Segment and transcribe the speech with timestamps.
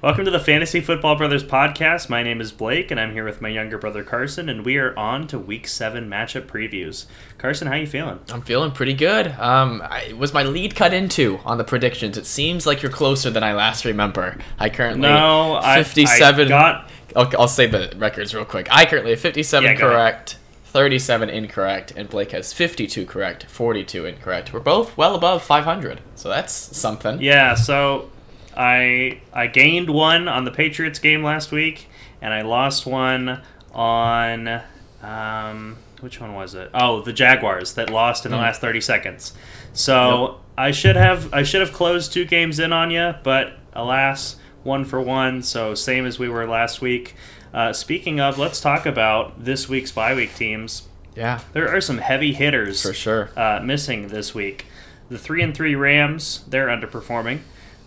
[0.00, 2.08] Welcome to the Fantasy Football Brothers podcast.
[2.08, 4.96] My name is Blake, and I'm here with my younger brother Carson, and we are
[4.96, 7.06] on to Week Seven matchup previews.
[7.36, 8.20] Carson, how you feeling?
[8.30, 9.26] I'm feeling pretty good.
[9.26, 12.16] Um, I, was my lead cut into on the predictions?
[12.16, 14.38] It seems like you're closer than I last remember.
[14.56, 16.40] I currently no, 57.
[16.40, 16.90] I, I got.
[17.16, 18.68] I'll, I'll say the records real quick.
[18.70, 20.38] I currently have 57 Yeah, correct.
[20.66, 24.52] 37 incorrect, and Blake has 52 correct, 42 incorrect.
[24.52, 27.20] We're both well above 500, so that's something.
[27.20, 28.10] Yeah, so
[28.58, 31.86] I I gained one on the Patriots game last week,
[32.20, 33.40] and I lost one
[33.72, 34.60] on
[35.02, 36.70] um, which one was it?
[36.74, 38.42] Oh, the Jaguars that lost in the Hmm.
[38.44, 39.32] last thirty seconds.
[39.72, 44.36] So I should have I should have closed two games in on you, but alas,
[44.64, 45.42] one for one.
[45.42, 47.14] So same as we were last week.
[47.54, 50.82] Uh, speaking of, let's talk about this week's bye week teams.
[51.16, 53.30] Yeah, There are some heavy hitters for sure.
[53.36, 54.66] uh, missing this week.
[55.08, 57.40] The three and three Rams, they're underperforming.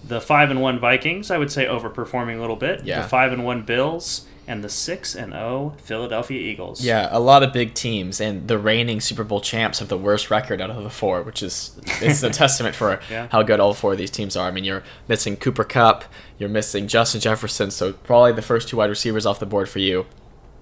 [0.04, 2.84] The five and one Vikings, I would say overperforming a little bit.
[2.84, 3.02] Yeah.
[3.04, 6.84] The five and one Bills and the six and zero Philadelphia Eagles.
[6.84, 10.32] Yeah, a lot of big teams, and the reigning Super Bowl champs have the worst
[10.32, 13.28] record out of the four, which is it's a testament for Yeah.
[13.32, 14.48] how good all four of these teams are.
[14.48, 16.04] I mean, you're missing Cooper Kupp,
[16.40, 19.80] you're missing Justin Jefferson, so probably the first two wide receivers off the board for
[19.80, 20.08] you.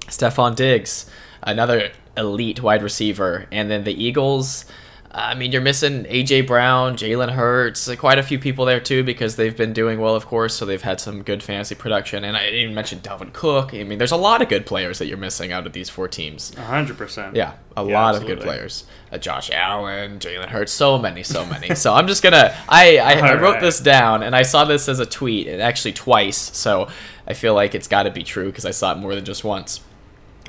[0.07, 1.09] Stefon Diggs,
[1.41, 4.65] another elite wide receiver, and then the Eagles.
[5.11, 9.03] I mean, you're missing AJ Brown, Jalen Hurts, like quite a few people there too
[9.03, 10.53] because they've been doing well, of course.
[10.53, 13.73] So they've had some good fantasy production, and I didn't even mention Dalvin Cook.
[13.73, 16.07] I mean, there's a lot of good players that you're missing out of these four
[16.07, 16.53] teams.
[16.53, 17.35] hundred percent.
[17.35, 18.85] Yeah, a Yeah, lot of good players.
[19.11, 21.73] Uh, Josh Allen, Jalen Hurts, so many, so many.
[21.75, 22.55] so I'm just gonna.
[22.69, 23.61] I I, I wrote right.
[23.61, 26.37] this down, and I saw this as a tweet, and actually twice.
[26.37, 26.87] So
[27.25, 29.43] I feel like it's got to be true because I saw it more than just
[29.43, 29.81] once.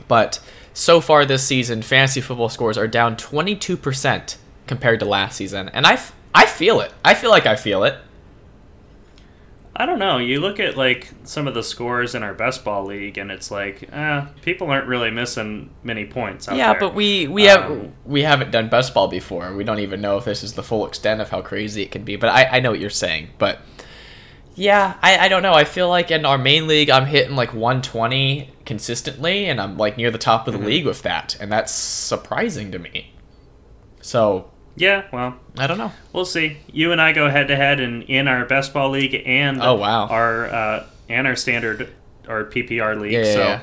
[0.06, 0.38] But
[0.74, 4.36] so far this season, fantasy football scores are down 22%
[4.70, 6.94] compared to last season, and I f- I feel it.
[7.04, 7.96] I feel like I feel it.
[9.74, 10.18] I don't know.
[10.18, 13.50] You look at like some of the scores in our best ball league, and it's
[13.50, 16.48] like, eh, people aren't really missing many points.
[16.52, 16.80] Yeah, there.
[16.80, 19.54] but we we have Um, we haven't done best ball before.
[19.56, 22.04] We don't even know if this is the full extent of how crazy it can
[22.04, 22.16] be.
[22.16, 23.30] But I, I know what you're saying.
[23.38, 23.60] But
[24.54, 25.54] yeah, I, I don't know.
[25.54, 29.96] I feel like in our main league, I'm hitting like 120 consistently, and I'm like
[29.96, 30.66] near the top of the Mhm.
[30.66, 33.14] league with that, and that's surprising to me.
[34.02, 35.92] So yeah, well, I don't know.
[36.12, 36.58] we'll see.
[36.72, 39.74] You and I go head to head in in our best ball league and Oh,
[39.74, 40.06] wow.
[40.06, 41.88] our uh, and our standard
[42.28, 43.12] our PPR league.
[43.12, 43.60] Yeah, yeah, so yeah.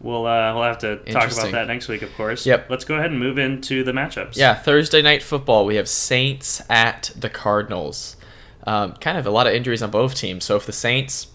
[0.00, 2.46] we'll uh, we'll have to talk about that next week, of course.
[2.46, 2.70] Yep.
[2.70, 4.36] Let's go ahead and move into the matchups.
[4.36, 5.66] Yeah, Thursday night football.
[5.66, 8.16] We have Saints at the Cardinals.
[8.66, 10.44] Um, kind of a lot of injuries on both teams.
[10.44, 11.28] So if the Saints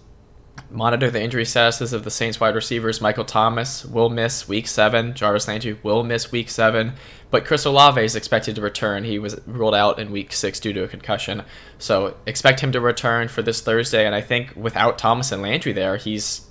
[0.70, 5.14] monitor the injury statuses of the Saints wide receivers, Michael Thomas will miss Week Seven.
[5.14, 6.94] Jarvis Landry will miss Week Seven.
[7.32, 9.04] But Chris Olave is expected to return.
[9.04, 11.44] He was ruled out in Week Six due to a concussion.
[11.80, 14.06] So expect him to return for this Thursday.
[14.06, 16.42] And I think without Thomas and Landry there, he's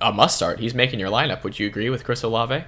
[0.00, 0.60] a must start.
[0.60, 1.42] He's making your lineup.
[1.44, 2.64] Would you agree with Chris Olave?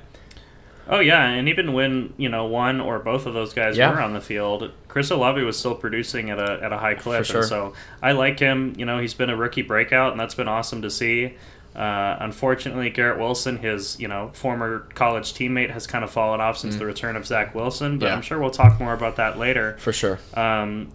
[0.88, 3.92] Oh yeah, and even when you know one or both of those guys Yeah.
[3.92, 7.24] were on the field, Chris Olave was still producing at a at a high clip,
[7.26, 7.40] sure.
[7.40, 8.74] and so I like him.
[8.76, 11.36] You know, he's been a rookie breakout, and that's been awesome to see.
[11.74, 16.58] Uh, unfortunately, Garrett Wilson, his you know former college teammate, has kind of fallen off
[16.58, 17.98] since the return of Zach Wilson.
[17.98, 18.08] But Mm.
[18.08, 18.14] Yeah.
[18.16, 19.76] I'm sure we'll talk more about that later.
[19.78, 20.18] For sure.
[20.34, 20.90] Um,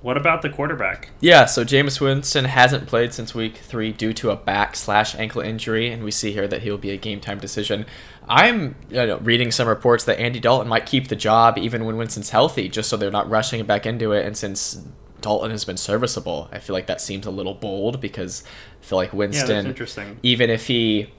[0.00, 1.08] what about the quarterback?
[1.20, 5.40] Yeah, so Jameis Winston hasn't played since week three due to a back slash ankle
[5.40, 7.86] injury, and we see here that he'll be a game time decision.
[8.28, 11.96] I'm you know, reading some reports that Andy Dalton might keep the job even when
[11.96, 14.26] Winston's healthy, just so they're not rushing back into it.
[14.26, 14.82] And since
[15.24, 18.44] Dalton has been serviceable, I feel like that seems a little bold because
[18.80, 20.18] I feel like Yeah, Winston, interesting.
[20.22, 21.10] even if he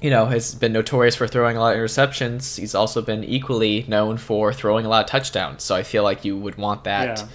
[0.00, 3.84] you know has been notorious for throwing a lot of interceptions he's also been equally
[3.88, 5.62] known for throwing a lot of touchdowns.
[5.62, 7.26] So i feel like you would want that Yeah.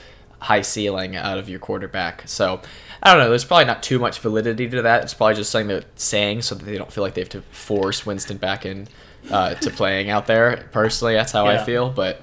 [0.49, 2.23] high ceiling out of your quarterback.
[2.25, 2.61] So
[3.03, 5.03] i don't know there's probably not too much validity to that.
[5.03, 7.41] It's probably just something they're saying so that they don't feel like they have to
[7.51, 8.87] force winston back in
[9.31, 10.67] uh, to playing out there.
[10.71, 12.13] Personally that's how i feel but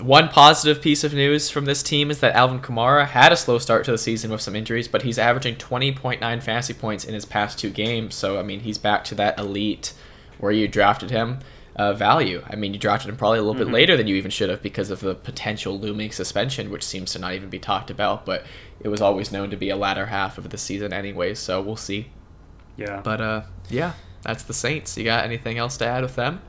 [0.00, 3.58] one positive piece of news from this team is that Alvin Kamara had a slow
[3.58, 7.24] start to the season with some injuries, but he's averaging 20.9 fantasy points in his
[7.24, 8.14] past two games.
[8.14, 9.92] So, I mean, he's back to that elite
[10.38, 11.38] where you drafted him
[11.76, 12.42] uh, value.
[12.50, 14.62] I mean, you drafted him probably a little bit later than you even should have
[14.62, 18.44] because of the potential looming suspension, which seems to not even be talked about, but
[18.80, 21.34] it was always known to be a latter half of the season anyway.
[21.34, 22.10] So, we'll see.
[22.76, 23.00] Yeah.
[23.04, 23.92] But, uh, yeah,
[24.22, 24.98] that's the Saints.
[24.98, 26.40] You got anything else to add with them?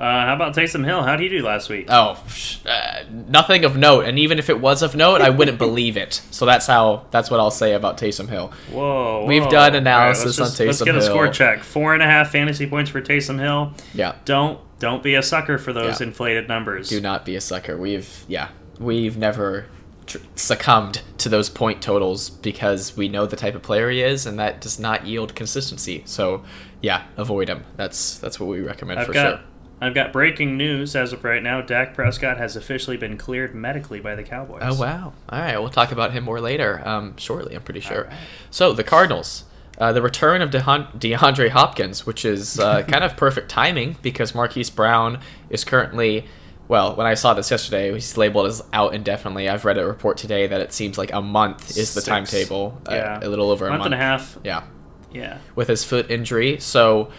[0.00, 1.02] Uh, how about Taysom Hill?
[1.02, 1.84] How would he do last week?
[1.90, 2.22] Oh,
[2.66, 4.06] uh, nothing of note.
[4.06, 6.22] And even if it was of note, I wouldn't believe it.
[6.30, 7.04] So that's how.
[7.10, 8.50] That's what I'll say about Taysom Hill.
[8.72, 11.32] Whoa, We've done analysis let's on just- Let's Taysom get a score Hill.
[11.34, 11.58] check.
[11.62, 13.74] Four and a half fantasy points for Taysom Hill.
[13.92, 14.14] Yeah.
[14.24, 16.06] Don't don't be a sucker for those Yeah.
[16.06, 16.88] inflated numbers.
[16.88, 17.76] Do not be a sucker.
[17.76, 18.48] We've yeah.
[18.78, 19.66] We've never
[20.06, 24.24] tr- succumbed to those point totals because we know the type of player he is,
[24.24, 26.00] and that does not yield consistency.
[26.06, 26.42] So,
[26.80, 27.64] yeah, avoid him.
[27.76, 29.40] That's that's what we recommend I've for got sure.
[29.80, 31.60] I've got breaking news as of right now.
[31.62, 34.60] Dak Prescott has officially been cleared medically by the Cowboys.
[34.62, 35.12] Oh wow!
[35.28, 37.54] All right, we'll talk about him more later, um, shortly.
[37.56, 38.04] I'm pretty sure.
[38.04, 38.12] right.
[38.50, 39.44] So the Cardinals,
[39.78, 44.70] uh, the return of DeAndre Hopkins, which is uh, kind of perfect timing because Marquise
[44.70, 46.26] Brown is currently.
[46.68, 49.48] Well, when I saw this yesterday, he's labeled as out indefinitely.
[49.48, 52.06] I've read a report today that it seems like a month is the Six.
[52.06, 52.80] timetable.
[52.88, 53.18] uh, Yeah.
[53.20, 54.38] a little over a month month and a half.
[54.44, 54.62] Yeah,
[55.10, 55.38] Yeah.
[55.56, 56.60] with his foot injury.
[56.60, 57.10] So,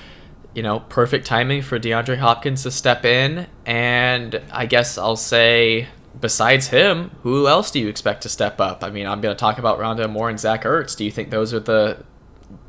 [0.54, 3.48] you know, perfect timing for DeAndre Hopkins to step in.
[3.66, 5.88] And I guess I'll say,
[6.20, 8.84] besides him, who else do you expect to step up?
[8.84, 10.96] I mean, I'm going to talk about Rondale Moore and Zach Ertz.
[10.96, 12.04] Do you think those are the,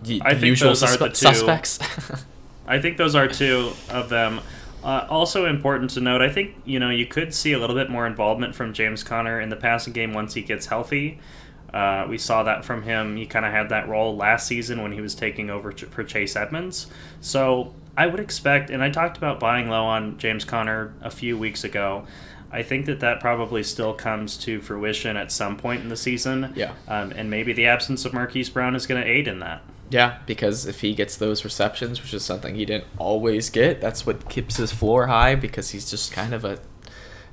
[0.03, 1.15] the think usual the two.
[1.15, 1.79] suspects?
[2.67, 4.41] I think those are two of them.
[4.85, 7.89] Uh, also important to note, I think you know you could see a little bit
[7.89, 11.21] more involvement from James Conner in the passing game once he gets healthy.
[11.73, 13.17] Uh, we saw that from him.
[13.17, 16.05] He kind of had that role last season when he was taking over ch- for
[16.05, 16.87] Chase Edmonds.
[17.21, 21.39] So I would expect, and I talked about buying low on James Conner a few
[21.39, 22.07] weeks ago.
[22.51, 26.53] I think that that probably still comes to fruition at some point in the season.
[26.55, 26.73] Yeah.
[26.87, 29.63] Um, and maybe the absence of Marquise Brown is going to aid in that.
[29.89, 34.05] yeah, because if he gets those receptions, which is something he didn't always get, that's
[34.05, 36.59] what keeps his floor high because he's just kind of a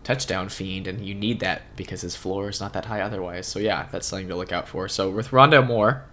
[0.04, 3.48] touchdown fiend, and you need that because his floor is not that high otherwise.
[3.48, 4.88] So yeah, that's something to look out for.
[4.88, 6.06] So with Rondale Moore,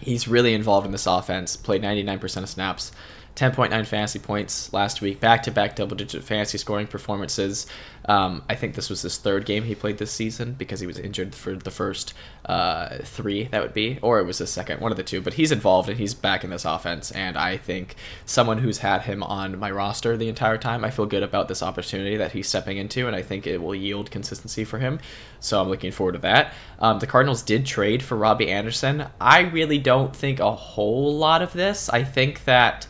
[0.00, 1.56] he's really involved in this offense.
[1.56, 2.92] Played 99% of snaps,
[3.38, 7.68] 10.9 fantasy points last week, back-to-back double-digit fantasy scoring performances.
[8.06, 10.98] Um, I think this was his third game he played this season because he was
[10.98, 12.14] injured for the first
[12.46, 13.44] uh, three.
[13.44, 15.20] That would be, or it was the second, one of the two.
[15.20, 17.12] But he's involved and he's back in this offense.
[17.12, 17.94] And I think
[18.24, 21.62] someone who's had him on my roster the entire time, I feel good about this
[21.62, 24.98] opportunity that he's stepping into, and I think it will yield consistency for him.
[25.38, 26.54] So I'm looking forward to that.
[26.80, 29.06] Um, the Cardinals did trade for Robbie Anderson.
[29.20, 31.88] I really don't think a whole lot of this.
[31.88, 32.88] I think that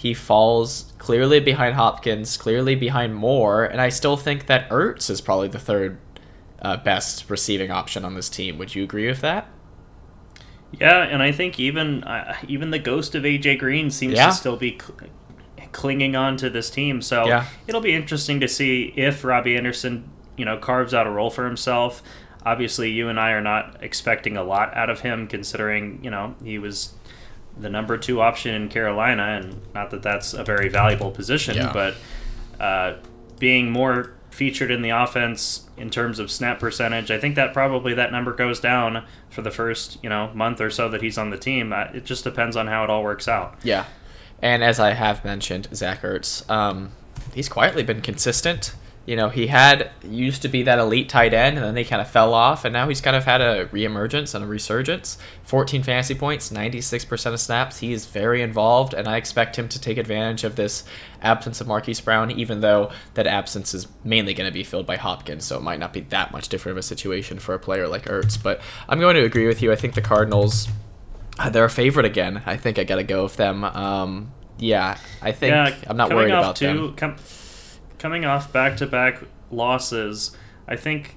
[0.00, 5.20] he falls clearly behind Hopkins, clearly behind Moore, and I still think that Ertz is
[5.20, 5.98] probably the third
[6.62, 8.58] uh, best receiving option on this team.
[8.58, 9.48] Would you agree with that?
[10.78, 14.26] Yeah, and I think even uh, even the ghost of AJ Green seems Yeah.
[14.26, 15.10] to still be cl-
[15.72, 17.02] clinging on to this team.
[17.02, 17.46] So Yeah.
[17.66, 21.44] it'll be interesting to see if Robbie Anderson, you know, carves out a role for
[21.44, 22.02] himself.
[22.46, 26.36] Obviously, you and I are not expecting a lot out of him, considering you know
[26.44, 26.94] he was
[27.60, 31.72] the number two option in Carolina, and not that that's a very valuable position, Yeah.
[31.72, 31.94] but
[32.60, 32.94] uh,
[33.38, 37.94] being more featured in the offense in terms of snap percentage, I think that probably
[37.94, 41.30] that number goes down for the first you know month or so that he's on
[41.30, 41.72] the team.
[41.72, 43.56] Uh, It just depends on how it all works out.
[43.62, 43.84] Yeah.
[44.40, 46.92] And as I have mentioned, Zach Ertz, um,
[47.34, 48.72] he's quietly been consistent.
[49.08, 52.02] You know, he had used to be that elite tight end, and then they kind
[52.02, 55.16] of fell off, and now he's kind of had a reemergence and a resurgence.
[55.44, 57.78] 14 fantasy points, 96% of snaps.
[57.78, 60.84] He is very involved, and I expect him to take advantage of this
[61.22, 64.96] absence of Marquise Brown, even though that absence is mainly going to be filled by
[64.96, 67.88] Hopkins, so it might not be that much different of a situation for a player
[67.88, 68.36] like Ertz.
[68.40, 68.60] But
[68.90, 69.72] I'm going to agree with you.
[69.72, 70.68] I think the Cardinals
[71.38, 72.42] uh, they're a favorite again.
[72.44, 73.64] I think I gotta go with them.
[73.64, 76.96] Um, yeah, I think yeah, I'm not worried about two, them.
[76.96, 77.16] Com-
[77.98, 81.16] coming off back-to-back losses, I think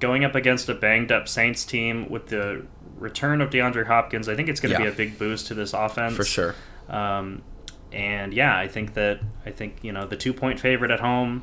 [0.00, 2.64] going up against a banged-up Saints team with the
[2.98, 4.90] return of DeAndre Hopkins, I think it's going to Yeah.
[4.90, 6.54] be a big boost to this offense For sure.
[6.88, 7.42] Um,
[7.92, 11.42] and yeah, I think that I think you know the two-point favorite at home.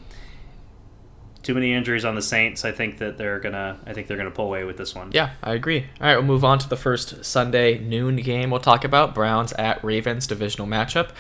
[1.42, 2.66] Too many injuries on the Saints.
[2.66, 3.78] I think that they're gonna.
[3.86, 5.12] I think they're gonna pull away with this one.
[5.14, 5.86] Yeah, I agree.
[6.02, 9.54] All right, we'll move on to the first Sunday noon game we'll talk about Browns
[9.54, 11.12] at Ravens divisional matchup.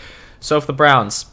[0.41, 1.27] So, if the Browns,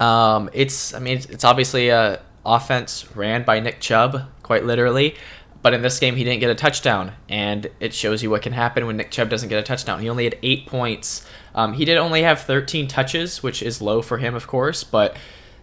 [0.00, 5.14] um, it's I mean it's obviously a offense ran by Nick Chubb quite literally,
[5.62, 8.52] but in this game he didn't get a touchdown, and it shows you what can
[8.52, 10.00] happen when Nick Chubb doesn't get a touchdown.
[10.00, 11.26] He only had eight points.
[11.54, 15.16] Um, he did only have 13 touches, which is low for him, of course, but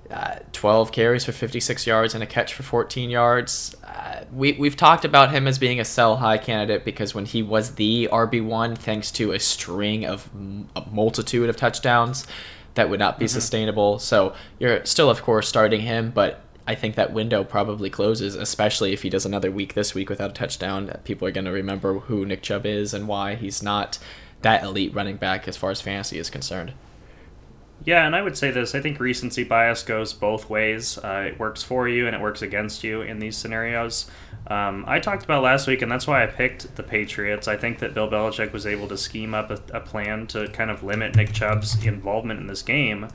[0.10, 3.76] uh, 12 carries for 56 yards and a catch for 14 yards.
[3.84, 7.42] Uh, we, we've talked about him as being a sell high candidate because when he
[7.42, 12.28] was the RB1, thanks to a string of m- a multitude of touchdowns,
[12.76, 13.34] that would not be mm-hmm.
[13.34, 14.00] sustainable.
[14.00, 18.94] So you're still, of course, starting him, but I think that window probably closes, especially
[18.94, 20.92] if he does another week this week without a touchdown.
[21.04, 23.98] People are going to remember who Nick Chubb is and why he's not
[24.42, 26.74] that elite running back as far as fantasy is concerned.
[27.84, 28.76] Yeah, and I would say this.
[28.76, 31.00] I think recency bias goes both ways.
[31.00, 34.10] Uh, it works for you and it works against you in these scenarios.
[34.48, 37.48] Um, I talked about last week, and that's why I picked the Patriots.
[37.48, 40.70] I think that Bill Belichick was able to scheme up a, a plan to kind
[40.70, 43.08] of limit Nick Chubb's involvement in this game.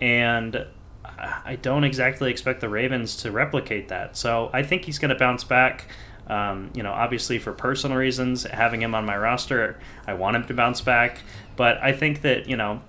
[0.00, 0.66] And
[1.04, 4.16] I don't exactly expect the Ravens to replicate that.
[4.16, 5.88] So I think he's going to bounce back.
[6.26, 10.44] Um, you know, obviously for personal reasons, having him on my roster, I want him
[10.46, 11.18] to bounce back.
[11.56, 12.80] But I think that you know,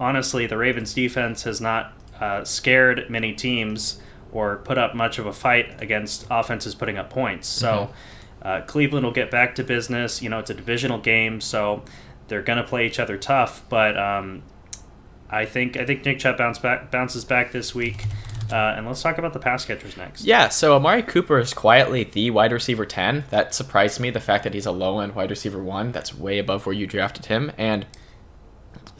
[0.00, 4.00] honestly, the Ravens defense has not uh, scared many teams
[4.32, 7.46] or put up much of a fight against offenses putting up points.
[7.48, 7.92] So
[8.42, 10.22] uh, Cleveland will get back to business.
[10.22, 11.82] You know, it's a divisional game, so
[12.28, 13.62] they're going to play each other tough.
[13.68, 14.42] But um,
[15.30, 18.04] I think I think Nick Chubb bounce back, bounces back this week.
[18.50, 20.24] Uh, and let's talk about the pass catchers next.
[20.24, 23.24] Yeah, so Amari Cooper is quietly the wide receiver 10.
[23.30, 25.92] That surprised me, the fact that he's a low end wide receiver 1.
[25.92, 27.50] That's way above where you drafted him.
[27.56, 27.86] And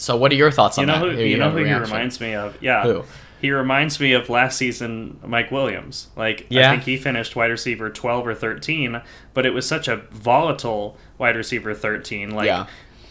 [0.03, 1.13] so, what are your thoughts You on know that?
[1.13, 2.57] who Here you know a who he reminds me of?
[2.61, 2.83] Yeah.
[2.85, 3.05] Who?
[3.41, 6.09] He reminds me of last season Mike Williams.
[6.17, 6.69] Like Yeah.
[6.69, 9.01] I think he finished wide receiver 12 or 13,
[9.35, 12.67] but it was such a volatile wide receiver 13 like Yeah.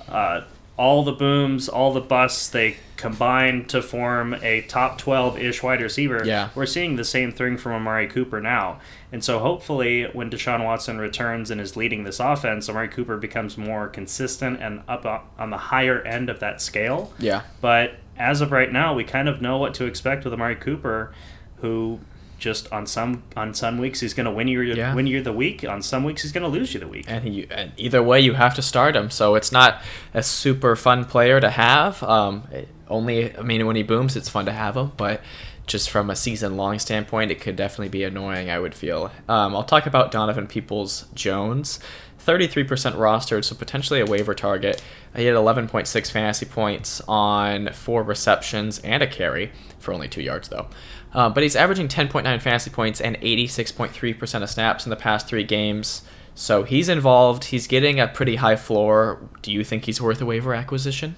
[0.10, 0.42] uh,
[0.82, 6.24] all the booms, all the busts, they combine to form a top 12-ish wide receiver.
[6.26, 6.50] Yeah.
[6.56, 8.80] We're seeing the same thing from Amari Cooper now.
[9.12, 13.60] And so hopefully when Deshaun Watson returns and is leading this offense, Amari Cooper becomes
[13.60, 15.06] more consistent and up
[15.38, 17.14] on the higher end of that scale.
[17.20, 17.44] Yeah.
[17.62, 21.14] But as of right now, we kind of know what to expect with Amari Cooper,
[21.58, 22.00] who
[22.42, 24.94] just on some on some weeks he's going to win you Yeah.
[24.96, 25.64] win you the week.
[25.64, 27.06] On some weeks he's going to lose you the week.
[27.08, 29.10] And, he, and either way, you have to start him.
[29.12, 29.82] So it's not
[30.14, 32.02] a super fun player to have.
[32.04, 32.44] Um,
[32.90, 34.92] only, I mean, when he booms, it's fun to have him.
[34.98, 35.22] But
[35.68, 39.12] just from a season long standpoint, it could definitely be annoying, I would feel.
[39.30, 41.80] Um, I'll talk about Donovan Peoples Jones.
[42.26, 44.82] 33% rostered, so potentially a waiver target.
[45.16, 50.50] He had 11.6 fantasy points on four receptions and a carry for only two yards,
[50.50, 50.68] though.
[51.14, 55.44] Uh, but he's averaging 10.9 fantasy points and 86.3% of snaps in the past three
[55.44, 56.04] games.
[56.36, 57.46] So he's involved.
[57.46, 59.30] He's getting a pretty high floor.
[59.42, 61.18] Do you think he's worth a waiver acquisition?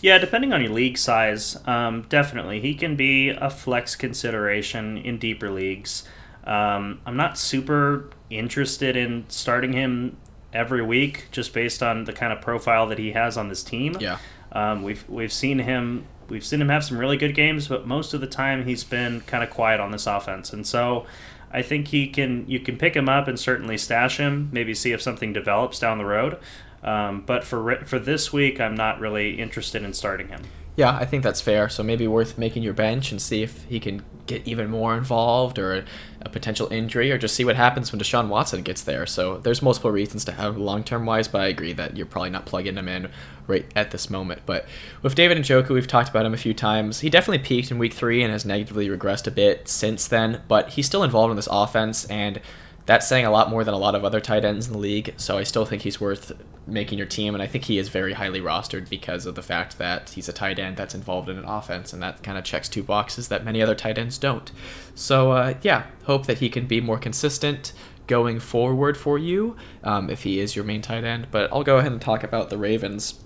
[0.00, 5.18] Yeah, depending on your league size, um, definitely he can be a flex consideration in
[5.18, 6.04] deeper leagues.
[6.44, 10.16] Um, I'm not super interested in starting him
[10.52, 13.96] every week just based on the kind of profile that he has on this team.
[13.98, 14.18] Yeah.
[14.52, 18.14] Um, we've we've seen him we've seen him have some really good games, but most
[18.14, 21.06] of the time he's been kind of quiet on this offense, and so
[21.50, 24.92] I think he can you can pick him up and certainly stash him, maybe see
[24.92, 26.38] if something develops down the road.
[26.82, 30.42] Um, but for for this week, I'm not really interested in starting him.
[30.78, 31.68] Yeah, I think that's fair.
[31.68, 35.58] So maybe worth making your bench and see if he can get even more involved
[35.58, 35.84] or
[36.22, 39.04] a, potential injury or just see what happens when Deshaun Watson gets there.
[39.04, 42.30] So there's multiple reasons to have long term wise, but I agree that you're probably
[42.30, 43.10] not plugging him in
[43.48, 44.42] right at this moment.
[44.46, 44.66] But
[45.02, 47.00] with David and Njoku, we've talked about him a few times.
[47.00, 50.68] He definitely peaked in week three and has negatively regressed a bit since then, but
[50.70, 52.40] he's still involved in this offense and
[52.88, 55.12] that's saying a lot more than a lot of other tight ends in the league.
[55.18, 56.32] So I still think he's worth
[56.66, 59.76] making your team, and I think he is very highly rostered because of the fact
[59.76, 62.66] that he's a tight end that's involved in an offense, and that kind of checks
[62.66, 64.50] two boxes that many other tight ends don't.
[64.94, 67.74] So uh, yeah, hope that he can be more consistent
[68.06, 69.54] going forward for you
[69.84, 71.26] um, if he is your main tight end.
[71.30, 73.20] But I'll go ahead and talk about the Ravens.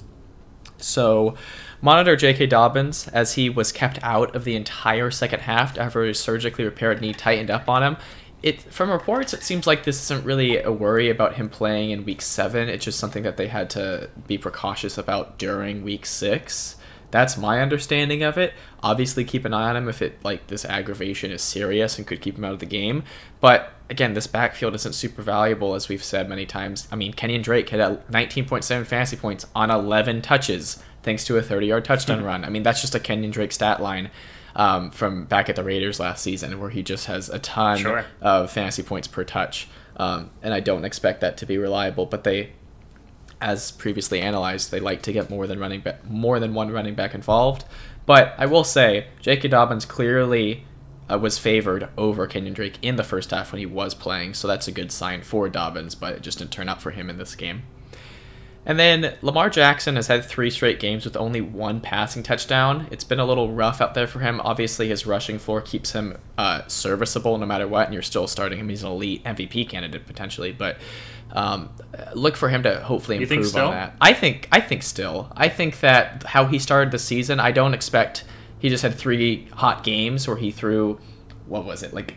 [0.78, 1.36] So,
[1.80, 2.46] monitor J.K.
[2.46, 7.00] Dobbins as he was kept out of the entire second half after his surgically repaired
[7.00, 7.96] knee tightened up on him.
[8.42, 12.04] It from reports, it seems like this isn't really a worry about him playing in
[12.04, 12.68] week seven.
[12.68, 16.76] It's just something that they had to be precautious about during week six.
[17.12, 18.54] That's my understanding of it.
[18.82, 22.22] Obviously, keep an eye on him if it like this aggravation is serious and could
[22.22, 23.04] keep him out of the game.
[23.40, 26.88] But again, this backfield isn't super valuable, as we've said many times.
[26.90, 27.80] I mean, Kenyan Drake had
[28.10, 32.24] 19.7 fantasy points on 11 touches, thanks to a 30-yard touchdown hmm.
[32.24, 32.44] run.
[32.44, 34.10] I mean, that's just a Kenyan Drake stat line
[34.54, 38.04] um, from back at the Raiders last season, where he just has a ton Sure.
[38.20, 39.68] of fantasy points per touch.
[39.96, 42.52] Um, and I don't expect that to be reliable, but they
[43.40, 46.94] as previously analyzed, they like to get more than running back, more than one running
[46.94, 47.64] back involved.
[48.06, 49.48] But I will say, J.K.
[49.48, 50.64] Dobbins clearly
[51.10, 54.46] uh, was favored over Kenyan Drake in the first half when he was playing, so
[54.46, 55.96] that's a good sign for Dobbins.
[55.96, 57.64] But it just didn't turn out for him in this game.
[58.64, 62.86] And then Lamar Jackson has had three straight games with only one passing touchdown.
[62.92, 64.40] It's been a little rough out there for him.
[64.44, 68.60] Obviously, his rushing floor keeps him uh, serviceable no matter what, and you're still starting
[68.60, 68.68] him.
[68.68, 70.76] He's an elite MVP candidate potentially, but
[71.32, 71.70] um,
[72.14, 73.66] look for him to hopefully You think improve still?
[73.66, 73.96] on that.
[74.00, 75.32] I think I think still.
[75.36, 78.22] I think that how he started the season, I don't expect.
[78.60, 81.00] He just had three hot games where he threw,
[81.46, 82.14] what was it like.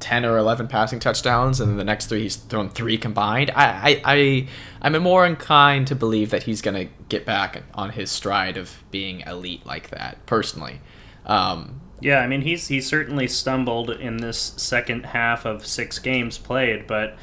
[0.00, 4.00] 10 or 11 passing touchdowns and then the next three he's thrown three combined i
[4.04, 4.48] i, I
[4.82, 8.82] i'm more inclined to believe that he's going to get back on his stride of
[8.90, 10.80] being elite like that personally
[11.26, 16.38] um, Yeah, I mean he's he certainly stumbled in this second half of six games
[16.38, 17.16] played, but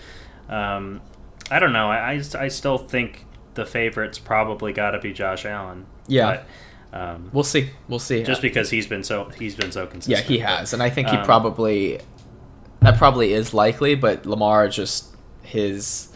[0.48, 1.02] um,
[1.50, 1.90] I don't know.
[1.90, 5.86] I, I, I still think the favorite's probably got to be Josh Allen.
[6.08, 6.44] Yeah.
[6.92, 10.18] But, um, we'll see we'll see just because he's been so he's been so consistent.
[10.18, 12.00] yeah he has and i think he Um, probably
[12.86, 15.06] that probably is likely, but Lamar just
[15.42, 16.10] his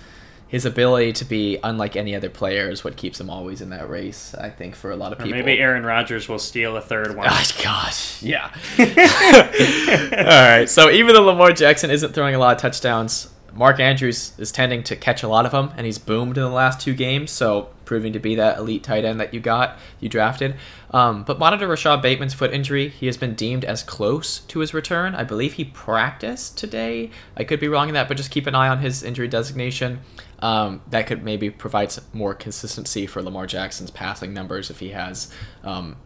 [0.47, 3.87] his ability to be unlike any other player is what keeps him always in that
[3.87, 4.33] race.
[4.33, 5.37] I think for a lot of Or people.
[5.39, 7.27] maybe Aaron Rodgers will steal a third one.
[7.29, 8.49] Oh, gosh, yeah.
[8.79, 10.65] All right.
[10.67, 14.83] So even though Lamar Jackson isn't throwing a lot of touchdowns, Mark Andrews is tending
[14.83, 17.29] to catch a lot of them, and he's boomed in the last two games.
[17.31, 20.55] So proving to be that elite tight end that you got, you drafted.
[20.91, 22.87] Um, but monitor Rashod Bateman's foot injury.
[22.87, 25.15] He has been deemed as close to his return.
[25.15, 27.09] I believe he practiced today.
[27.35, 30.01] I could be wrong in that, but just keep an eye on his injury designation.
[30.37, 34.89] Um, that could maybe provide some more consistency for Lamar Jackson's passing numbers if he
[34.89, 35.97] has um,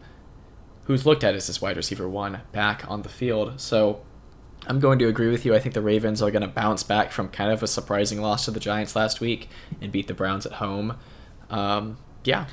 [0.84, 3.60] who's looked at as his wide receiver one back on the field.
[3.60, 4.00] So
[4.66, 5.54] I'm going to agree with you.
[5.54, 8.46] I think the Ravens are going to bounce back from kind of a surprising loss
[8.46, 9.50] to the Giants last week
[9.82, 10.96] and beat the Browns at home.
[11.58, 12.46] Um, yeah.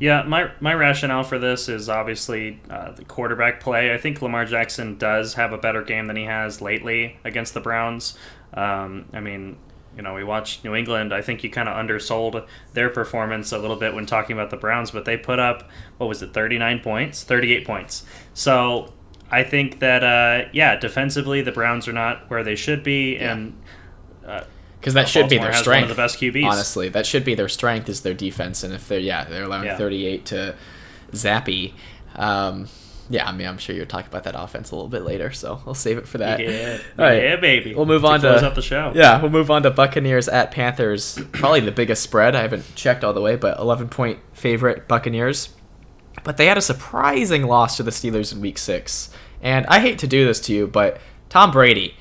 [0.00, 3.92] Yeah, my my rationale for this is obviously uh, the quarterback play.
[3.92, 7.60] I think Lamar Jackson does have a better game than he has lately against the
[7.60, 8.16] Browns.
[8.54, 9.56] Um, I mean,
[9.96, 11.12] you know, we watched New England.
[11.12, 14.56] I think you kind of undersold their performance a little bit when talking about the
[14.56, 18.04] Browns, but they put up what was it, thirty nine points, thirty eight points.
[18.34, 18.92] So
[19.32, 23.32] I think that uh, yeah, defensively the Browns are not where they should be, Yeah.
[23.32, 23.60] and
[24.24, 24.44] uh,
[24.80, 25.82] Because that should be their strength.
[25.84, 26.44] one of the best QBs.
[26.44, 28.62] Honestly, that should be their strength is their defense.
[28.62, 29.76] And if they're yeah they're allowing Yeah.
[29.76, 30.54] 38 to
[31.12, 31.72] Zappe,
[32.14, 32.68] um,
[33.10, 35.60] yeah, I mean I'm sure you'll talk about that offense a little bit later, so
[35.66, 36.40] I'll save it for that.
[36.40, 37.22] yeah, All right.
[37.22, 37.74] yeah, baby.
[37.74, 38.92] We'll move on to close out the show.
[38.94, 41.18] Yeah, we'll move on to Buccaneers at Panthers.
[41.32, 42.34] Probably the biggest spread.
[42.36, 45.48] I haven't checked all the way, but 11 point favorite Buccaneers.
[46.22, 49.10] But they had a surprising loss to the Steelers in week six.
[49.40, 51.94] And I hate to do this to you, but Tom Brady,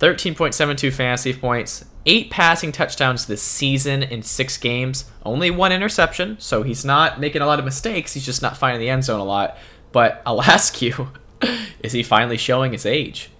[0.00, 6.62] 13.72 fantasy points, eight passing touchdowns this season in six games, only one interception, so
[6.62, 8.14] he's not making a lot of mistakes.
[8.14, 9.58] He's just not finding the end zone a lot.
[9.92, 11.08] But I'll ask you,
[11.80, 13.30] is he finally showing his age?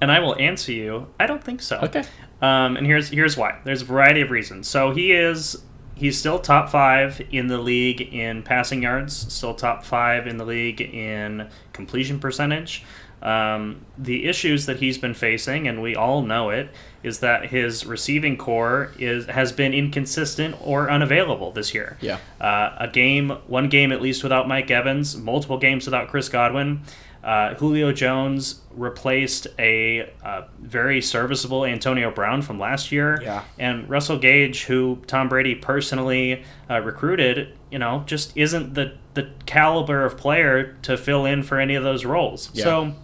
[0.00, 1.08] And I will answer you.
[1.18, 1.78] I don't think so.
[1.78, 2.04] Okay.
[2.40, 3.58] Um, and here's here's why.
[3.64, 4.68] There's a variety of reasons.
[4.68, 5.60] So he is
[5.96, 9.32] he's still top five in the league in passing yards.
[9.32, 12.84] Still top five in the league in completion percentage.
[13.20, 16.70] Um, the issues that he's been facing, and we all know it,
[17.02, 21.98] is that his receiving core is has been inconsistent or unavailable this year.
[22.00, 22.18] Yeah.
[22.40, 26.82] Uh, a game, one game at least without Mike Evans, multiple games without Chris Godwin.
[27.22, 33.20] Uh, Julio Jones replaced a uh, very serviceable Antonio Brown from last year.
[33.20, 33.42] Yeah.
[33.58, 39.30] And Russell Gage, who Tom Brady personally uh, recruited, you know, just isn't the, the
[39.46, 42.50] caliber of player to fill in for any of those roles.
[42.54, 42.64] Yeah.
[42.64, 42.94] So,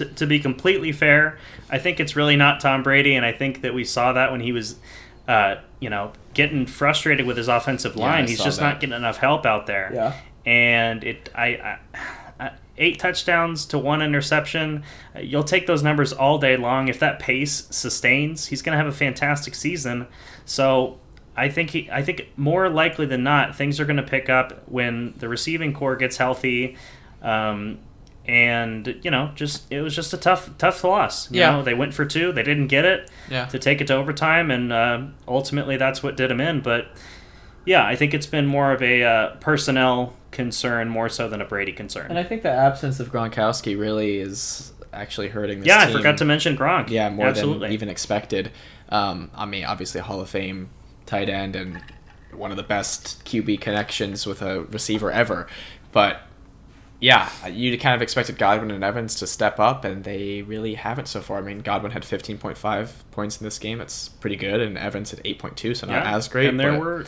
[0.00, 3.60] to, to be completely fair, I think it's really not Tom Brady, and I think
[3.60, 4.76] that we saw that when he was,
[5.28, 8.24] uh, you know, getting frustrated with his offensive line.
[8.24, 8.64] I He's just that.
[8.64, 9.90] not getting enough help out there.
[9.92, 10.16] Yeah.
[10.46, 11.78] And it, I,
[12.40, 14.84] I, eight touchdowns to one interception.
[15.20, 16.88] You'll take those numbers all day long.
[16.88, 20.06] If that pace sustains, he's going to have a fantastic season.
[20.44, 20.98] So.
[21.36, 24.68] I think he, I think more likely than not, things are going to pick up
[24.68, 26.76] when the receiving core gets healthy.
[27.22, 27.78] Um,
[28.26, 31.30] and you know, just it was just a tough, tough loss.
[31.30, 31.52] You Yeah.
[31.52, 33.46] know, they went for two, they didn't get it Yeah.
[33.46, 36.60] to take it to overtime, and uh, ultimately that's what did him in.
[36.60, 36.88] But
[37.64, 41.44] yeah, I think it's been more of a uh, personnel concern more so than a
[41.44, 42.06] Brady concern.
[42.08, 45.94] And I think the absence of Gronkowski really is actually hurting this yeah, team.
[45.96, 46.88] I forgot to mention Gronk.
[46.90, 47.68] Yeah, more absolutely.
[47.68, 48.50] than even expected.
[48.88, 50.70] Um, I mean, obviously Hall of Fame
[51.06, 51.80] tight end and
[52.32, 55.46] one of the best QB connections with a receiver ever.
[55.92, 56.22] But
[57.00, 61.08] yeah, you kind of expected Godwin and Evans to step up, and they really haven't
[61.08, 61.38] so far.
[61.38, 63.80] I mean, Godwin had 15.5 points in this game.
[63.80, 66.16] It's pretty good, and Evans had 8.2, so not Yeah.
[66.16, 66.48] as great.
[66.48, 67.04] And there but- were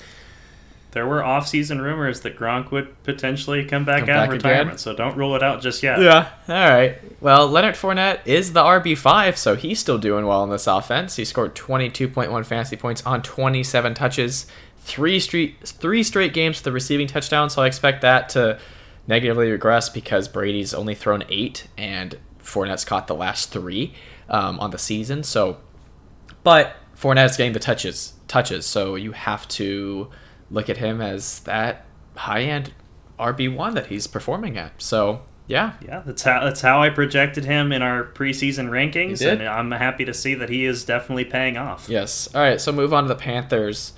[0.93, 4.51] there were off-season rumors that Gronk would potentially come back Come out back of again?
[4.51, 4.79] retirement.
[4.81, 5.99] So don't rule it out just yet.
[6.01, 6.27] Yeah.
[6.51, 6.99] All right.
[7.23, 11.17] Well, Leonard Fournette is the RB five, so he's still doing well in this offense.
[11.17, 14.45] He scored twenty two point one fantasy points on twenty seven touches,
[14.81, 17.49] three straight three straight games with the receiving touchdown.
[17.49, 18.59] So I expect that to
[19.07, 23.95] negatively regress because Brady's only thrown eight and Fournette's caught the last three
[24.29, 25.23] um, on the season.
[25.23, 25.59] So,
[26.43, 30.11] but Fournette's getting the touches touches, so you have to
[30.51, 31.85] look at him as that
[32.17, 32.73] high end
[33.19, 34.81] RB one that he's performing at.
[34.83, 39.43] So yeah, Yeah, that's how that's how I projected him in our preseason rankings, and
[39.43, 41.89] I'm happy to see that he is definitely paying off.
[41.89, 42.33] Yes.
[42.35, 42.61] All right.
[42.61, 43.93] So move on to the Panthers,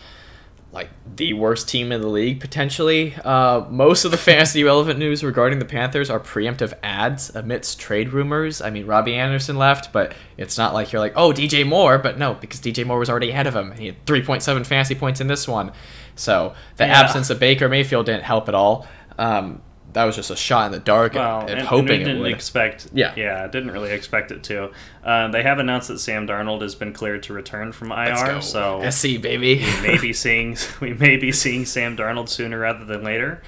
[0.75, 3.15] like the worst team in the league potentially.
[3.25, 8.13] Uh, most of the fantasy relevant news regarding the Panthers are preemptive adds amidst trade
[8.13, 8.61] rumors.
[8.61, 12.19] I mean, Robbie Anderson left, but it's not like you're like, oh, DJ Moore, but
[12.19, 13.71] no, because DJ Moore was already ahead of him.
[13.73, 15.71] He had 3.7 fantasy points in this one.
[16.17, 17.01] So the Yeah.
[17.01, 18.87] absence of Baker Mayfield didn't help at all.
[19.19, 19.63] Um,
[19.95, 22.21] that was just a shot in the dark, Well, and, and, and hoping it didn't
[22.23, 22.33] would.
[22.33, 22.89] expect.
[22.93, 23.15] Yeah.
[23.17, 24.71] yeah, didn't really expect it to.
[25.03, 28.89] Um, they have announced that Sam Darnold has been cleared to return from IR, so
[28.91, 29.57] SC baby.
[29.65, 33.41] we may be seeing we may be seeing Sam Darnold sooner rather than later.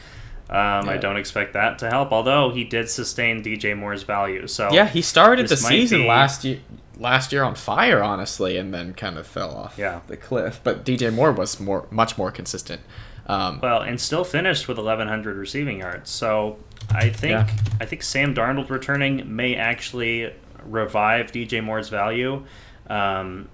[0.49, 4.47] Um, I don't expect that to help, although he did sustain DJ Moore's value.
[4.47, 6.61] So yeah, he started the season be- last year
[6.99, 10.01] last year on fire, honestly, and then kind of fell off Yeah.
[10.07, 10.61] the cliff.
[10.63, 12.81] But DJ Moore was more much more consistent.
[13.29, 16.11] Um, well, and still finished with 1,100 receiving yards.
[16.11, 16.59] So
[16.91, 17.47] I think Yeah.
[17.81, 20.33] I think Sam Darnold returning may actually
[20.65, 22.45] revive DJ Moore's value.
[22.89, 23.49] Um,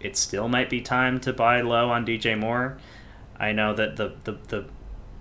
[0.00, 2.78] it still might be time to buy low on DJ Moore.
[3.38, 4.64] I know that the the, the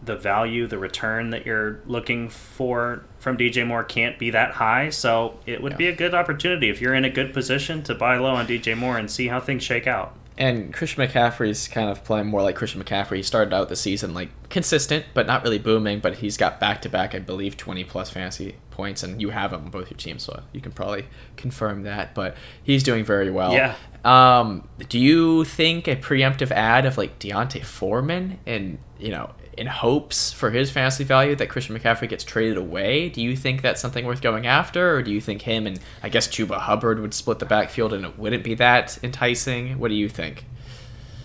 [0.03, 4.89] the value, the return that you're looking for from DJ Moore can't be that high.
[4.91, 5.77] So it would Yeah.
[5.77, 8.75] be a good opportunity if you're in a good position to buy low on DJ
[8.77, 10.13] Moore and see how things shake out.
[10.37, 13.17] And Christian McCaffrey's kind of playing more like Christian McCaffrey.
[13.17, 15.99] He started out the season like consistent, but not really booming.
[15.99, 19.53] But he's got back to back, I believe, twenty plus fantasy points, and you have
[19.53, 21.05] him on both your teams, so you can probably
[21.37, 22.13] confirm that.
[22.13, 23.53] But he's doing very well.
[23.53, 23.75] Yeah.
[24.03, 29.67] Um, do you think a preemptive add of like D'Onta Foreman and you know in
[29.67, 33.09] hopes for his fantasy value that Christian McCaffrey gets traded away?
[33.09, 36.09] Do you think that's something worth going after, or do you think him and I
[36.09, 39.79] guess Chuba Hubbard would split the backfield and it wouldn't be that enticing?
[39.79, 40.45] What do you think?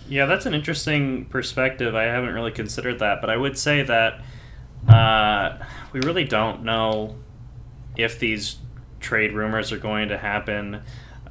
[0.08, 1.94] Yeah, that's an interesting perspective.
[1.94, 4.20] I haven't really considered that, but I would say that
[4.88, 5.58] uh,
[5.92, 7.16] we really don't know
[7.96, 8.56] if these
[8.98, 10.82] trade rumors are going to happen.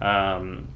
[0.02, 0.70] Um,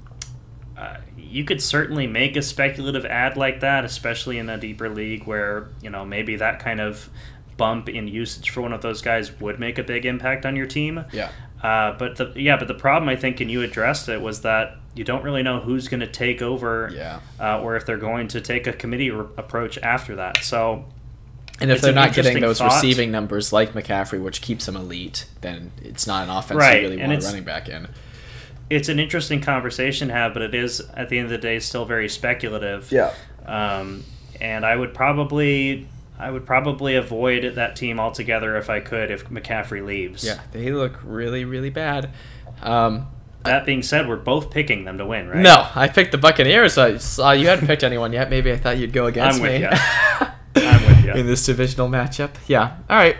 [1.33, 5.69] you could certainly make a speculative add like that, especially in a deeper league where
[5.81, 7.09] you know maybe that kind of
[7.57, 10.65] bump in usage for one of those guys would make a big impact on your
[10.65, 11.03] team.
[11.11, 11.29] Yeah.
[11.61, 14.77] Uh, but the yeah, but the problem I think, and you addressed it, was that
[14.95, 17.19] you don't really know who's going to take over, Yeah.
[17.39, 20.43] uh, or if they're going to take a committee approach after that.
[20.43, 20.85] So
[21.61, 22.73] And if they're not getting those thought.
[22.73, 26.89] receiving numbers like McCaffrey, which keeps him elite, then it's not an offense Right, you
[26.89, 27.87] really and want a running back in.
[28.75, 31.59] It's an interesting conversation to have, but it is at the end of the day
[31.59, 32.91] still very speculative.
[32.91, 33.13] Yeah.
[33.45, 34.03] Um,
[34.41, 35.87] and I would probably
[36.19, 40.23] I would probably avoid that team altogether if I could if McCaffrey leaves.
[40.23, 42.11] Yeah, they look really, really bad.
[42.61, 43.07] Um,
[43.43, 45.37] That being said, we're both picking them to win, right?
[45.39, 46.77] No, I picked the Buccaneers.
[46.77, 48.29] I saw you hadn't picked anyone yet.
[48.29, 49.61] Maybe I thought you'd go against I'm with me.
[49.61, 49.69] ya.
[50.55, 51.13] I'm with ya.
[51.15, 52.31] in this divisional matchup.
[52.47, 52.77] Yeah.
[52.89, 53.17] All right.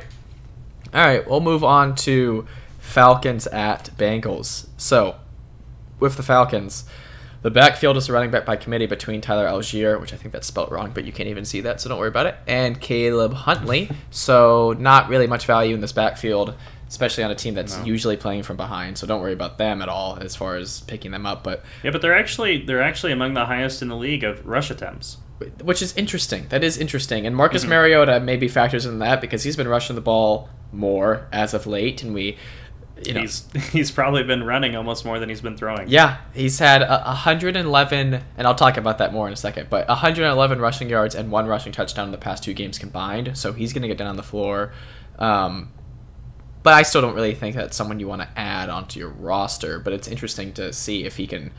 [0.93, 1.27] All right.
[1.27, 2.47] We'll move on to
[2.79, 4.67] Falcons at Bengals.
[4.77, 5.15] So,
[6.03, 6.83] with the Falcons,
[7.43, 10.45] the backfield is a running back by committee between Tyler Allgeier, which I think that's
[10.47, 13.33] spelt wrong, but you can't even see that, so don't worry about it, and Caleb
[13.33, 13.89] Huntley.
[14.11, 16.55] So, not really much value in this backfield,
[16.89, 17.85] especially on a team that's No.
[17.85, 18.97] usually playing from behind.
[18.97, 21.41] So, don't worry about them at all as far as picking them up.
[21.43, 24.69] But Yeah, but they're actually they're actually among the highest in the league of rush
[24.69, 25.17] attempts.
[25.61, 26.45] which is interesting.
[26.49, 27.25] That is interesting.
[27.27, 27.69] And Marcus Mhm.
[27.69, 32.01] Mariota maybe factors in that because he's been rushing the ball more as of late,
[32.01, 32.37] and we,
[33.07, 35.87] you know, He's he's probably been running almost more than he's been throwing.
[35.87, 39.69] yeah, he's had a 111, and I'll talk about that more in a second.
[39.69, 43.37] But 111 rushing yards and one rushing touchdown in the past two games combined.
[43.37, 44.73] So he's going to get down on the floor.
[45.19, 45.71] Um,
[46.63, 49.79] but I still don't really think that's someone you want to add onto your roster.
[49.79, 51.51] But it's interesting to see if he can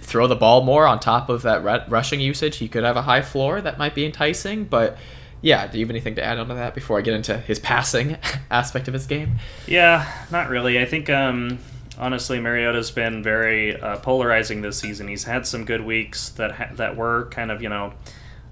[0.00, 2.56] throw the ball more on top of that ru- rushing usage.
[2.58, 4.64] He could have a high floor that might be enticing.
[4.64, 4.96] But
[5.40, 8.16] yeah, do you have anything to add onto that before I get into his passing
[8.50, 9.38] aspect of his game?
[9.66, 10.78] Yeah, not really.
[10.80, 11.58] I think um,
[11.98, 15.08] honestly, Mariota's been very uh, polarizing this season.
[15.08, 17.92] He's had some good weeks that ha- that were kind of you know,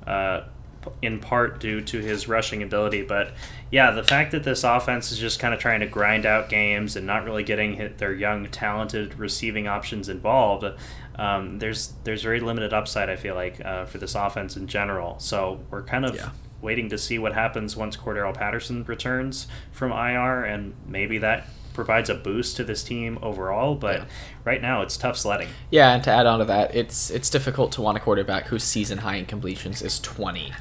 [0.07, 0.43] uh,
[1.03, 3.03] in part due to his rushing ability.
[3.03, 3.33] But
[3.73, 6.95] yeah, the fact that this offense is just kind of trying to grind out games
[6.95, 10.65] and not really getting hit their young, talented receiving options involved.
[11.17, 13.09] Um, there's there's very limited upside.
[13.11, 15.19] I feel like uh, for this offense in general.
[15.19, 16.31] So we're kind of Yeah.
[16.63, 22.09] Waiting to see what happens once Cordarrelle Patterson returns from IR, and maybe that provides
[22.09, 23.75] a boost to this team overall.
[23.75, 24.05] But Yeah.
[24.45, 25.49] right now, it's tough sledding.
[25.71, 28.65] Yeah, and to add on to that, it's it's difficult to want a quarterback whose
[28.65, 30.53] season high in completions is 20,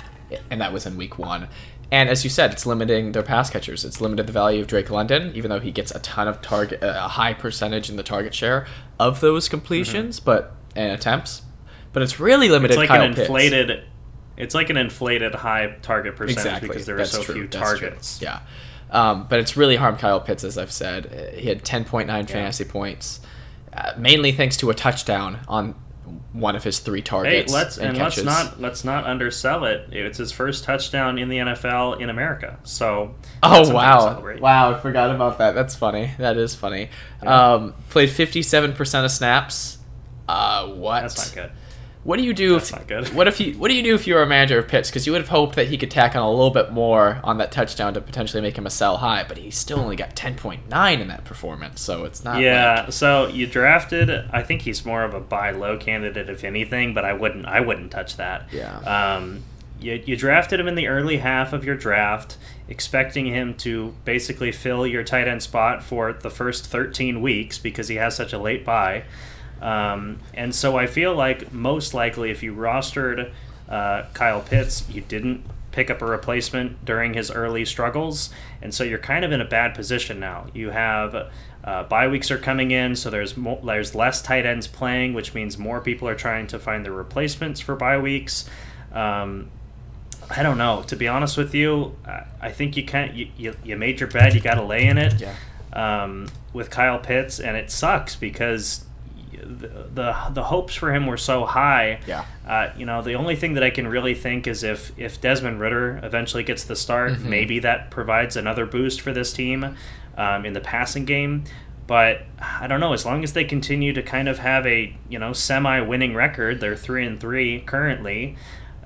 [0.51, 1.47] and that was in week one.
[1.91, 3.85] And as you said, it's limiting their pass catchers.
[3.85, 6.83] It's limited the value of Drake London, even though he gets a ton of target,
[6.83, 8.65] uh, a high percentage in the target share
[8.99, 10.25] of those completions, mm-hmm.
[10.25, 11.43] but and attempts.
[11.93, 12.73] But it's really limited.
[12.73, 13.21] It's like Kyle an Pitts.
[13.29, 13.83] inflated.
[14.37, 17.33] It's like an inflated high target percentage exactly because there are That's so true.
[17.35, 17.79] few That's true.
[17.79, 18.19] targets.
[18.21, 18.39] Yeah,
[18.91, 21.33] um, but it's really harmed Kyle Pitts, as I've said.
[21.37, 23.19] He had 10.9 fantasy points,
[23.73, 25.75] uh, mainly thanks to a touchdown on
[26.33, 27.51] one of his three Hey, targets.
[27.53, 29.87] let's and let's not let's not undersell it.
[29.91, 32.59] It's his first touchdown in the NFL in America.
[32.63, 34.21] So Oh wow!
[34.39, 35.55] Wow, I forgot about that.
[35.55, 36.11] That's funny.
[36.19, 36.89] That is funny.
[37.23, 37.53] Yeah.
[37.53, 39.77] Um, played fifty-seven percent of snaps.
[40.27, 41.01] Uh, what?
[41.01, 41.51] That's not good.
[42.05, 44.13] What do you do That's if what if you what do you do if you
[44.13, 44.91] were a manager of Pitts?
[44.91, 47.39] Because you would have hoped that he could tack on a little bit more on
[47.39, 50.35] that touchdown to potentially make him a sell high, but he still only got ten
[50.35, 52.39] point nine in that performance, so it's not.
[52.39, 54.11] Yeah, like- so you drafted.
[54.31, 56.93] I think he's more of a buy low candidate, if anything.
[56.93, 57.47] But I wouldn't.
[57.47, 58.53] I wouldn't touch that.
[58.53, 58.77] Yeah.
[58.81, 59.43] Um,
[59.81, 62.37] you, you drafted him in the early half of your draft,
[62.67, 67.87] expecting him to basically fill your tight end spot for the first 13 weeks because
[67.87, 69.03] he has such a late bye.
[69.61, 73.31] Um, and so I feel like most likely, if you rostered
[73.69, 78.29] uh, Kyle Pitts, you didn't pick up a replacement during his early struggles,
[78.61, 80.47] and so you're kind of in a bad position now.
[80.53, 81.31] You have
[81.63, 85.33] uh, bye weeks are coming in, so there's more, there's less tight ends playing, which
[85.33, 88.47] means more people are trying to find their replacements for bye weeks.
[88.93, 89.49] Um,
[90.29, 90.83] I don't know.
[90.87, 93.13] To be honest with you, I- think you can't.
[93.13, 94.33] You, you, you made your bed.
[94.33, 95.19] You got to lay in it.
[95.19, 95.33] Yeah.
[95.73, 98.85] Um, with Kyle Pitts, and it sucks because
[99.43, 101.99] the, the the hopes for him were so high.
[102.07, 102.25] Yeah.
[102.47, 105.59] Uh, you know, the only thing that I can really think is if if Desmond
[105.59, 107.23] Ridder eventually gets the start, Mhm.
[107.25, 109.75] maybe that provides another boost for this team
[110.17, 111.43] um, in the passing game.
[111.87, 112.93] But I don't know.
[112.93, 116.75] As long as they continue to kind of have a you know semi-winning record, they're
[116.75, 118.35] three and three currently.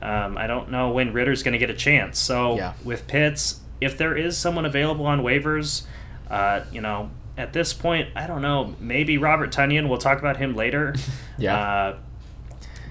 [0.01, 2.19] Um, I don't know when Ridder's going to get a chance.
[2.19, 2.73] So Yeah.
[2.83, 5.83] with Pitts, if there is someone available on waivers,
[6.29, 7.09] uh, you know,
[7.39, 8.75] at this point, I don't know.
[8.79, 9.87] Maybe Robert Tonyan.
[9.87, 10.95] We'll talk about him later.
[11.41, 11.57] Yeah.
[11.57, 11.97] Uh,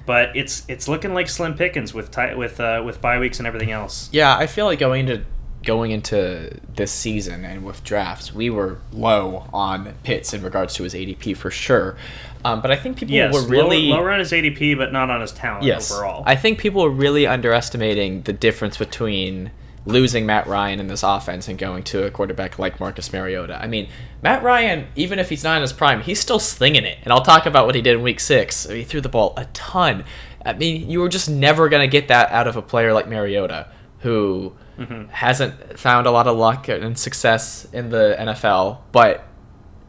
[0.07, 3.47] but it's it's looking like slim pickings with ti- with uh, with bye weeks and
[3.47, 4.09] everything else.
[4.11, 5.23] Yeah, I feel like going into
[5.65, 10.85] going into this season and with drafts, we were low on Pitts in regards to
[10.85, 11.99] his ADP for sure.
[12.43, 15.11] Um, but I think people Yes, were really lower, lower on his ADP, but not
[15.11, 15.93] on his talent yes.
[15.93, 16.23] overall.
[16.25, 19.51] I think people were really underestimating the difference between
[19.85, 23.61] losing Matt Ryan in this offense and going to a quarterback like Marcus Mariota.
[23.61, 23.89] I mean,
[24.23, 26.99] Matt Ryan, even if he's not in his prime, he's still slinging it.
[27.05, 28.65] And I'll talk about what he did in Week Six.
[28.69, 30.05] He threw the ball a ton.
[30.45, 33.09] I mean, you were just never going to get that out of a player like
[33.09, 33.69] Mariota,
[34.01, 35.11] who Mhm.
[35.11, 39.25] hasn't found a lot of luck and success in the NFL, but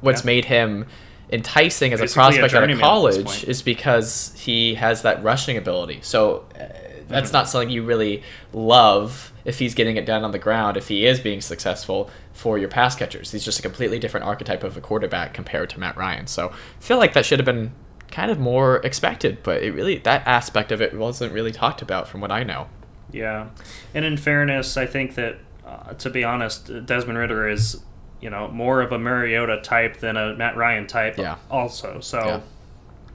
[0.02, 0.26] what's Yeah.
[0.28, 0.86] made him
[1.32, 4.74] enticing as a Basically a prospect out of journeyman at this college is because he
[4.76, 6.00] has that rushing ability.
[6.02, 6.64] So uh,
[7.10, 10.88] that's not something you really love if he's getting it done on the ground, if
[10.88, 13.32] he is being successful for your pass catchers.
[13.32, 16.28] He's just a completely different archetype of a quarterback compared to Matt Ryan.
[16.28, 17.72] So I feel like that should have been
[18.12, 22.08] kind of more expected, but it really that aspect of it wasn't really talked about
[22.08, 22.68] from what I know.
[23.12, 23.50] Yeah,
[23.94, 27.84] and in fairness, I think that uh, to be honest, Desmond Ridder is
[28.22, 31.18] you know more of a Mariota type than a Matt Ryan type.
[31.18, 31.38] Yeah.
[31.50, 32.40] Also, so Yeah.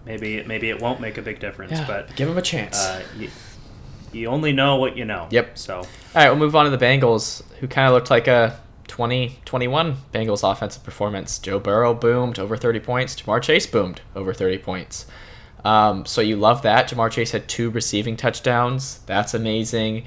[0.05, 1.87] maybe maybe it won't make a big difference, yeah.
[1.87, 2.79] but give him a chance.
[2.79, 3.31] uh, you,
[4.15, 5.29] you only know what you know.
[5.31, 5.59] Yep.
[5.59, 8.59] So All right, we'll move on to the Bengals, who kind of looked like a
[8.89, 11.39] 2021 Bengals offensive performance.
[11.39, 13.17] Joe Burrow boomed over 30 points.
[13.17, 15.07] Ja'Marr Chase boomed over 30 points.
[15.65, 16.91] Um, so you love that.
[16.91, 18.99] Ja'Marr Chase had two receiving touchdowns.
[19.07, 20.05] That's amazing.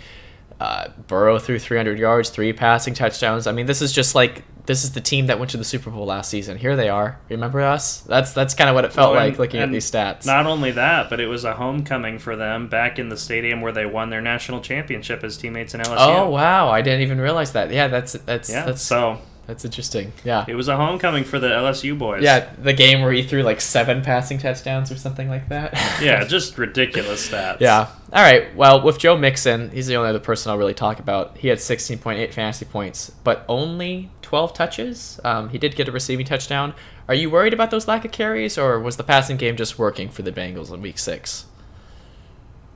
[0.60, 3.46] Uh, Burrow threw 300 yards, three passing touchdowns.
[3.48, 5.89] I mean, this is just like this is the team that went to the Super
[5.89, 6.58] Bowl last season.
[6.58, 7.17] Here they are.
[7.30, 8.01] Remember us?
[8.01, 10.25] That's that's kind of what it felt Well, like looking at these stats.
[10.25, 13.71] Not only that, but it was a homecoming for them back in the stadium where
[13.71, 15.95] they won their national championship as teammates in LSU.
[15.97, 17.71] oh wow, I didn't even realize that.
[17.71, 18.65] Yeah, that's that's yeah.
[18.65, 20.12] that's so that's interesting.
[20.23, 20.45] Yeah.
[20.47, 22.21] it was a homecoming for the LSU boys.
[22.21, 25.73] Yeah, the game where he threw like seven passing touchdowns or something like that.
[26.01, 27.60] Yeah, just ridiculous stats.
[27.60, 27.88] yeah.
[28.13, 28.55] All right.
[28.55, 31.38] Well, with Joe Mixon, he's the only other person I'll really talk about.
[31.38, 35.19] He had 16.8 fantasy points, but only 12 touches.
[35.23, 36.75] Um, he did get a receiving touchdown.
[37.07, 40.10] Are you worried about those lack of carries, or was the passing game just working
[40.10, 41.45] for the Bengals in Week Six?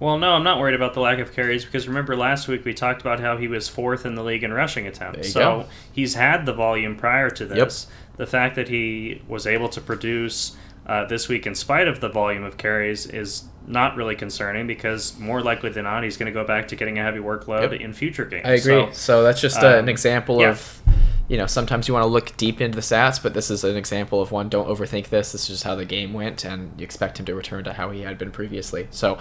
[0.02, 2.74] Well, no, I'm not worried about the lack of carries because remember last week we
[2.74, 5.32] talked about how he was fourth in the league in rushing attempts.
[5.32, 5.66] So go.
[5.92, 7.86] he's had the volume prior to this.
[8.18, 12.10] The fact that he was able to produce uh, this week in spite of the
[12.10, 16.34] volume of carries is not really concerning because more likely than not he's going to
[16.34, 17.82] go back to getting a heavy workload Yep.
[17.82, 18.48] in future games.
[18.48, 18.88] I agree.
[18.88, 20.50] So, So, that's just uh, an um, example yeah.
[20.50, 20.82] of,
[21.28, 23.78] you know, sometimes you want to look deep into the stats, but this is an
[23.78, 24.50] example of one.
[24.50, 25.32] Don't overthink this.
[25.32, 27.90] This is just how the game went, and you expect him to return to how
[27.92, 28.88] he had been previously.
[28.92, 29.18] So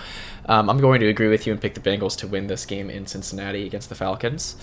[0.46, 2.90] um, I'm going to agree with you and pick the Bengals to win this game
[2.90, 4.56] in Cincinnati against the Falcons.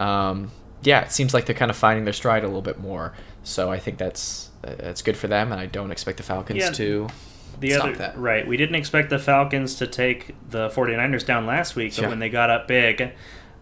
[0.00, 0.50] Um,
[0.82, 3.14] yeah, it seems like they're kind of finding their stride a little bit more.
[3.42, 6.70] So I think that's that's good for them, and I don't expect the Falcons Yeah.
[6.72, 7.08] to.
[7.60, 8.18] the Stop other that.
[8.18, 12.08] right, we didn't expect the Falcons to take the 49ers down last week, but Yeah.
[12.08, 13.12] when they got up big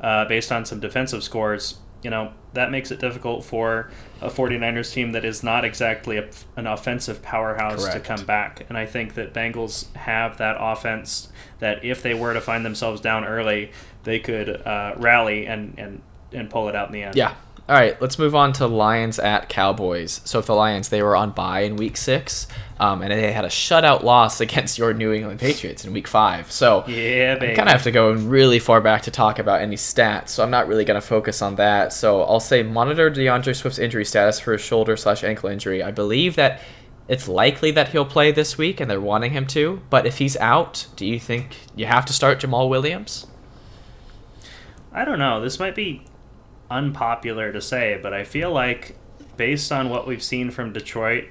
[0.01, 3.91] uh, based on some defensive scores, you know, that makes it difficult for
[4.21, 8.05] a 49ers team that is not exactly a, an offensive powerhouse Correct.
[8.05, 8.65] to come back.
[8.69, 13.01] And I think that Bengals have that offense that if they were to find themselves
[13.01, 13.71] down early,
[14.05, 17.17] they could uh, rally and, and, and pull it out in the end.
[17.17, 17.35] Yeah,
[17.67, 20.21] All right, let's move on to Lions at Cowboys.
[20.27, 22.47] So, if the Lions, they were on bye in week six,
[22.79, 26.53] um, and they had a shutout loss against your New England Patriots in week five.
[26.53, 29.77] So, Yeah, I kind of have to go really far back to talk about any
[29.77, 31.95] stats, so I'm not really going to focus on that.
[31.95, 35.83] So I'll say monitor D'Andre Swift's injury status for his shoulder slash ankle injury.
[35.83, 36.61] I believe that
[37.09, 39.81] it's likely that he'll play this week, and they're wanting him to.
[39.89, 43.27] But if he's out, do you think you have to start Jamaal Williams?
[44.93, 45.41] I don't know.
[45.41, 46.05] This might be
[46.75, 48.97] unpopular to say, but I feel like
[49.37, 51.25] based on what we've seen from Detroit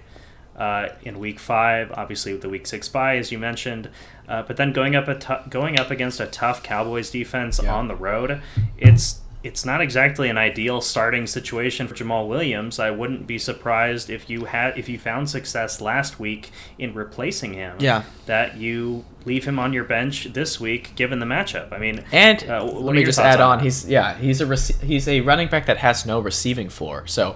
[0.58, 3.90] uh, in Week Five, obviously with the Week Six bye, as you mentioned,
[4.28, 7.74] uh, but then going up a going up against a tough Cowboys defense Yeah.
[7.76, 8.42] on the road,
[8.78, 12.80] it's it's not exactly an ideal starting situation for Jamaal Williams.
[12.80, 17.54] I wouldn't be surprised if you had if you found success last week in replacing
[17.54, 17.76] him.
[17.80, 18.04] Yeah.
[18.26, 21.72] that you leave him on your bench this week, given the matchup.
[21.74, 23.64] I mean, And Uh, let me just add on on.
[23.64, 27.06] He's yeah, he's a rece- he's a running back that has no receiving floor.
[27.08, 27.36] So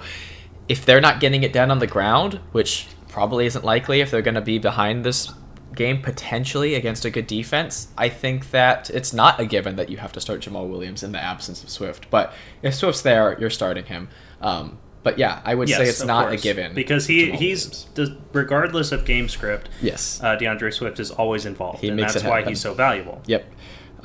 [0.69, 4.21] if they're not getting it down on the ground, which probably isn't likely if they're
[4.21, 5.31] going to be behind this
[5.77, 9.97] game potentially against a good defense, I think that it's not a given that you
[9.97, 12.09] have to start Jamaal Williams in the absence of Swift.
[12.09, 14.09] But if Swift's there, you're starting him.
[14.41, 18.17] Um, but yeah, I would say it's not a given because he Jamaal he's the,
[18.33, 19.69] regardless of game script.
[19.81, 20.19] yes.
[20.21, 23.21] Uh, D'Andre Swift is always involved, He and that's why he's so valuable.
[23.25, 23.45] Yep.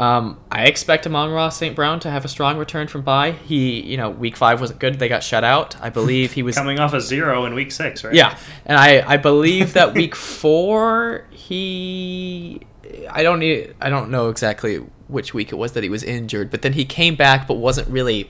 [0.02, 1.76] Um, I expect Amon-Ra St.
[1.76, 3.30] Brown to have a strong return from bye.
[3.30, 4.98] He, you know, week five wasn't good.
[4.98, 5.80] They got shut out.
[5.80, 6.56] I believe he was.
[6.62, 8.12] Coming off a zero in week six, right?
[8.12, 8.36] yeah,
[8.66, 12.62] and I, I believe that week four he,
[13.08, 16.50] I don't need, I don't know exactly which week it was that he was injured,
[16.50, 18.28] but then he came back, but wasn't really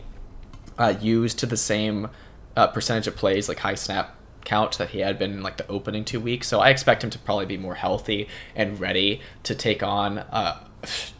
[0.77, 2.11] uh, used to the same
[2.55, 5.67] uh, percentage of plays, like high snap count that he had been in like the
[5.69, 6.49] opening two weeks.
[6.49, 10.59] So I expect him to probably be more healthy and ready to take on uh,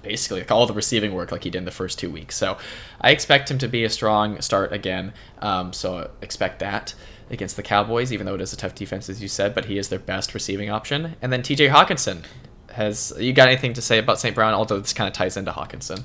[0.03, 2.37] basically like all the receiving work like he did in the first two weeks.
[2.37, 2.59] So
[3.01, 5.13] I expect him to be a strong start again.
[5.39, 6.95] Um, so expect that
[7.31, 9.79] against the Cowboys, even though it is a tough defense as you said, but he
[9.79, 11.17] is their best receiving option.
[11.23, 11.69] And then T.J.
[11.69, 12.25] Hockenson.
[12.73, 14.35] Has you got anything to say about St.
[14.35, 14.55] Brown?
[14.55, 16.05] Although this kind of ties into Hockenson.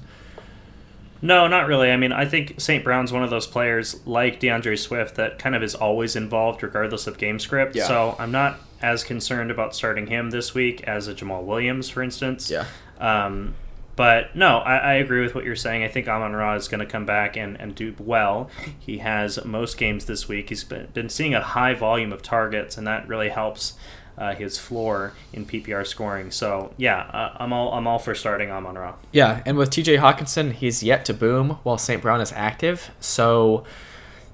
[1.22, 1.92] No, not really.
[1.92, 2.84] I mean, I think St.
[2.84, 7.08] Brown's one of those players like D'Andre Swift that kind of is always involved regardless
[7.08, 7.76] of game script.
[7.76, 7.88] Yeah.
[7.88, 12.04] So I'm not as concerned about starting him this week as a Jamaal Williams, for
[12.04, 12.52] instance.
[12.52, 12.66] Yeah.
[13.00, 13.56] Um,
[13.98, 15.84] but no, I, I agree with what you're saying.
[15.84, 18.50] I think Amon Ra is going to come back and, and do well.
[18.80, 20.50] He has most games this week.
[20.50, 23.74] He's been, been seeing a high volume of targets, and that really helps
[24.18, 26.32] uh, his floor in PPR scoring.
[26.32, 28.96] So yeah, uh, I'm all I'm all for starting Amon Ra.
[29.12, 32.02] Yeah, and with TJ Hockenson, he's yet to boom while St.
[32.02, 32.92] Brown is active.
[33.00, 33.64] So,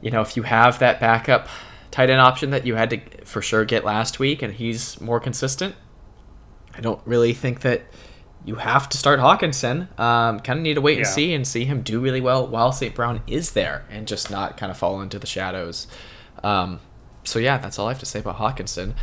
[0.02, 1.48] you know, if you have that backup
[1.92, 5.20] tight end option that you had to for sure get last week and he's more
[5.20, 5.76] consistent,
[6.74, 7.84] I don't really think that
[8.46, 9.88] you have to start Hockenson.
[10.00, 11.12] Um, kind of need to wait and Yeah.
[11.12, 12.94] see and see him do really well while St.
[12.94, 15.88] Brown is there and just not kind of fall into the shadows.
[16.44, 16.80] Um,
[17.24, 18.94] so, yeah, that's all I have to say about Hockenson.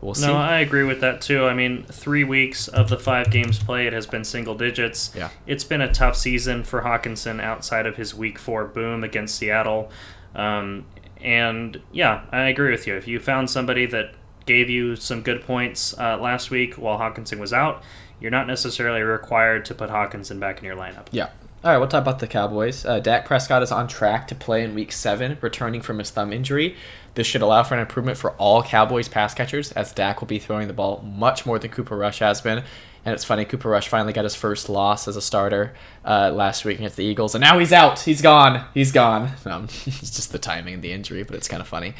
[0.00, 0.26] We'll see.
[0.26, 1.44] No, I agree with that too.
[1.46, 5.12] I mean, three weeks of the five games played has been single digits.
[5.14, 5.28] Yeah.
[5.46, 9.90] It's been a tough season for Hockenson outside of his week four boom against Seattle.
[10.34, 10.86] Um,
[11.20, 12.96] and yeah, I agree with you.
[12.96, 17.38] If you found somebody that gave you some good points uh, last week while Hockenson
[17.38, 17.82] was out,
[18.22, 21.08] you're not necessarily required to put Hockenson back in your lineup.
[21.10, 21.30] Yeah.
[21.64, 22.84] All right, we'll talk about the Cowboys.
[22.84, 26.32] Uh, Dak Prescott is on track to play in Week 7, returning from his thumb
[26.32, 26.76] injury.
[27.14, 30.40] This should allow for an improvement for all Cowboys pass catchers, as Dak will be
[30.40, 32.64] throwing the ball much more than Cooper Rush has been.
[33.04, 36.64] And it's funny, Cooper Rush finally got his first loss as a starter uh, last
[36.64, 38.00] week against the Eagles, and now he's out.
[38.00, 38.64] He's gone.
[38.74, 39.32] He's gone.
[39.46, 41.94] Um, it's just the timing of the injury, but it's kind of funny.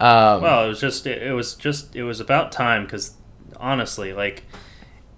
[0.00, 3.14] Um, Well, it was just it, it was just it was about time because
[3.56, 4.44] honestly, like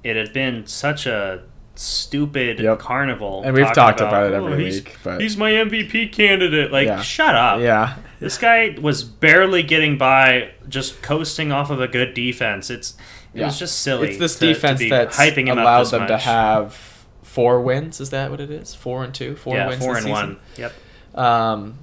[0.06, 1.40] it had been such a
[1.74, 2.78] stupid Yep.
[2.78, 6.72] carnival, And we've talked about it every "Oh, he's- week, but- he's my MVP candidate.
[6.72, 7.02] Like, Yeah.
[7.02, 7.60] shut up.
[7.60, 7.94] yeah.
[8.18, 12.70] This guy was barely getting by, just coasting off of a good defense.
[12.70, 12.94] It's
[13.34, 14.08] it was just silly.
[14.08, 16.74] It's this to- to defense be that's hyping him up allowed this them to have
[17.22, 18.00] four wins.
[18.00, 18.74] Is that what it is?
[18.74, 19.36] Four and two?
[19.36, 20.28] Four yeah wins four this and season?
[20.28, 20.36] one.
[20.56, 20.72] Yep.
[21.14, 21.74] Um,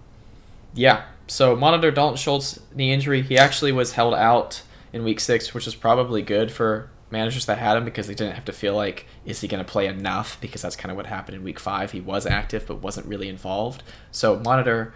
[0.73, 1.01] yeah.
[1.27, 3.21] So monitor Dalton Schultz knee injury.
[3.21, 7.57] He actually was held out in week six, which is probably good for managers that
[7.57, 10.37] had him because they didn't have to feel like is he going to play enough
[10.41, 11.91] because that's kind of what happened in week five.
[11.91, 13.83] He was active but wasn't really involved.
[14.11, 14.93] So monitor.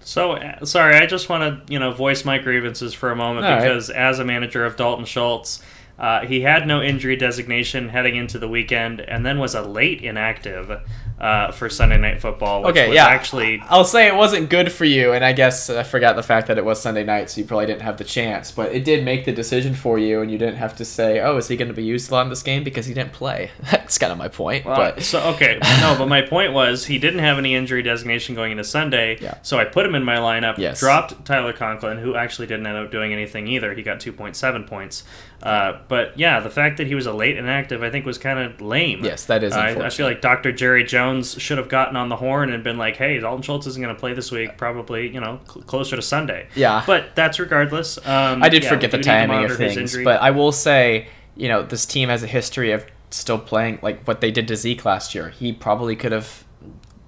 [0.00, 3.46] So uh, sorry, I just want to you know voice my grievances for a moment
[3.46, 3.62] All right.
[3.62, 5.62] because as a manager of Dalton Schultz,
[5.98, 10.00] uh, he had no injury designation heading into the weekend, and then was a late
[10.02, 10.80] inactive
[11.20, 12.62] uh, for Sunday Night Football.
[12.62, 13.06] Which Okay, was yeah.
[13.06, 16.46] Actually, I'll say it wasn't good for you, and I guess I forgot the fact
[16.46, 18.52] that it was Sunday night, so you probably didn't have the chance.
[18.52, 21.36] But it did make the decision for you, and you didn't have to say, "Oh,
[21.36, 23.50] is he going to be used a lot in this game because he didn't play?"
[23.70, 24.64] That's kind of my point.
[24.66, 28.36] Well, but so okay, no, but my point was he didn't have any injury designation
[28.36, 29.38] going into Sunday, Yeah.
[29.42, 30.58] so I put him in my lineup.
[30.58, 30.78] Yes.
[30.78, 33.74] Dropped Tyler Conklin, who actually didn't end up doing anything either.
[33.74, 35.02] He got two point seven points.
[35.42, 38.38] Uh, but yeah, the fact that he was a late inactive, I think, was kind
[38.38, 39.04] of lame.
[39.04, 40.52] Yes, that is Uh, I, I feel like Dr.
[40.52, 43.82] Jerry Jones should have gotten on the horn and been like, "Hey, Dalton Schultz isn't
[43.82, 44.56] going to play this week.
[44.56, 46.82] Probably, you know, cl- closer to Sunday." Yeah.
[46.86, 47.98] But that's regardless.
[48.06, 50.52] Um, I did yeah, forget the do need to timing of things, but I will
[50.52, 54.48] say, you know, this team has a history of still playing like what they did
[54.48, 55.30] to Zeke last year.
[55.30, 56.44] He probably could have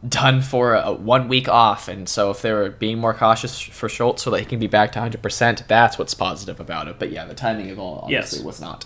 [0.09, 3.89] done for a, one week off, and so if they were being more cautious for
[3.89, 6.99] Schultz so that he can be back to 100%, that's what's positive about it.
[6.99, 8.45] But yeah, the timing of all obviously Yes.
[8.45, 8.85] was not.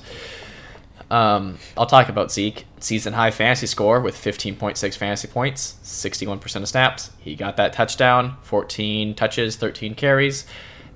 [1.10, 2.64] Um, I'll talk about Zeke.
[2.80, 7.10] Season high fantasy score with 15.6 fantasy points, 61% of snaps.
[7.18, 10.46] He got that touchdown, 14 touches, 13 carries.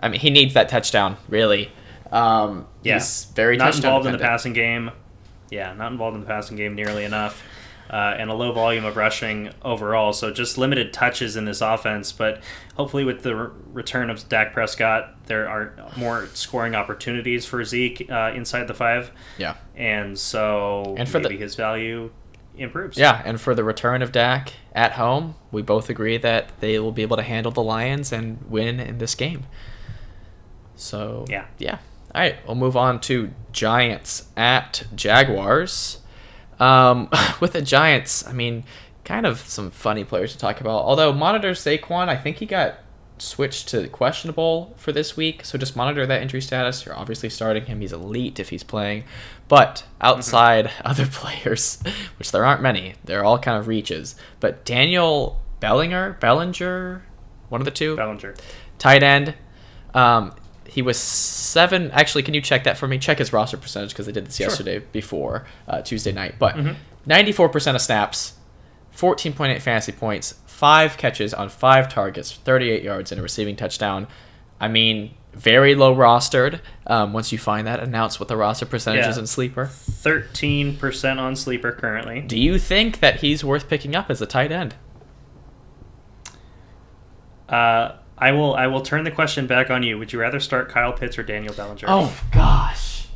[0.02, 1.70] I mean, he needs that touchdown, really.
[2.10, 2.94] Um, Yeah.
[2.94, 4.90] He's very not involved in the passing game.
[5.50, 7.42] Yeah, not involved in the passing game nearly enough.
[7.90, 12.12] Uh, and a low volume of rushing overall, so just limited touches in this offense.
[12.12, 12.42] But
[12.76, 18.10] hopefully, with the re- return of Dak Prescott, there are more scoring opportunities for Zeke
[18.10, 19.54] uh, inside the five, Yeah.
[19.74, 22.10] and so And for the- his value
[22.58, 22.98] improves.
[22.98, 26.92] Yeah, and for the return of Dak at home, we both agree that they will
[26.92, 29.44] be able to handle the Lions and win in this game.
[30.76, 31.44] So Yeah.
[31.58, 31.78] yeah.
[32.14, 35.98] All right, we'll move on to Giants at Jaguars.
[36.58, 37.08] Um,
[37.40, 38.64] with the Giants, I mean,
[39.04, 40.82] kind of some funny players to talk about.
[40.84, 42.80] Although monitor Saquon, I think he got
[43.18, 46.84] switched to questionable for this week, so just monitor that injury status.
[46.84, 49.04] You're obviously starting him; he's elite if he's playing.
[49.48, 51.82] But outside other players,
[52.18, 54.14] which there aren't many, they're all kind of reaches.
[54.40, 57.02] But Daniel Bellinger, Bellinger,
[57.48, 58.34] one of the two, Bellinger.
[58.78, 59.34] tight end.
[59.94, 60.34] Um,
[60.68, 61.90] he was seven.
[61.92, 62.98] Actually, can you check that for me?
[62.98, 64.46] Check his roster percentage because I did this Sure.
[64.48, 66.34] yesterday before uh, Tuesday night.
[66.38, 66.76] But Mhm.
[67.06, 68.34] 94% of snaps,
[68.94, 74.06] 14.8 fantasy points, five catches on five targets, 38 yards, and a receiving touchdown.
[74.60, 76.60] I mean, very low rostered.
[76.86, 79.66] Um, once you find that, announce what the roster percentage is in sleeper.
[79.66, 82.20] Thirteen percent on sleeper currently.
[82.22, 84.74] Do you think that he's worth picking up as a tight end?
[87.48, 88.54] Uh, I will.
[88.54, 89.98] I will turn the question back on you.
[89.98, 91.86] Would you rather start Kyle Pitts or Daniel Bellinger?
[91.88, 93.06] Oh gosh.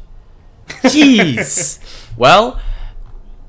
[0.68, 1.78] Jeez.
[2.16, 2.60] well,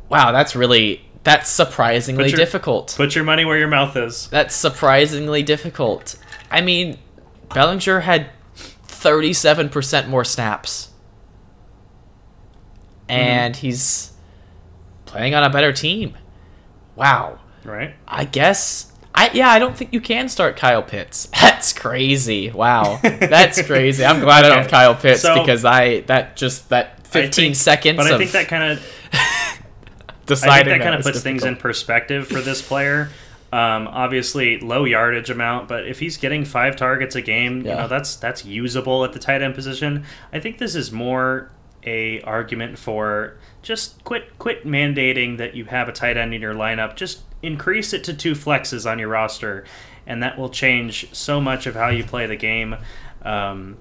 [0.10, 2.94] wow, that's really that's surprisingly Put your- difficult.
[2.98, 4.28] Put your money where your mouth is.
[4.28, 6.16] That's surprisingly difficult.
[6.52, 6.98] I mean,
[7.54, 8.30] Bellinger had
[8.88, 10.90] 37% more snaps.
[13.08, 13.12] Hmm.
[13.12, 14.12] And he's
[15.06, 16.18] playing on a better team.
[16.96, 17.40] Wow.
[17.64, 17.96] Right.
[18.08, 21.28] I guess I yeah, I don't think you can start Kyle Pitts.
[21.42, 22.50] That's crazy.
[22.52, 23.00] Wow.
[23.02, 24.04] That's crazy.
[24.06, 27.56] I'm glad I don't have Kyle Pitts So- because I that just that 15 think-
[27.56, 28.86] seconds But I think that kind of.
[30.26, 33.10] Deciding think that kind of puts things in perspective for this player.
[33.52, 37.88] Um, obviously, low yardage amount, but if he's getting five targets a game, you know
[37.90, 40.06] that's that's usable at the tight end position.
[40.32, 41.52] I think this is more
[41.86, 46.54] a argument for just quit quit mandating that you have a tight end in your
[46.54, 46.96] lineup.
[46.96, 49.66] Just increase it to two flexes on your roster,
[50.06, 52.76] and that will change so much of how you play the game.
[53.24, 53.78] Um,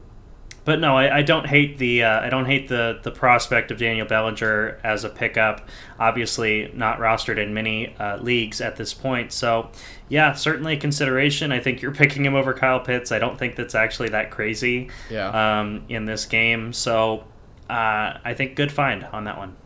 [0.65, 3.79] but no, I, I don't hate the uh, I don't hate the the prospect of
[3.79, 5.69] Daniel Bellinger as a pickup.
[5.99, 9.33] Obviously, not rostered in many uh, leagues at this point.
[9.33, 9.71] So,
[10.09, 11.51] yeah, certainly a consideration.
[11.51, 13.11] I think you're picking him over Kyle Pitts.
[13.11, 15.61] I don't think that's actually that crazy Yeah.
[15.61, 16.73] um, in this game.
[16.73, 17.25] So,
[17.69, 19.57] uh, I think good find on that one.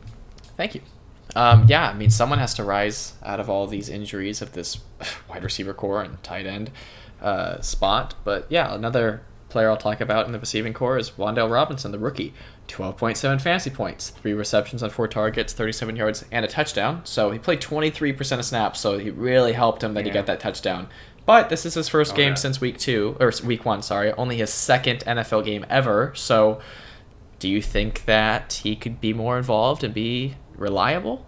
[0.56, 0.80] Thank you.
[1.34, 4.78] Um, yeah, I mean, someone has to rise out of all these injuries of this
[5.28, 6.70] wide receiver core and tight end
[7.20, 8.14] uh, spot.
[8.24, 11.98] But yeah, another player I'll talk about in the receiving core is Wan'Dale Robinson, the
[11.98, 12.32] rookie.
[12.68, 17.00] 12.7 fantasy points, three receptions on four targets, 37 yards, and a touchdown.
[17.04, 20.40] So he played 23% of snaps, so he really helped him that he got that
[20.40, 20.88] touchdown.
[21.26, 22.34] But this is his first Oh, game yeah.
[22.34, 24.12] since week two, or week one, sorry.
[24.14, 26.12] Only his second NFL game ever.
[26.16, 26.60] So
[27.38, 31.26] do you think that he could be more involved and be reliable?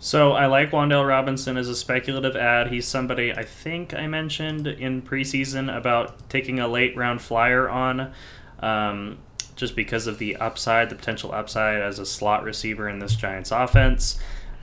[0.00, 2.68] So I like Wan'Dale Robinson as a speculative ad.
[2.68, 8.12] He's somebody I think I mentioned in preseason about taking a late round flyer on,
[8.60, 9.18] um,
[9.56, 13.50] just because of the upside, the potential upside as a slot receiver in this Giants
[13.50, 14.20] offense.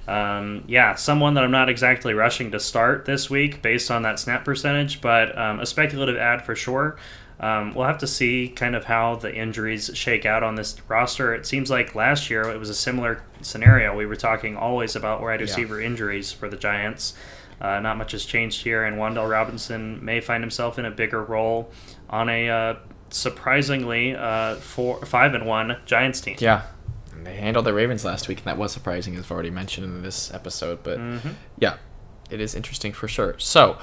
[0.08, 4.20] Um, yeah, someone that I'm not exactly rushing to start this week based on that
[4.20, 6.96] snap percentage, but um, a speculative ad for sure.
[7.40, 11.34] Um, we'll have to see kind of how the injuries shake out on this roster.
[11.34, 13.96] It seems like last year it was a similar scenario.
[13.96, 15.88] We were talking always about wide receiver yeah.
[15.88, 17.14] injuries for the Giants.
[17.60, 21.24] Uh, not much has changed here, and Wan'Dale Robinson may find himself in a bigger
[21.24, 21.72] role
[22.10, 22.76] on a uh,
[23.10, 26.36] surprisingly uh, four, five and one Giants team.
[26.40, 26.64] Yeah,
[27.14, 29.86] and they handled the Ravens last week, and that was surprising, as I've already mentioned
[29.86, 30.84] in this episode.
[30.84, 31.30] But mm-hmm.
[31.58, 31.78] yeah,
[32.30, 33.36] it is interesting for sure.
[33.40, 33.78] So,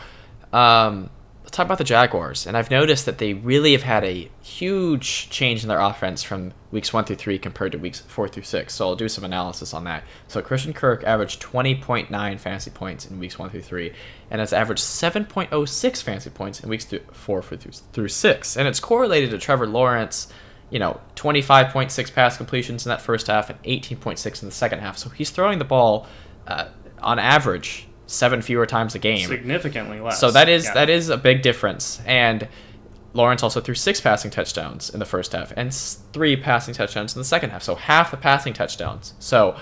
[0.52, 1.08] um,
[1.52, 2.46] talk about the Jaguars.
[2.46, 6.52] And I've noticed that they really have had a huge change in their offense from
[6.70, 8.74] weeks one through three compared to weeks four through six.
[8.74, 10.02] So I'll do some analysis on that.
[10.28, 13.92] So Christian Kirk averaged 20.9 fantasy points in weeks one through three,
[14.30, 18.56] and has averaged 7.06 fantasy points in weeks four through, through six.
[18.56, 20.28] And it's correlated to Trevor Lawrence.
[20.70, 24.96] You know, 25.6 pass completions in that first half and 18.6 in the second half.
[24.96, 26.06] So he's throwing the ball
[26.46, 26.68] uh,
[27.02, 29.28] on average seven fewer times a game.
[29.28, 30.20] Significantly less.
[30.20, 30.74] So that is yeah.
[30.74, 32.00] that is a big difference.
[32.06, 32.48] And
[33.14, 37.20] Lawrence also threw six passing touchdowns in the first half and three passing touchdowns in
[37.20, 37.62] the second half.
[37.62, 39.14] So half the passing touchdowns.
[39.18, 39.56] So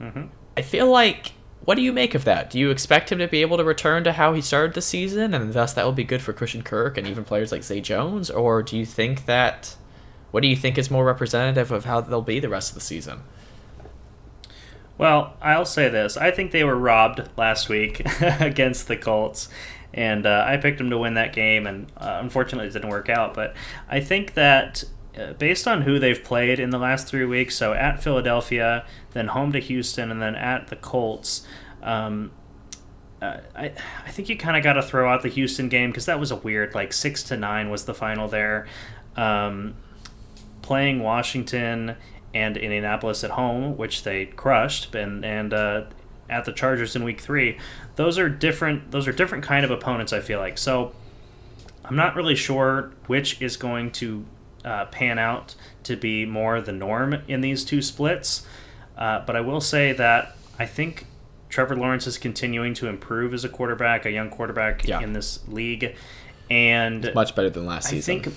[0.00, 0.26] mm-hmm.
[0.56, 1.32] I feel like
[1.64, 2.50] what do you make of that?
[2.50, 5.32] Do you expect him to be able to return to how he started the season,
[5.32, 8.28] and thus that will be good for Christian Kirk and even players like Zay Jones,
[8.30, 9.76] or do you think that?
[10.30, 12.80] What do you think is more representative of how they'll be the rest of the
[12.80, 13.22] season?
[14.96, 16.16] Well, I'll say this.
[16.16, 19.48] I think they were robbed last week against the Colts.
[19.92, 23.08] And uh, I picked them to win that game, and uh, unfortunately, it didn't work
[23.08, 23.32] out.
[23.32, 23.54] But
[23.88, 24.82] I think that
[25.16, 29.28] uh, based on who they've played in the last three weeks, so at Philadelphia, then
[29.28, 31.46] home to Houston, and then at the Colts,
[31.80, 32.32] um,
[33.22, 33.72] uh, I
[34.04, 36.32] I think you kind of got to throw out the Houston game because that was
[36.32, 38.66] a weird like six to nine was the final there.
[39.16, 39.76] Um,
[40.62, 41.94] playing Washington
[42.34, 45.84] and Indianapolis at home, which they crushed, and and uh,
[46.28, 47.58] at the Chargers in Week Three.
[47.96, 48.90] Those are different.
[48.90, 50.12] Those are different kind of opponents.
[50.12, 50.92] I feel like so.
[51.84, 54.24] I'm not really sure which is going to
[54.64, 55.54] uh, pan out
[55.84, 58.46] to be more the norm in these two splits,
[58.96, 61.06] uh, but I will say that I think
[61.50, 65.00] Trevor Lawrence is continuing to improve as a quarterback, a young quarterback yeah.
[65.00, 65.94] in this league,
[66.50, 68.22] and much better than last I season.
[68.22, 68.34] Think,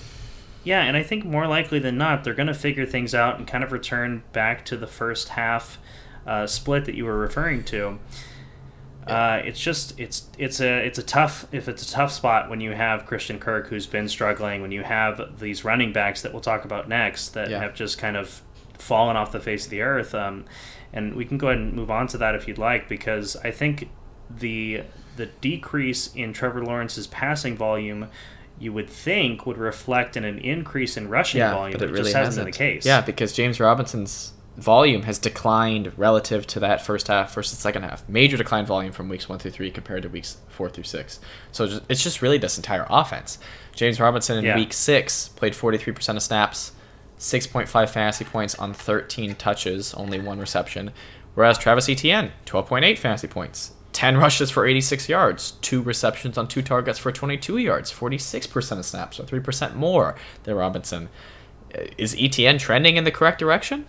[0.67, 3.47] yeah, and I think more likely than not, they're going to figure things out and
[3.47, 5.79] kind of return back to the first half
[6.25, 7.99] uh, split that you were referring to.
[9.07, 12.59] Uh, it's just it's it's a it's a tough if it's a tough spot when
[12.59, 16.41] you have Christian Kirk who's been struggling when you have these running backs that we'll
[16.41, 17.61] talk about next that yeah.
[17.61, 18.41] have just kind of
[18.73, 20.13] fallen off the face of the earth.
[20.13, 20.43] Um,
[20.91, 23.51] and we can go ahead and move on to that if you'd like because I
[23.51, 23.89] think
[24.29, 24.83] the
[25.15, 28.09] the decrease in Trevor Lawrence's passing volume
[28.59, 31.89] you would think would reflect in an increase in rushing yeah, volume, but it, but
[31.89, 32.85] it really just hasn't, been the case.
[32.85, 38.07] Yeah, because James Robinson's volume has declined relative to that first half versus second half.
[38.09, 41.19] Major decline volume from weeks one through three compared to weeks four through six.
[41.51, 43.37] So it's just really this entire offense.
[43.75, 44.55] James Robinson in yeah.
[44.55, 46.71] week six played 43% of snaps,
[47.19, 50.91] 6.5 fantasy points on 13 touches, only one reception.
[51.35, 56.61] Whereas Travis Etienne, 12.8 fantasy points, 10 rushes for 86 yards, two receptions on two
[56.61, 61.09] targets for 22 yards, 46% of snaps, or 3% more than Robinson.
[61.97, 63.87] Is Etienne trending in the correct direction?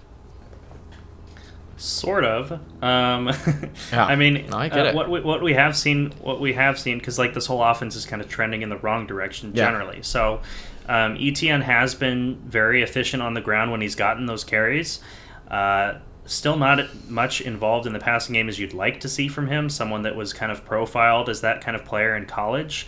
[1.76, 2.52] Sort of.
[2.82, 3.28] Um,
[3.92, 4.94] yeah, I mean, I get uh, it.
[4.94, 7.94] What we, what we have seen, what we have seen, because like this whole offense
[7.94, 9.96] is kind of trending in the wrong direction generally.
[9.96, 10.02] Yeah.
[10.02, 10.40] So,
[10.88, 15.00] um, Etienne has been very efficient on the ground when he's gotten those carries.
[15.48, 15.98] Uh,
[16.28, 19.68] still not much involved in the passing game as you'd like to see from him.
[19.68, 22.86] Someone that was kind of profiled as that kind of player in college,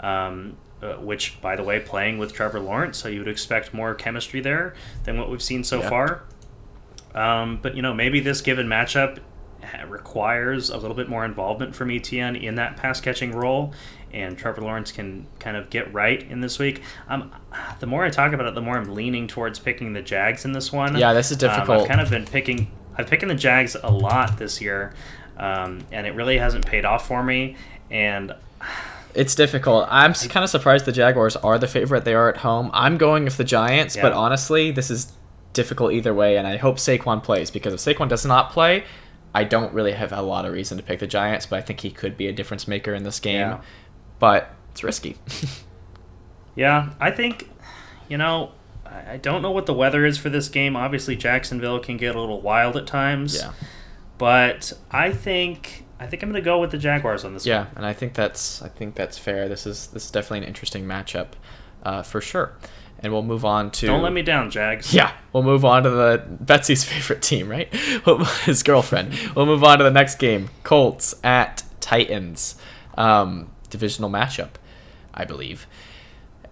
[0.00, 3.94] um, uh, which, by the way, playing with Trevor Lawrence, so you would expect more
[3.94, 4.74] chemistry there
[5.04, 5.88] than what we've seen so yeah.
[5.88, 6.22] far.
[7.14, 9.18] Um, but you know, maybe this given matchup
[9.86, 13.72] requires a little bit more involvement from Etienne in that pass catching role,
[14.12, 16.82] and Trevor Lawrence can kind of get right in this week.
[17.08, 17.32] Um,
[17.80, 20.52] the more I talk about it, the more I'm leaning towards picking the Jags in
[20.52, 20.96] this one.
[20.96, 21.70] Yeah, this is difficult.
[21.70, 24.94] Um, I've kind of been picking I've picking the Jags a lot this year,
[25.36, 27.56] um, and it really hasn't paid off for me.
[27.90, 28.34] And
[29.14, 29.86] it's difficult.
[29.90, 32.04] I'm kind of surprised the Jaguars are the favorite.
[32.04, 32.70] They are at home.
[32.72, 34.02] I'm going with the Giants, yeah.
[34.02, 35.12] but honestly, this is
[35.52, 36.36] difficult either way.
[36.36, 38.84] And I hope Saquon plays because if Saquon does not play,
[39.34, 41.46] I don't really have a lot of reason to pick the Giants.
[41.46, 43.40] But I think he could be a difference maker in this game.
[43.40, 43.60] Yeah.
[44.18, 45.16] But it's risky.
[46.54, 47.50] yeah, I think
[48.08, 48.52] you know
[48.92, 50.76] I don't know what the weather is for this game.
[50.76, 53.36] Obviously, Jacksonville can get a little wild at times.
[53.36, 53.52] Yeah.
[54.18, 57.46] But I think I think I'm going to go with the Jaguars on this.
[57.46, 57.68] Yeah, one.
[57.76, 59.48] and I think that's I think that's fair.
[59.48, 61.28] This is this is definitely an interesting matchup,
[61.84, 62.52] uh, for sure.
[63.00, 63.86] And we'll move on to.
[63.86, 64.94] Don't let me down, Jags.
[64.94, 67.72] Yeah, we'll move on to the Betsy's favorite team, right?
[68.44, 69.18] His girlfriend.
[69.34, 72.56] we'll move on to the next game: Colts at Titans,
[72.96, 74.50] um, divisional matchup,
[75.14, 75.66] I believe.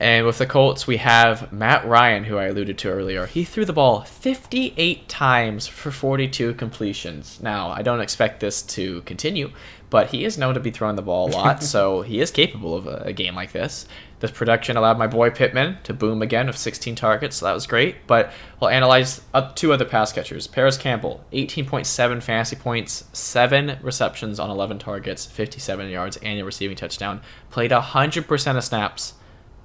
[0.00, 3.26] And with the Colts, we have Matt Ryan, who I alluded to earlier.
[3.26, 7.38] He threw the ball 58 times for 42 completions.
[7.42, 9.52] Now, I don't expect this to continue,
[9.90, 12.74] but he is known to be throwing the ball a lot, so he is capable
[12.74, 13.86] of a, a, game like this.
[14.20, 17.66] This production allowed my boy Pittman to boom again with 16 targets, so that was
[17.66, 18.06] great.
[18.06, 20.46] But we'll analyze up two other pass catchers.
[20.46, 26.76] Parris Campbell, 18.7 fantasy points, 7 receptions on 11 targets, 57 yards, and a receiving
[26.76, 27.20] touchdown.
[27.50, 29.14] Played 100% of snaps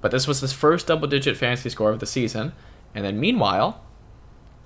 [0.06, 2.52] but this was his first double digit fantasy score of the season.
[2.94, 3.80] And then meanwhile,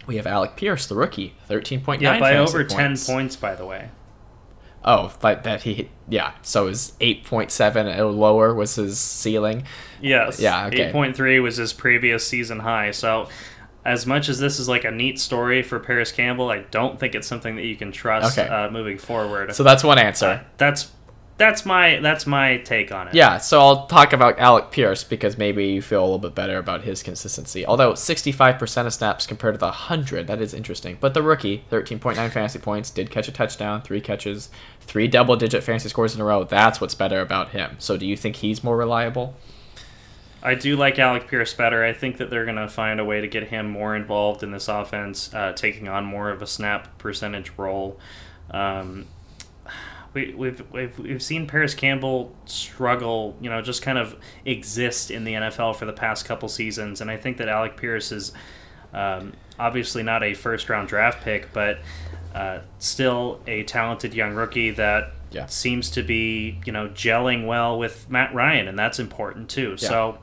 [0.07, 3.07] we have Alec Pierce, the rookie, 13.9 Yeah, by over points.
[3.07, 3.89] 10 points, by the way.
[4.85, 6.33] Oh, but that he, yeah.
[6.43, 9.65] So his 8.7 or lower was his ceiling.
[10.03, 10.39] Yes.
[10.39, 10.93] Yeah, okay.
[10.93, 12.91] 8.3 was his previous season high.
[12.91, 13.31] So
[13.83, 17.15] as much as this is like a neat story for Parris Campbell, I don't think
[17.15, 18.47] it's something that you can trust Okay.
[18.47, 19.55] uh, moving forward.
[19.55, 20.27] So that's one answer.
[20.27, 20.91] Uh, that's
[21.41, 23.15] that's my that's my take on it.
[23.15, 26.59] Yeah, so I'll talk about Alec Pierce because maybe you feel a little bit better
[26.59, 27.65] about his consistency.
[27.65, 30.99] Although 65% of snaps compared to the 100, that is interesting.
[31.01, 34.51] But the rookie, 13.9 fantasy points, did catch a touchdown, three catches,
[34.83, 36.45] three double digit fantasy scores in a row.
[36.45, 37.77] That's what's better about him.
[37.79, 39.35] So do you think he's more reliable?
[40.43, 41.83] I do like Alec Pierce better.
[41.83, 44.51] I think that they're going to find a way to get him more involved in
[44.51, 47.99] this offense, uh, taking on more of a snap percentage role.
[48.51, 49.07] Um,
[50.15, 55.25] we, we've, we've we've seen Parris Campbell struggle, you know, just kind of exist in
[55.25, 58.33] the NFL for the past couple seasons, and I think that Alec Pierce is
[58.93, 61.79] um, obviously not a first round draft pick, but
[62.35, 65.47] uh, still a talented young rookie that Yeah.
[65.47, 69.77] seems to be, you know, gelling well with Matt Ryan, and that's important too.
[69.79, 69.89] Yeah.
[69.89, 70.19] So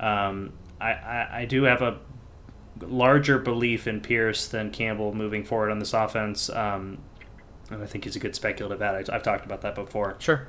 [0.00, 1.98] um, I, I I do have a
[2.80, 6.50] larger belief in Pierce than Campbell moving forward on this offense.
[6.50, 6.98] Um,
[7.82, 9.08] I think he's a good speculative ad.
[9.10, 10.16] I- I've talked about that before.
[10.18, 10.46] Sure.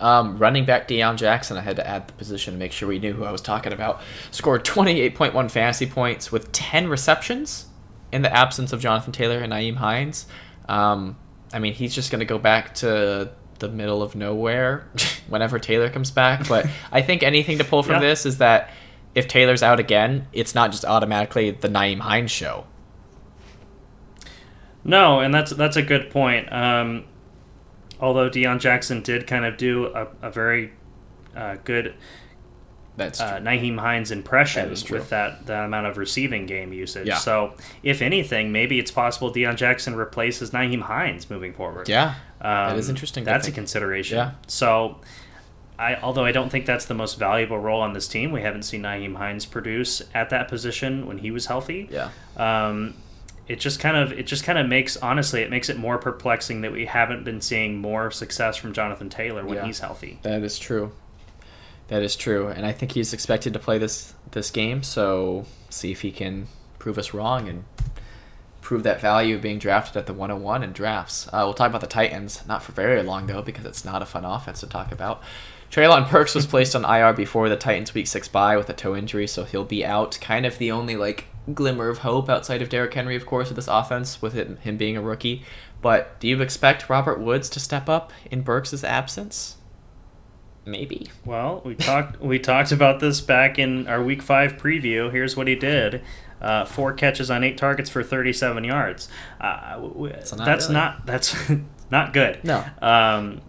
[0.00, 2.98] Um, running back Deon Jackson, I had to add the position to make sure we
[2.98, 4.00] knew who I was talking about.
[4.32, 7.66] Scored 28.1 fantasy points with 10 receptions
[8.10, 10.26] in the absence of Jonathan Taylor and Nyheim Hines.
[10.68, 11.16] Um,
[11.52, 14.88] I mean, he's just going to go back to the middle of nowhere
[15.28, 16.48] whenever Taylor comes back.
[16.48, 18.00] But I think anything to pull from Yeah.
[18.00, 18.70] this is that
[19.14, 22.66] if Taylor's out again, it's not just automatically the Nyheim Hines show.
[24.84, 26.52] No, and that's that's a good point.
[26.52, 27.04] Um,
[28.00, 30.72] although Deon Jackson did kind of do a, a very
[31.36, 31.94] uh, good
[32.96, 34.98] That's uh, Nyheim Hines impression That true.
[34.98, 37.06] with that, that amount of receiving game usage.
[37.06, 37.16] Yeah.
[37.18, 41.88] So, if anything, maybe it's possible Deon Jackson replaces Nyheim Hines moving forward.
[41.88, 42.16] yeah.
[42.40, 44.18] Um, is interesting That's a consideration.
[44.18, 44.32] Yeah.
[44.48, 44.98] So,
[45.78, 48.64] I although I don't think that's the most valuable role on this team, we haven't
[48.64, 51.88] seen Nyheim Hines produce at that position when he was healthy.
[51.90, 52.10] Yeah.
[52.36, 52.94] Um,
[53.52, 56.62] it just kind of it just kind of makes honestly it makes it more perplexing
[56.62, 59.66] that we haven't been seeing more success from Jonathan Taylor when Yeah.
[59.66, 60.18] he's healthy.
[60.22, 60.92] That is true.
[61.88, 64.82] That is true, and I think he's expected to play this this game.
[64.82, 66.48] So see if he can
[66.78, 67.64] prove us wrong and
[68.60, 71.26] prove that value of being drafted at the 101 in drafts.
[71.28, 74.06] Uh, we'll talk about the Titans, not for very long though, because it's not a
[74.06, 75.20] fun offense to talk about.
[75.70, 78.94] Treylon Burks was placed on IR before the Titans' Week Six bye with a toe
[78.94, 80.18] injury, so he'll be out.
[80.20, 83.56] Kind of the only like glimmer of hope outside of Derrick Henry, of course, with
[83.56, 85.42] this offense, with him, him being a rookie.
[85.80, 89.56] But do you expect Robert Woods to step up in Burks' absence?
[90.64, 91.10] Maybe.
[91.24, 95.10] Well, we talked we talked about this back in our week five preview.
[95.10, 96.02] Here's what he did:
[96.40, 99.08] uh, four catches on eight targets for 37 yards.
[99.40, 99.80] Uh,
[100.22, 100.74] So not that's really.
[100.74, 101.34] not that's
[101.90, 102.44] not good.
[102.44, 102.64] No.
[102.80, 103.40] Um,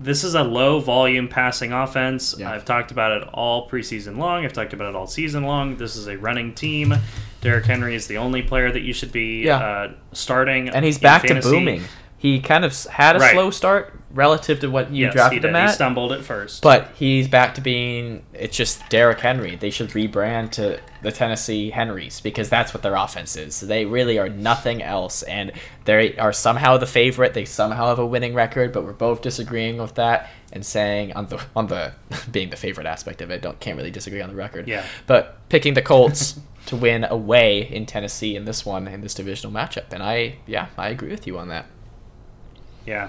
[0.00, 2.34] this is a low volume passing offense.
[2.38, 2.50] Yeah.
[2.52, 4.44] I've talked about it all preseason long.
[4.44, 5.76] I've talked about it all season long.
[5.76, 6.94] This is a running team.
[7.40, 9.56] Derrick Henry is the only player that you should be Yeah.
[9.58, 10.68] uh, starting.
[10.68, 11.48] and he's back fantasy.
[11.50, 11.82] to booming.
[12.16, 13.32] He kind of had a Right.
[13.32, 16.62] slow start relative to what you Yes, drafted him him He stumbled at first.
[16.62, 18.22] but he's back to being.
[18.34, 19.54] It's just Derrick Henry.
[19.56, 23.60] They should rebrand to the Tennessee Henrys because that's what their offense is.
[23.60, 25.52] They really are nothing else, and
[25.84, 27.34] they are somehow the favorite.
[27.34, 31.26] They somehow have a winning record, but we're both disagreeing with that and saying on
[31.26, 31.92] the on the
[32.30, 33.42] being the favorite aspect of it.
[33.42, 34.66] Don't can't really disagree on the record.
[34.68, 34.84] Yeah.
[35.06, 36.38] but picking the Colts.
[36.68, 40.66] To win away in Tennessee in this one in this divisional matchup, and I yeah
[40.76, 41.64] I agree with you on that.
[42.84, 43.08] Yeah.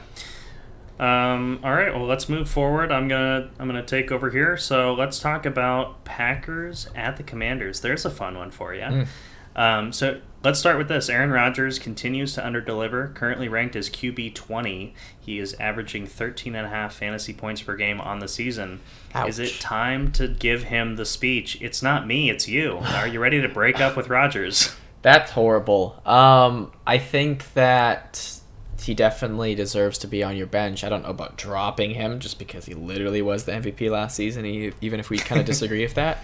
[1.00, 1.94] Um, all right.
[1.94, 2.92] Well, let's move forward.
[2.92, 4.58] I'm gonna I'm gonna take over here.
[4.58, 7.80] So let's talk about Packers at the Commanders.
[7.80, 8.82] There's a fun one for you.
[8.82, 9.08] Mm.
[9.56, 11.10] Um, so let's start with this.
[11.10, 13.14] Aaron Rodgers continues to underdeliver.
[13.16, 14.94] Currently ranked as QB 20.
[15.20, 18.80] He is averaging 13 and a half fantasy points per game on the season.
[19.28, 21.62] Is it time to give him the speech?
[21.62, 22.30] It's not me.
[22.30, 22.78] It's you.
[22.78, 24.74] Are you ready to break up with Rodgers?
[25.02, 26.02] That's horrible.
[26.06, 28.39] Um, I think that
[28.84, 30.84] he definitely deserves to be on your bench.
[30.84, 34.46] I don't know about dropping him just because he literally was the MVP last season,
[34.46, 36.24] even if we kind of disagree with that.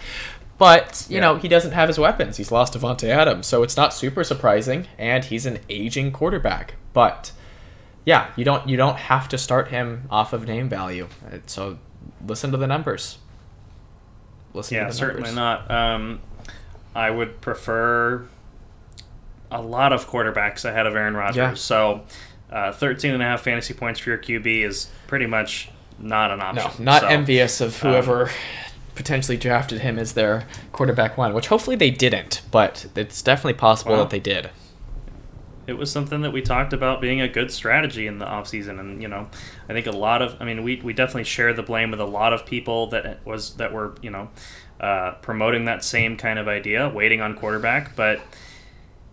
[0.58, 1.20] But, you yeah.
[1.20, 2.38] know, he doesn't have his weapons.
[2.38, 6.74] He's lost Davante Adams, so it's not super surprising, and he's an aging quarterback.
[6.94, 7.32] But
[8.06, 11.08] yeah, you don't you don't have to start him off of name value.
[11.46, 11.78] So
[12.26, 13.18] listen to the numbers.
[14.54, 15.66] Listen yeah, certainly numbers.
[15.68, 15.70] not.
[15.70, 16.20] Um,
[16.94, 18.26] I would prefer
[19.50, 21.36] a lot of quarterbacks ahead of Aaron Rodgers.
[21.36, 21.54] Yeah.
[21.54, 22.04] So
[22.50, 25.68] uh, 13 and a half fantasy points for your QB is pretty much
[25.98, 26.84] not an option.
[26.84, 28.34] No, not so, envious of whoever um,
[28.94, 33.92] potentially drafted him as their quarterback one, which hopefully they didn't, but it's definitely possible
[33.92, 34.50] well, that they did.
[35.66, 39.02] It was something that we talked about being a good strategy in the offseason and
[39.02, 39.28] you know,
[39.68, 42.06] I think a lot of I mean we, we definitely share the blame with a
[42.06, 44.28] lot of people that was that were, you know,
[44.80, 48.20] uh, promoting that same kind of idea, waiting on quarterback, but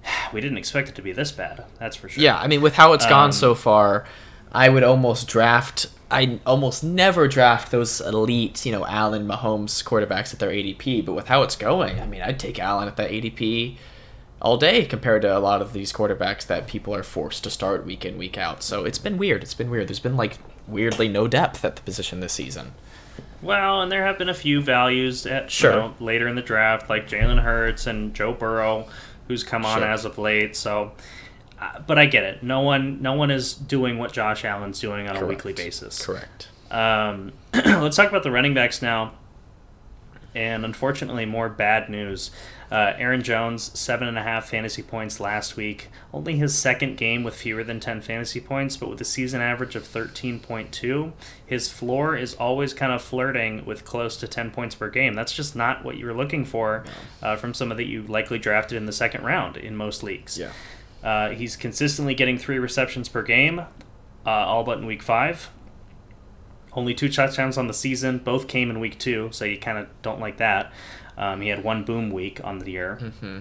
[0.34, 1.66] we didn't expect it to be this bad.
[1.80, 2.24] That's for sure.
[2.24, 4.06] Yeah, I mean, with how it's gone um, so far,
[4.52, 5.88] I would almost draft.
[6.12, 11.06] I almost never draft those elite, you know, Allen, Mahomes quarterbacks at their ADP.
[11.06, 13.78] But with how it's going, I mean, I'd take Allen at that ADP
[14.40, 17.86] all day compared to a lot of these quarterbacks that people are forced to start
[17.86, 18.62] week in, week out.
[18.62, 19.42] So it's been weird.
[19.42, 19.88] It's been weird.
[19.88, 20.38] There's been like
[20.68, 22.74] weirdly no depth at the position this season.
[23.42, 25.72] Well, and there have been a few values at sure.
[25.72, 28.88] You know, later in the draft, like Jalen Hurts and Joe Burrow,
[29.28, 29.88] who's come on sure.
[29.88, 30.56] as of late.
[30.56, 30.92] So,
[31.60, 32.44] uh, but I get it.
[32.44, 35.24] No one, no one is doing what Josh Allen's doing on Correct.
[35.24, 36.06] a weekly basis.
[36.06, 36.48] Correct.
[36.72, 39.14] Um, let's talk about the running backs now.
[40.36, 42.32] And unfortunately, more bad news.
[42.72, 45.90] Uh, Aaron Jones, seven and a half fantasy points last week.
[46.12, 49.76] Only his second game with fewer than 10 fantasy points, but with a season average
[49.76, 51.12] of 13.2.
[51.46, 55.14] His floor is always kind of flirting with close to 10 points per game.
[55.14, 56.84] That's just not what you were looking for
[57.22, 60.40] uh, from someone that you likely drafted in the second round in most leagues.
[60.40, 60.52] Yeah.
[61.04, 63.66] Uh, he's consistently getting three receptions per game, uh,
[64.26, 65.52] all but in week five.
[66.76, 68.18] Only two touchdowns on the season.
[68.20, 70.72] Both came in week two, so you kind of don't like that.
[71.18, 73.00] Um, he had one boom week on the year.
[73.02, 73.40] Mm-hmm.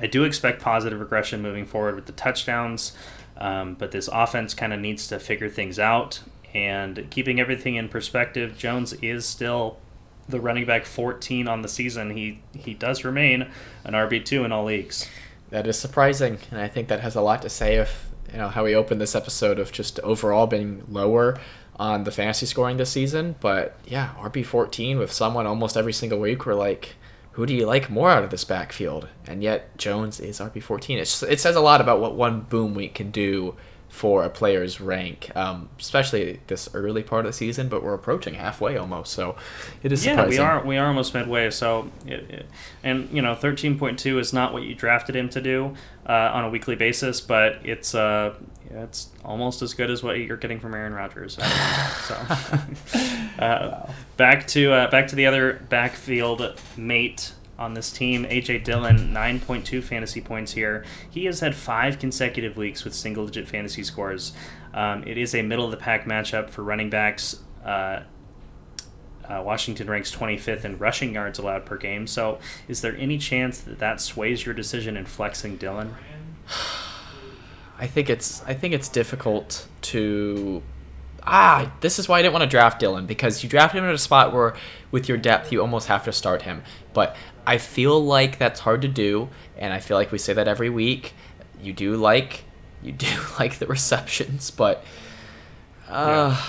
[0.00, 2.92] I do expect positive regression moving forward with the touchdowns,
[3.36, 6.20] um, but this offense kind of needs to figure things out.
[6.52, 9.78] And keeping everything in perspective, Jones is still
[10.28, 12.10] the running back 14 on the season.
[12.10, 13.48] He he does remain
[13.84, 15.08] an RB two in all leagues.
[15.50, 17.90] That is surprising, and I think that has a lot to say of
[18.32, 21.38] you know how we opened this episode of just overall being lower
[21.76, 23.36] on the fantasy scoring this season.
[23.40, 26.46] But yeah, RB fourteen with someone almost every single week.
[26.46, 26.96] We're like,
[27.32, 29.08] who do you like more out of this backfield?
[29.26, 30.98] And yet Jones is RB fourteen.
[30.98, 33.54] It it says a lot about what one boom week can do
[33.94, 37.68] for a player's rank, um, especially this early part of the season.
[37.68, 39.36] But we're approaching halfway almost, so
[39.84, 40.04] it is.
[40.04, 40.64] Yeah, we are.
[40.66, 41.48] We are almost midway.
[41.50, 42.46] So, it, it,
[42.82, 45.76] and you know, thirteen point two is not what you drafted him to do
[46.08, 48.34] uh, on a weekly basis, but it's uh,
[48.74, 51.34] yeah, it's almost as good as what you're getting from Aaron Rodgers.
[51.34, 53.90] so, uh, wow.
[54.16, 59.80] back to uh, back to the other backfield mate on this team, AJ Dillon, 9.2
[59.80, 60.84] fantasy points here.
[61.08, 64.32] He has had five consecutive weeks with single digit fantasy scores.
[64.72, 67.40] Um, it is a middle of the pack matchup for running backs.
[67.64, 68.00] Uh,
[69.28, 72.08] uh, Washington ranks 25th in rushing yards allowed per game.
[72.08, 75.94] So, is there any chance that that sways your decision in flexing Dillon?
[77.78, 80.62] I think it's I think it's difficult to
[81.26, 83.94] ah, this is why I didn't want to draft Dillon because you draft him at
[83.94, 84.54] a spot where,
[84.90, 86.62] with your depth, you almost have to start him.
[86.92, 87.16] But
[87.46, 90.70] I feel like that's hard to do, and I feel like we say that every
[90.70, 91.14] week.
[91.62, 92.44] You do like,
[92.82, 93.08] you do
[93.38, 94.84] like the receptions, but,
[95.88, 96.46] uh, yeah.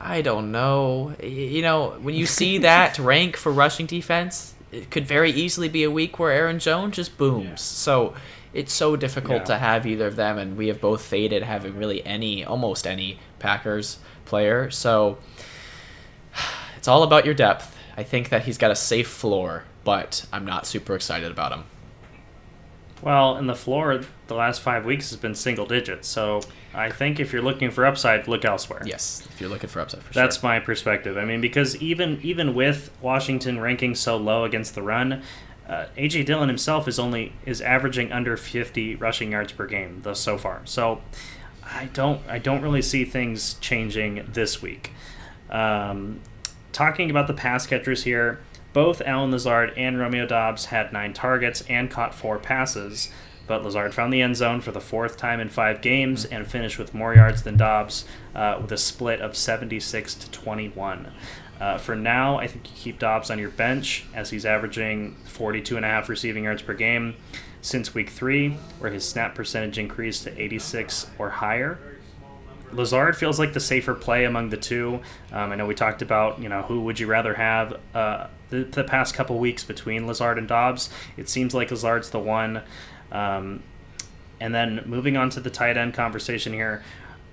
[0.00, 1.14] I don't know.
[1.22, 5.82] You know, when you see that rank for rushing defense, it could very easily be
[5.84, 7.46] a week where Aaron Jones just booms.
[7.46, 7.54] Yeah.
[7.54, 8.14] So
[8.54, 9.44] it's so difficult yeah.
[9.44, 13.18] to have either of them, and we have both faded having really any, almost any
[13.40, 14.70] Packers player.
[14.70, 15.18] So
[16.76, 17.76] it's all about your depth.
[17.96, 21.64] I think that he's got a safe floor, but I'm not super excited about him.
[23.02, 26.08] Well, in the floor, the last five weeks has been single digits.
[26.08, 26.40] So
[26.72, 28.82] I think if you're looking for upside, look elsewhere.
[28.86, 30.22] Yes, if you're looking for upside, for sure.
[30.22, 30.48] That's sure.
[30.48, 31.18] my perspective.
[31.18, 35.22] I mean, because even even with Washington ranking so low against the run,
[35.68, 40.20] uh, AJ Dillon himself is only is averaging under 50 rushing yards per game thus
[40.20, 40.60] so far.
[40.64, 41.00] So
[41.62, 44.92] I don't I don't really see things changing this week.
[45.50, 46.20] Um,
[46.72, 48.40] talking about the pass catchers here,
[48.72, 53.10] both Allen Lazard and Romeo Doubs had nine targets and caught four passes.
[53.46, 56.78] But Lazard found the end zone for the fourth time in five games and finished
[56.78, 61.12] with more yards than Doubs uh, with a split of 76 to 21.
[61.64, 65.76] Uh, for now, I think you keep Doubs on your bench as he's averaging 42
[65.76, 67.16] and a half receiving yards per game
[67.62, 68.50] since week three,
[68.80, 71.78] where his snap percentage increased to 86 or higher.
[72.70, 75.00] Lazard feels like the safer play among the two.
[75.32, 78.64] Um, I know we talked about you know who would you rather have uh, the,
[78.64, 80.90] the past couple weeks between Lazard and Doubs.
[81.16, 82.60] It seems like Lazard's the one.
[83.10, 83.62] Um,
[84.38, 86.82] and then moving on to the tight end conversation here.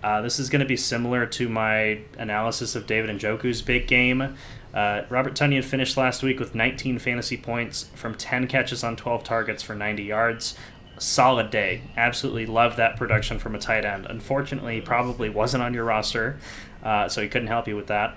[0.04, 4.36] Uh, this is going to be similar to my analysis of David Njoku's big game.
[4.74, 9.24] Uh, Robert Tonyan finished last week with 19 fantasy points from 10 catches on 12
[9.24, 10.56] targets for 90 yards.
[10.97, 11.82] Solid day.
[11.97, 14.06] Absolutely love that production from a tight end.
[14.06, 16.38] Unfortunately, probably wasn't on your roster,
[16.84, 18.16] uh, so he couldn't help you with that.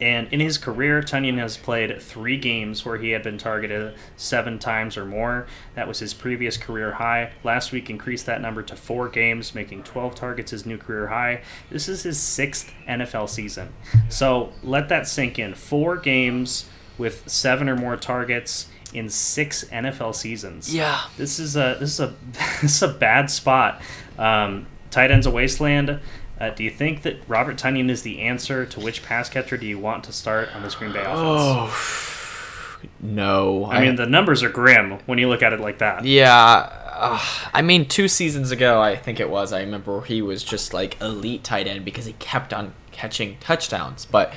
[0.00, 4.58] And in his career, Tonyan has played three games where he had been targeted seven
[4.58, 5.46] times or more.
[5.74, 7.32] That was his previous career high.
[7.44, 11.42] Last week increased that number to four games, making 12 targets his new career high.
[11.70, 13.74] This is his sixth NFL season.
[14.08, 15.54] So let that sink in.
[15.54, 20.74] Four games with seven or more targets in six NFL seasons.
[20.74, 21.00] Yeah.
[21.16, 22.14] This is a this is a
[22.62, 23.80] this is a bad spot.
[24.18, 26.00] Um, tight ends a wasteland.
[26.40, 29.66] Uh, do you think that Robert Tonyan is the answer to which pass catcher do
[29.66, 31.18] you want to start on this Green Bay offense?
[31.18, 33.66] Oh no!
[33.66, 36.04] I, mean, the numbers are grim when you look at it like that.
[36.04, 36.76] yeah.
[37.02, 37.18] Uh,
[37.54, 39.52] I mean, two seasons ago, I think it was.
[39.52, 44.04] I remember he was just like elite tight end because he kept on catching touchdowns,
[44.04, 44.34] but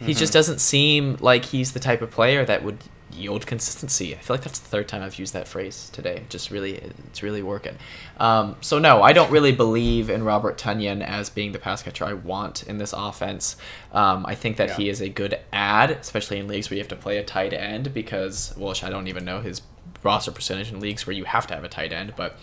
[0.00, 2.78] he just doesn't seem like he's the type of player that would
[3.14, 4.14] yield consistency.
[4.14, 6.24] I feel like that's the third time I've used that phrase today.
[6.28, 7.76] Just really, it's really working.
[8.18, 12.04] Um, so no, I don't really believe in Robert Tonyan as being the pass catcher
[12.04, 13.56] I want in this offense.
[13.92, 14.76] Um, I think that Yeah.
[14.76, 17.52] he is a good ad, especially in leagues where you have to play a tight
[17.52, 19.62] end because, well, I don't even know his
[20.02, 22.36] roster percentage in leagues where you have to have a tight end, but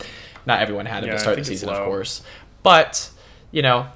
[0.46, 2.22] not everyone had him Yeah, to start the season, of course.
[2.64, 3.10] But
[3.52, 3.88] you know,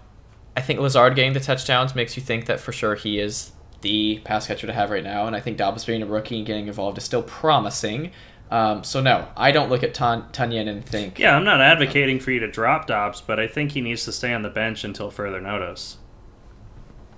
[0.57, 3.51] I think Lazard getting the touchdowns makes you think that for sure he is
[3.83, 6.47] the pass catcher to have right now, and I think Doubs being a rookie and
[6.47, 8.11] getting involved is still promising.
[8.49, 12.31] Um, so no, I don't look at Tonyan and think, Yeah, I'm not advocating for
[12.31, 15.09] you to drop Doubs, but I think he needs to stay on the bench until
[15.11, 15.97] further notice.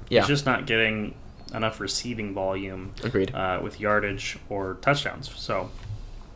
[0.10, 1.16] yeah, He's just not getting
[1.54, 3.34] enough receiving volume agreed.
[3.34, 5.30] uh, with yardage or touchdowns.
[5.36, 5.70] So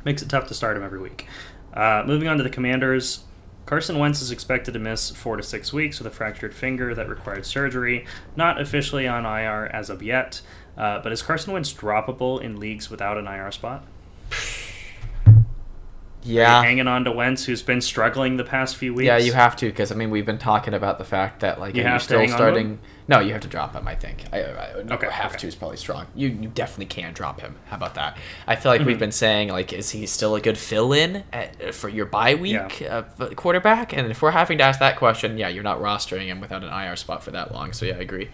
[0.06, 1.28] makes it tough to start him every week.
[1.74, 3.24] Uh, moving on to the Commanders,
[3.70, 7.08] Carson Wentz is expected to miss four to six weeks with a fractured finger that
[7.08, 8.04] required surgery.
[8.36, 10.42] Not officially on IR as of yet,
[10.76, 13.86] uh, but is Carson Wentz droppable in leagues without an IR spot?
[16.24, 19.06] yeah, Hanging on to Wentz, who's been struggling the past few weeks.
[19.06, 21.76] yeah, you have to because I mean we've been talking about the fact that like
[21.76, 22.80] You are you still starting.
[23.10, 23.88] No, you have to drop him.
[23.88, 24.24] I think.
[24.32, 25.40] I, I Okay, have okay.
[25.40, 26.06] to is probably strong.
[26.16, 27.56] You you definitely can drop him.
[27.66, 28.18] How about that?
[28.48, 28.88] I feel like Mm-hmm.
[28.88, 32.84] we've been saying like, is he still a good fill-in at, for your bye week
[32.88, 33.02] uh,
[33.36, 33.94] quarterback?
[33.98, 36.70] And if we're having to ask that question, yeah, you're not rostering him without an
[36.72, 37.74] IR spot for that long.
[37.74, 38.30] So yeah, I agree.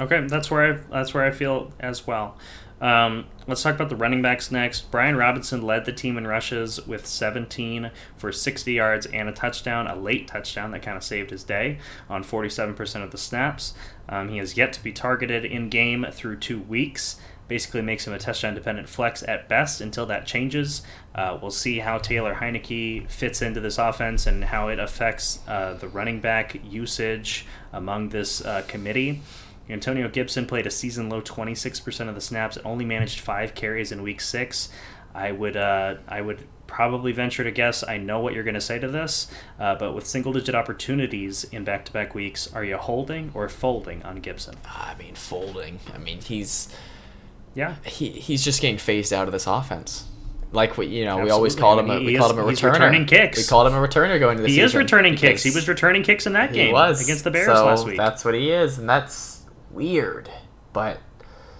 [0.00, 2.38] Okay, that's where I that's where I feel as well.
[2.82, 4.90] Um, let's talk about the running backs next.
[4.90, 9.86] Brian Robinson led the team in rushes with 17 for 60 yards and a touchdown,
[9.86, 11.78] a late touchdown that kind of saved his day
[12.10, 13.72] on 47% of the snaps.
[14.08, 17.20] Um, he has yet to be targeted in game through two weeks.
[17.46, 20.82] Basically, makes him a touchdown dependent flex at best until that changes.
[21.14, 25.74] Uh, we'll see how Taylor Heinicke fits into this offense and how it affects uh,
[25.74, 29.20] the running back usage among this uh, committee.
[29.72, 33.90] Antonio Gibson played a season low 26% of the snaps and only managed five carries
[33.92, 34.68] in week six.
[35.14, 38.60] I would uh, I would probably venture to guess I know what you're going to
[38.60, 39.28] say to this,
[39.60, 43.48] uh, but with single digit opportunities in back to back weeks, are you holding or
[43.50, 44.54] folding on Gibson?
[44.66, 45.80] I mean, folding.
[45.94, 46.68] I mean, he's
[47.54, 47.74] Yeah.
[47.84, 50.04] he he's just getting phased out of this offense.
[50.50, 51.90] Like we, you know, we always called him.
[51.90, 52.72] A, we he called is- him a he's returner.
[52.72, 53.38] returning kicks.
[53.38, 54.60] We called him a returner going to the season.
[54.60, 55.42] He is returning kicks.
[55.42, 57.96] He was returning kicks in that he game was against the Bears so last week.
[57.96, 59.31] That's what he is, and that's
[59.72, 60.30] weird.
[60.72, 60.98] But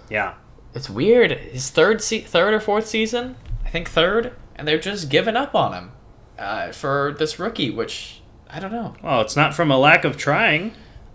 [0.09, 0.33] Yeah.
[0.73, 1.31] it's weird.
[1.31, 3.35] His third se- third or fourth season,
[3.65, 5.91] I think third, and they're just giving up on him
[6.39, 8.93] uh, for this rookie, which I don't know.
[9.03, 10.73] Well, it's not from a lack of trying.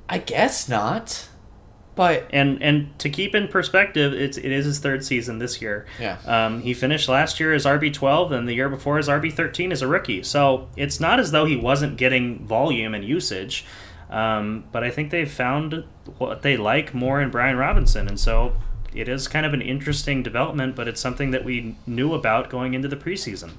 [0.09, 1.29] I guess not,
[1.95, 5.87] but And and to keep in perspective, it's it is his third season this year.
[6.01, 6.17] yeah.
[6.27, 9.71] Um, he finished last year as RB twelve, and the year before as RB thirteen
[9.73, 10.23] as a rookie.
[10.23, 13.65] So it's not as though he wasn't getting volume and usage.
[14.11, 15.85] Um, but I think they've found
[16.19, 18.57] what they like more in Brian Robinson, and so
[18.95, 20.75] it is kind of an interesting development.
[20.77, 23.53] But it's something that we knew about going into the preseason.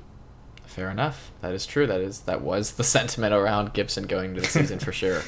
[0.65, 1.31] Fair enough.
[1.41, 1.87] That is true.
[1.87, 5.21] That is that was the sentiment around Gibson going into the season for sure.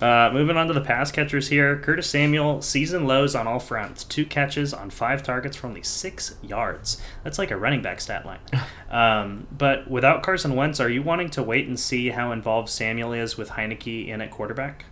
[0.00, 1.78] Uh, moving on to the pass catchers here.
[1.78, 4.04] Curtis Samuel, season lows on all fronts.
[4.04, 7.00] Two catches on five targets for only six yards.
[7.22, 8.40] That's like a running back stat line.
[8.90, 13.12] Um, but without Carson Wentz, are you wanting to wait and see how involved Samuel
[13.12, 14.86] is with Heinicke in at quarterback?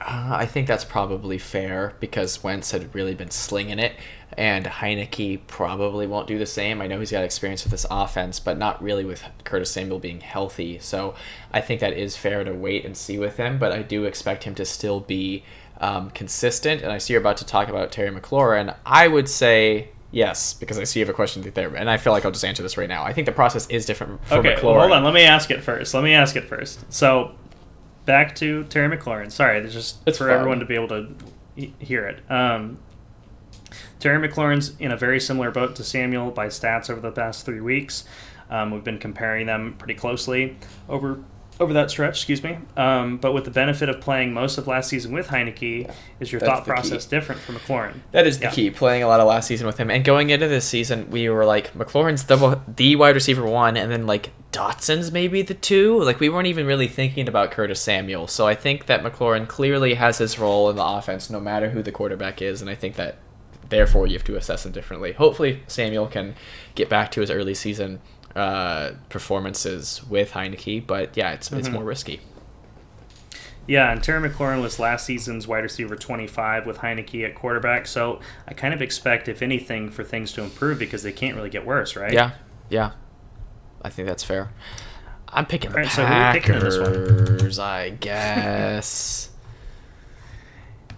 [0.00, 3.92] Uh, I think that's probably fair because Wentz had really been slinging it,
[4.36, 6.80] and Heinicke probably won't do the same.
[6.80, 10.20] I know he's got experience with this offense, but not really with Curtis Samuel being
[10.20, 10.78] healthy.
[10.78, 11.14] So
[11.52, 14.44] I think that is fair to wait and see with him, but I do expect
[14.44, 15.44] him to still be
[15.80, 16.80] um, consistent.
[16.82, 18.74] And I see you're about to talk about Terry McLaurin.
[18.86, 22.12] I would say yes, because I see you have a question there, and I feel
[22.14, 23.02] like I'll just answer this right now.
[23.04, 24.80] I think the process is different for Okay, McLaurin.
[24.80, 25.04] hold on.
[25.04, 25.92] Let me ask it first.
[25.92, 26.90] Let me ask it first.
[26.92, 27.32] So,
[28.10, 29.30] back to Terry McLaurin.
[29.30, 30.36] Sorry, it's just It's for fine.
[30.38, 31.14] everyone to be able to
[31.54, 32.28] he- hear it.
[32.28, 32.78] Um,
[34.00, 37.60] Terry McLaurin's in a very similar boat to Samuel by stats over the past three
[37.60, 38.02] weeks.
[38.50, 40.56] Um, we've been comparing them pretty closely
[40.88, 41.20] over
[41.60, 42.16] over that stretch.
[42.16, 42.58] Excuse me.
[42.76, 46.40] Um, but with the benefit of playing most of last season with Heinicke, is your
[46.40, 46.74] That's thought the key.
[46.74, 47.96] process different for McLaurin?
[48.12, 48.50] That is the Yeah.
[48.50, 48.70] key.
[48.70, 51.44] Playing a lot of last season with him, and going into this season, we were
[51.44, 56.02] like McLaurin's the the wide receiver one, and then like Dotson's maybe the two.
[56.02, 58.26] Like we weren't even really thinking about Curtis Samuel.
[58.26, 61.82] So I think that McLaurin clearly has his role in the offense, no matter who
[61.82, 63.18] the quarterback is, and I think that
[63.68, 65.12] therefore you have to assess him differently.
[65.12, 66.34] Hopefully Samuel can
[66.74, 68.00] get back to his early season
[68.40, 71.72] uh, performances with Heinicke, but yeah, it's it's Mhm.
[71.72, 72.20] more risky.
[73.66, 77.86] Yeah, and Terry McLaurin was last season's wide receiver 25 with Heinicke at quarterback.
[77.86, 78.18] So
[78.48, 81.64] I kind of expect, if anything, for things to improve because they can't really get
[81.64, 82.12] worse, right?
[82.12, 82.32] Yeah,
[82.68, 82.92] yeah.
[83.82, 84.50] I think that's fair.
[85.28, 86.92] I'm picking the Alright, so who are picking this one?
[87.36, 89.28] Packers, I guess.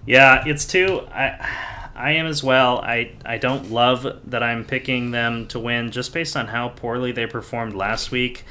[0.07, 1.01] Yeah, it's two.
[1.13, 2.79] I, I am as well.
[2.79, 7.13] I, I don't love that I'm picking them to win just based on how poorly
[7.13, 8.45] they performed last week.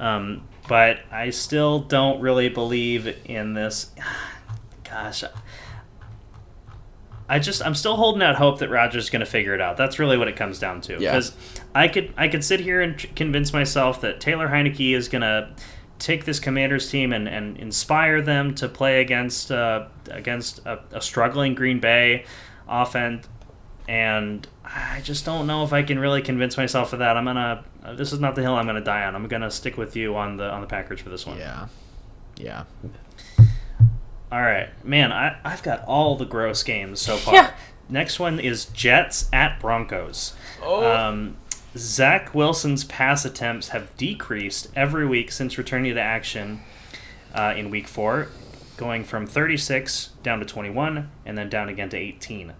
[0.00, 3.90] Um, but I still don't really believe in this.
[4.84, 5.24] Gosh.
[7.28, 9.76] I just I'm still holding out hope that Rodgers is going to figure it out.
[9.76, 10.92] That's really what it comes down to.
[10.92, 11.12] Yeah.
[11.12, 11.32] Because
[11.74, 15.22] I could I could sit here and tr- convince myself that Taylor Heinicke is going
[15.22, 15.50] to
[15.98, 21.00] take this Commanders team and, and inspire them to play against uh, against a, a
[21.00, 22.26] struggling Green Bay
[22.68, 23.26] offense.
[23.88, 27.16] And I just don't know if I can really convince myself of that.
[27.16, 27.64] I'm gonna.
[27.84, 29.14] Uh, this is not the hill I'm gonna die on.
[29.14, 31.38] I'm gonna stick with you on the on the Packers for this one.
[31.38, 31.68] Yeah.
[32.36, 32.64] Yeah.
[34.32, 35.12] All right, man.
[35.12, 37.34] I I've got all the gross games so far.
[37.34, 37.50] Yeah.
[37.88, 40.34] Next one is Jets at Broncos.
[40.60, 40.90] Oh.
[40.92, 41.36] Um,
[41.76, 46.62] Zach Wilson's pass attempts have decreased every week since returning to action
[47.34, 48.28] uh, in week four,
[48.76, 52.52] going from 36 down to 21 and then down again to 18.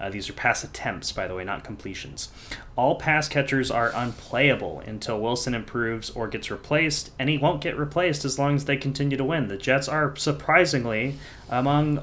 [0.00, 2.30] Uh, these are pass attempts, by the way, not completions.
[2.76, 7.76] All pass catchers are unplayable until Wilson improves or gets replaced, and he won't get
[7.76, 9.46] replaced as long as they continue to win.
[9.46, 11.18] The Jets are surprisingly
[11.48, 11.98] among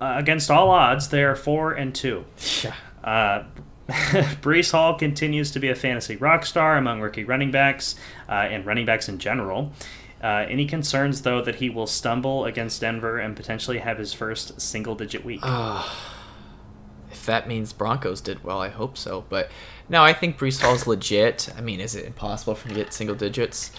[0.00, 2.24] uh, against all odds, they are four and two.
[2.62, 2.74] yeah.
[3.04, 3.44] Uh,
[3.88, 7.96] Breece Hall continues to be a fantasy rock star among rookie running backs
[8.28, 9.72] uh, and running backs in general.
[10.22, 14.60] Uh, any concerns, though, that he will stumble against Denver and potentially have his first
[14.60, 15.40] single digit week?
[17.10, 19.24] If that means Broncos did well, I hope so.
[19.28, 19.50] But
[19.88, 21.48] no, I think Breece Hall's legit.
[21.56, 23.72] I mean, is it impossible for him to get single digits?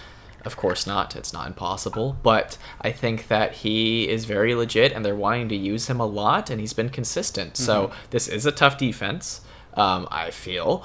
[0.44, 1.16] Of course not.
[1.16, 2.18] It's not impossible.
[2.24, 6.06] But I think that he is very legit, and they're wanting to use him a
[6.06, 7.56] lot, and he's been consistent.
[7.56, 9.42] So this is a tough defense,
[9.76, 10.84] um, I feel,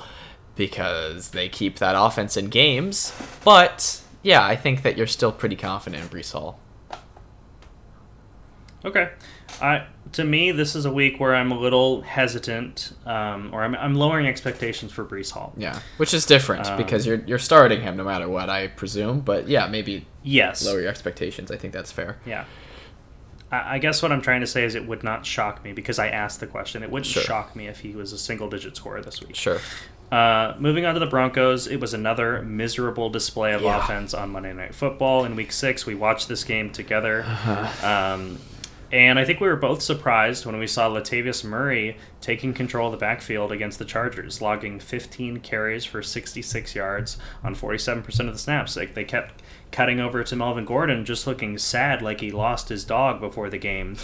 [0.54, 3.12] because they keep that offense in games.
[3.42, 6.58] But yeah, I think that you're still pretty confident in Breece Hall.
[8.84, 9.10] Okay.
[9.62, 13.74] I to me, this is a week where I'm a little hesitant, um, or I'm,
[13.74, 15.52] I'm lowering expectations for Breece Hall.
[15.56, 19.20] Yeah, which is different Um, because you're you're starting him no matter what, I presume.
[19.20, 20.64] But yeah, maybe Yes.
[20.66, 21.50] lower your expectations.
[21.52, 22.18] I think that's fair.
[22.26, 22.44] Yeah.
[23.52, 25.98] I I guess what I'm trying to say is it would not shock me because
[26.00, 26.82] I asked the question.
[26.82, 27.22] It wouldn't Sure.
[27.22, 29.34] shock me if he was a single digit scorer this week.
[29.36, 29.60] Sure.
[30.10, 33.78] Uh, moving on to the Broncos, it was another miserable display of Yeah.
[33.78, 35.84] offense on Monday Night Football in Week Six.
[35.84, 37.86] We watched this game together, Uh-huh.
[38.14, 38.38] um,
[38.92, 42.92] and I think we were both surprised when we saw Latavius Murray taking control of
[42.92, 48.38] the backfield against the Chargers, logging 15 carries for 66 yards on 47% of the
[48.38, 48.76] snaps.
[48.76, 49.42] Like they kept
[49.72, 53.58] cutting over to Melvin Gordon, just looking sad, like he lost his dog before the
[53.58, 53.96] game.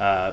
[0.00, 0.32] Uh,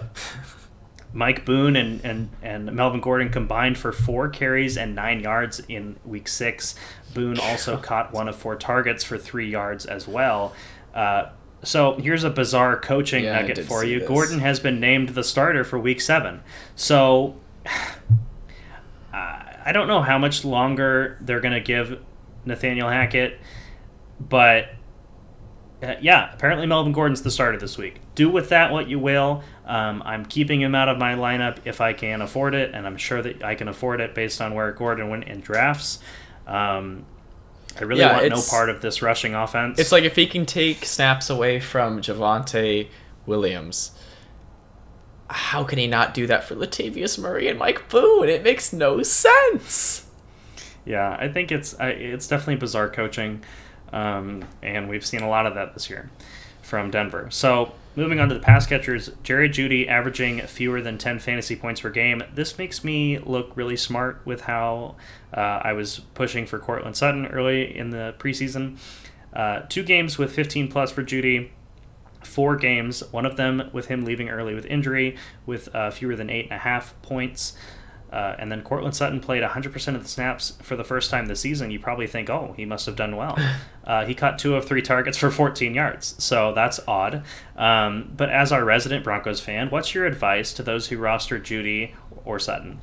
[1.14, 5.97] Mike Boone and, and, and Melvin Gordon combined for four carries and nine yards in
[6.05, 6.76] week six.
[7.14, 10.53] Boone also caught one of four targets for three yards as well.
[10.93, 11.30] Uh,
[11.64, 13.99] so here's a bizarre coaching Yeah, nugget for you.
[13.99, 14.07] this.
[14.07, 16.41] Gordon has been named the starter for week seven.
[16.76, 17.36] So
[17.66, 17.97] uh,
[19.14, 22.01] I don't know how much longer they're going to give
[22.45, 23.39] Nathaniel Hackett,
[24.20, 24.70] but
[25.84, 27.99] uh, yeah, apparently Melvin Gordon's the starter this week.
[28.16, 29.43] Do with that what you will.
[29.66, 32.97] Um, I'm keeping him out of my lineup if I can afford it, and I'm
[32.97, 35.99] sure that I can afford it based on where Gordon went in drafts.
[36.47, 37.05] Um,
[37.80, 39.80] I really Yeah, want no part of this rushing offense.
[39.80, 42.88] It's like if he can take snaps away from Javonte
[43.26, 43.91] Williams,
[45.30, 48.28] how can he not do that for Latavius Murray and Mike Boone?
[48.28, 50.05] It makes no sense.
[50.86, 53.43] Yeah, I think it's it's definitely bizarre coaching,
[53.93, 56.09] um, and we've seen a lot of that this year
[56.62, 57.28] from Denver.
[57.30, 61.82] So moving on to the pass catchers, Jerry Jeudy averaging fewer than ten fantasy points
[61.82, 62.24] per game.
[62.34, 64.96] This makes me look really smart with how
[65.34, 68.78] uh, I was pushing for Courtland Sutton early in the preseason.
[69.34, 71.52] Uh, two games with 15 plus for Jeudy,
[72.24, 75.16] four games, one of them with him leaving early with injury,
[75.46, 77.54] with uh, fewer than eight and a half points.
[78.12, 81.39] Uh, and then Courtland Sutton played 100% of the snaps for the first time this
[81.39, 81.72] season.
[81.72, 83.38] You probably think, oh, he must have done well.
[83.84, 87.24] Uh, he caught two of three targets for 14 yards, so that's odd.
[87.57, 91.95] Um, but as our resident Broncos fan, what's your advice to those who roster Jeudy
[92.24, 92.80] or Sutton?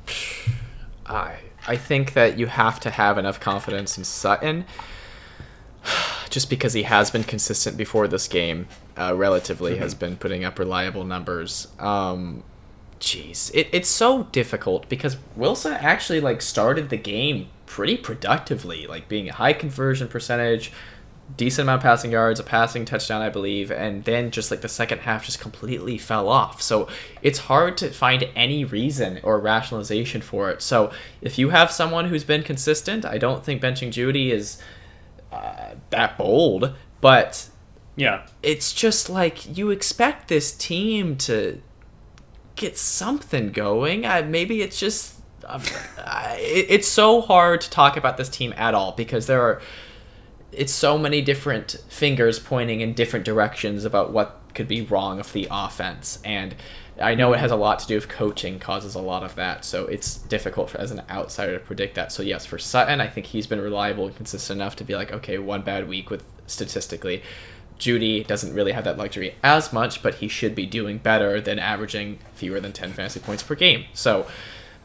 [1.05, 4.65] I I think that you have to have enough confidence in Sutton,
[6.29, 8.67] just because he has been consistent before this game.
[8.97, 9.81] Uh, relatively, mm-hmm.
[9.81, 11.69] has been putting up reliable numbers.
[11.79, 12.43] Um,
[12.99, 19.07] jeez, it, it's so difficult because Wilson actually like started the game pretty productively, like
[19.07, 20.71] being a high conversion percentage,
[21.37, 24.69] decent amount of passing yards, a passing touchdown, I believe, and then just like the
[24.69, 26.61] second half just completely fell off.
[26.61, 26.87] So
[27.21, 30.61] it's hard to find any reason or rationalization for it.
[30.61, 30.91] So
[31.21, 34.61] if you have someone who's been consistent, I don't think benching Jeudy is
[35.31, 37.47] uh, that bold, but
[37.95, 41.61] yeah, it's just like you expect this team to
[42.59, 44.05] get something going.
[44.05, 45.61] I, maybe it's just um,
[46.37, 49.61] it, it's so hard to talk about this team at all because there are
[50.51, 55.31] it's so many different fingers pointing in different directions about what could be wrong with
[55.33, 56.55] the offense and
[57.01, 59.63] I know it has a lot to do with coaching causes a lot of that,
[59.63, 62.11] so it's difficult for, as an outsider to predict that.
[62.11, 65.13] So yes, for Sutton, I think he's been reliable and consistent enough to be like,
[65.13, 67.23] okay, one bad week with statistically,
[67.79, 71.57] Jeudy doesn't really have that luxury as much, but he should be doing better than
[71.57, 73.85] averaging fewer than 10 fantasy points per game.
[73.93, 74.27] So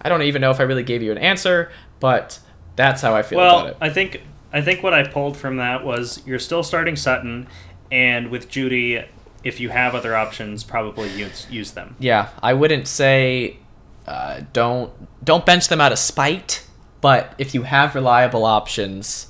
[0.01, 2.38] I don't even know if I really gave you an answer, but
[2.76, 3.76] that's how I feel well, about it.
[3.80, 4.22] I think
[4.53, 7.49] I think what I pulled from that was you're still starting Sutton,
[7.90, 9.05] and with Jeudy,
[9.42, 11.97] if you have other options, probably use use them.
[11.99, 13.59] Yeah, I wouldn't say
[14.07, 14.92] uh, don't
[15.24, 16.64] don't bench them out of spite,
[17.01, 19.28] but if you have reliable options,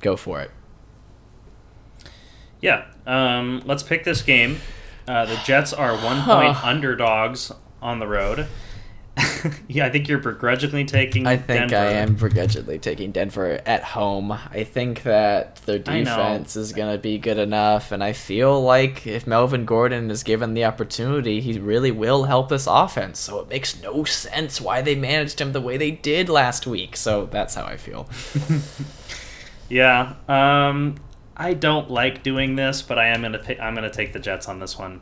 [0.00, 0.50] go for it.
[2.60, 4.58] Yeah, um, let's pick this game.
[5.08, 8.48] Uh, the Jets are one point underdogs on the road.
[9.68, 11.26] yeah, I think you're begrudgingly taking.
[11.26, 11.76] I think Denver.
[11.76, 14.30] I am begrudgingly taking Denver at home.
[14.32, 19.06] I think that their defense is going to be good enough, and I feel like
[19.06, 23.18] if Melvin Gordon is given the opportunity, he really will help this offense.
[23.18, 26.94] So it makes no sense why they managed him the way they did last week.
[26.94, 28.10] So that's how I feel.
[29.70, 30.96] yeah, um,
[31.36, 34.48] I don't like doing this, but I am gonna pick, I'm gonna take the Jets
[34.48, 35.00] on this one.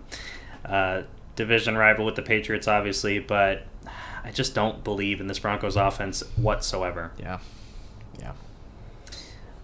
[0.64, 1.02] Uh,
[1.36, 3.66] division rival with the Patriots, obviously, but
[4.24, 7.12] I just don't believe in this Broncos offense whatsoever.
[7.18, 7.38] Yeah,
[8.18, 8.32] yeah.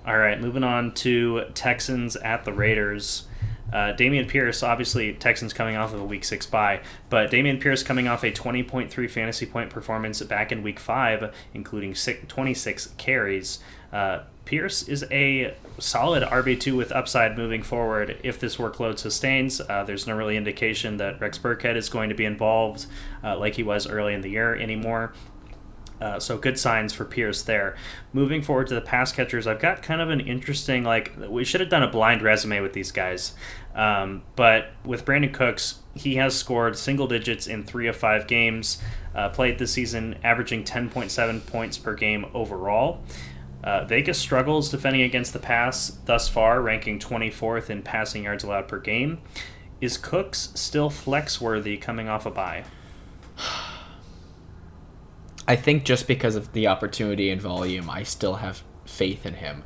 [0.07, 3.27] All right, moving on to Texans at the Raiders.
[3.73, 7.83] Uh, Dameon Pierce, obviously, Texans coming off of a Week Six bye, but Dameon Pierce
[7.83, 13.61] coming off a 20.3 fantasy point performance back in Week Five, including six, 26 carries.
[13.93, 14.21] Uh,
[14.51, 19.61] Pierce is a solid RB2 with upside moving forward if this workload sustains.
[19.61, 22.87] Uh, there's no really indication that Rex Burkhead is going to be involved
[23.23, 25.13] uh, like he was early in the year anymore.
[26.01, 27.77] Uh, so good signs for Pierce there.
[28.13, 31.61] Moving forward to the pass catchers, I've got kind of an interesting like we should
[31.61, 33.35] have done a blind resume with these guys,
[33.77, 38.83] um, but with Brandin Cooks, he has scored single digits in three of five games.
[39.15, 43.03] Uh, played this season, averaging 10.7 points per game overall.
[43.63, 48.69] Uh, Vegas struggles defending against the pass thus far, ranking 24th in passing yards allowed
[48.69, 49.21] per game.
[49.81, 52.65] Is Cooks still flex worthy coming off a bye?
[55.49, 59.65] I think just because of the opportunity and volume, I still have faith in him.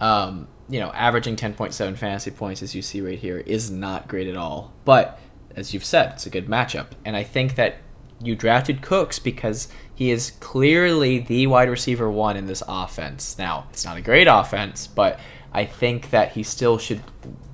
[0.00, 4.26] Um, you know, averaging 10.7 fantasy points, as you see right here, is not great
[4.26, 4.72] at all.
[4.84, 5.18] But
[5.56, 6.88] as you've said, it's a good matchup.
[7.04, 7.76] And I think that
[8.22, 13.38] you drafted Cooks because he is clearly the wide receiver one in this offense.
[13.38, 15.20] Now, it's not a great offense, but
[15.52, 17.00] I think that he still should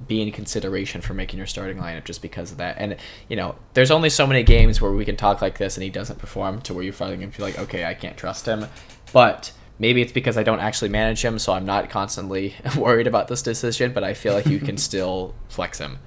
[0.08, 2.76] be in consideration for making your starting lineup just because of that.
[2.78, 2.96] And
[3.28, 5.90] you know, there's only so many games where we can talk like this and he
[5.90, 8.66] doesn't perform to where you're finally gonna feel like, okay, I can't trust him.
[9.12, 13.28] But maybe it's because I don't actually manage him, so I'm not constantly worried about
[13.28, 13.92] this decision.
[13.92, 15.98] But I feel like you can still flex him.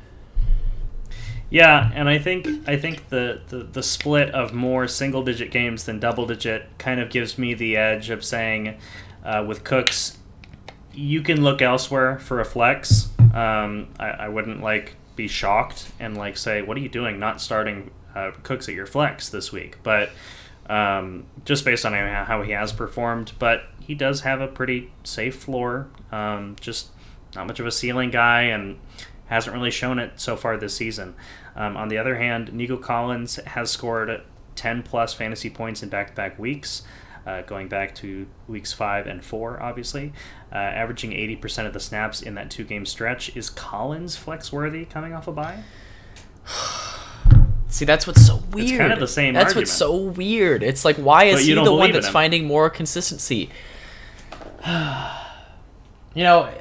[1.54, 5.84] Yeah, and I think I think the, the, the split of more single digit games
[5.84, 8.80] than double digit kind of gives me the edge of saying
[9.24, 10.18] uh, with Cooks,
[10.96, 13.10] you can look elsewhere for a flex.
[13.36, 17.40] Um, I, I wouldn't like be shocked and like say, what are you doing not
[17.40, 20.10] starting uh, Cooks at your flex this week, but
[20.68, 23.34] um, just based on how he has performed.
[23.38, 25.88] But he does have a pretty safe floor.
[26.12, 26.88] Um, just
[27.36, 28.80] not much of a ceiling guy, and
[29.28, 31.16] hasn't really shown it so far this season.
[31.56, 34.22] Um, on the other hand, Nico Collins has scored
[34.56, 36.84] 10 plus fantasy points in back to back weeks.
[37.26, 40.12] Uh, going back to weeks five and four, obviously,
[40.52, 43.34] uh, averaging 80% of the snaps in that two game stretch.
[43.36, 45.64] Is Collins flex worthy coming off a bye?
[47.70, 48.70] See, that's what's so weird.
[48.70, 49.34] It's kind of the same.
[49.34, 49.68] That's argument.
[49.68, 50.64] what's so weird.
[50.64, 53.50] It's like, why is he the one that's finding more consistency?
[54.68, 56.54] you know,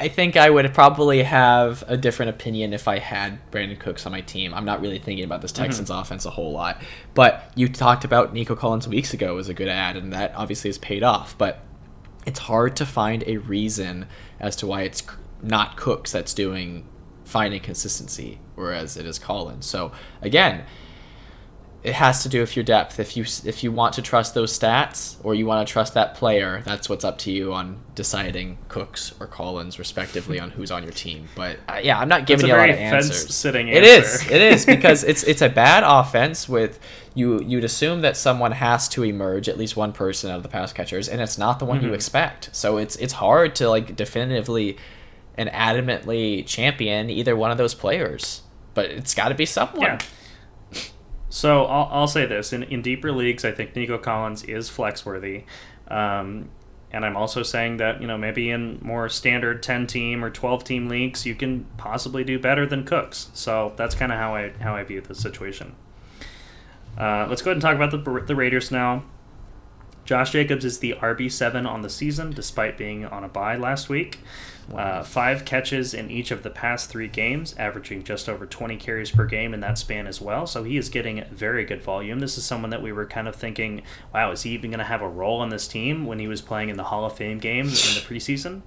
[0.00, 4.12] I think I would probably have a different opinion if I had Brandin Cooks on
[4.12, 4.54] my team.
[4.54, 6.00] I'm not really thinking about this Texans mm-hmm.
[6.00, 6.80] offense a whole lot.
[7.12, 10.70] But you talked about Nico Collins weeks ago as a good ad, and that obviously
[10.70, 11.36] has paid off.
[11.36, 11.62] But
[12.24, 14.06] it's hard to find a reason
[14.40, 15.02] as to why it's
[15.42, 16.88] not Cooks that's doing
[17.26, 19.66] finding consistency, whereas it is Collins.
[19.66, 20.64] So again,
[21.82, 23.00] it has to do with your depth.
[23.00, 26.14] If you if you want to trust those stats or you want to trust that
[26.14, 30.82] player, that's what's up to you on deciding Cooks or Collins respectively on who's on
[30.82, 31.28] your team.
[31.34, 33.34] But uh, yeah, I'm not giving you a, lot of answers.
[33.34, 36.78] Sitting it is, it is because it's it's a bad offense with
[37.14, 37.40] you.
[37.40, 40.74] You'd assume that someone has to emerge, at least one person out of the pass
[40.74, 41.88] catchers, and it's not the one mm-hmm.
[41.88, 42.54] you expect.
[42.54, 44.76] So it's it's hard to like definitively
[45.38, 48.42] and adamantly champion either one of those players.
[48.74, 49.80] But it's got to be someone.
[49.80, 50.00] Yeah.
[51.30, 55.06] So I'll, I'll say this: in, in deeper leagues, I think Nico Collins is flex
[55.06, 55.44] worthy,
[55.88, 56.50] um,
[56.92, 60.64] and I'm also saying that you know maybe in more standard ten team or twelve
[60.64, 63.30] team leagues, you can possibly do better than Cooks.
[63.32, 65.76] So that's kind of how I how I view the situation.
[66.98, 69.04] Uh, let's go ahead and talk about the the Raiders now.
[70.10, 73.88] Josh Jacobs is the RB seven on the season, despite being on a bye last
[73.88, 74.18] week.
[74.74, 79.12] Uh, five catches in each of the past three games, averaging just over 20 carries
[79.12, 80.48] per game in that span as well.
[80.48, 82.18] So he is getting very good volume.
[82.18, 83.82] This is someone that we were kind of thinking,
[84.12, 86.40] wow, is he even going to have a role on this team when he was
[86.40, 88.62] playing in the Hall of Fame game in the preseason?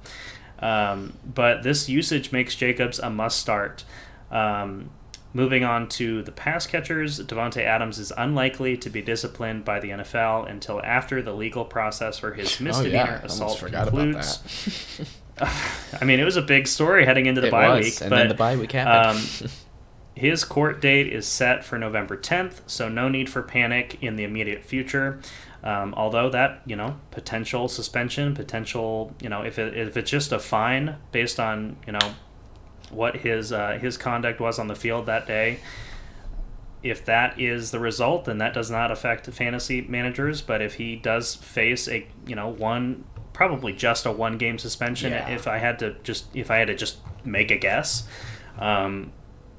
[0.59, 3.83] Um, but this usage makes Jacobs a must start.
[4.31, 4.91] Um,
[5.33, 9.89] moving on to the pass catchers, Davante Adams is unlikely to be disciplined by the
[9.89, 13.21] NFL until after the legal process for his misdemeanor oh, yeah.
[13.23, 14.99] assault concludes.
[15.99, 18.09] I mean, it was a big story heading into the it bye was, week, and
[18.11, 19.19] but then the bye week happened.
[19.19, 19.49] Um,
[20.15, 24.23] his court date is set for November 10th, so no need for panic in the
[24.23, 25.19] immediate future.
[25.63, 30.31] Um, although that you know potential suspension, potential you know if it, if it's just
[30.31, 32.13] a fine based on you know
[32.89, 35.59] what his uh, his conduct was on the field that day.
[36.81, 40.41] If that is the result, then that does not affect fantasy managers.
[40.41, 45.11] But if he does face a you know one probably just a one game suspension
[45.11, 45.27] yeah.
[45.29, 48.07] if I had to just if I had to just make a guess.
[48.59, 49.11] Um,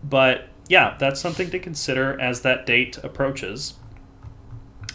[0.02, 3.74] but yeah, that's something to consider as that date approaches.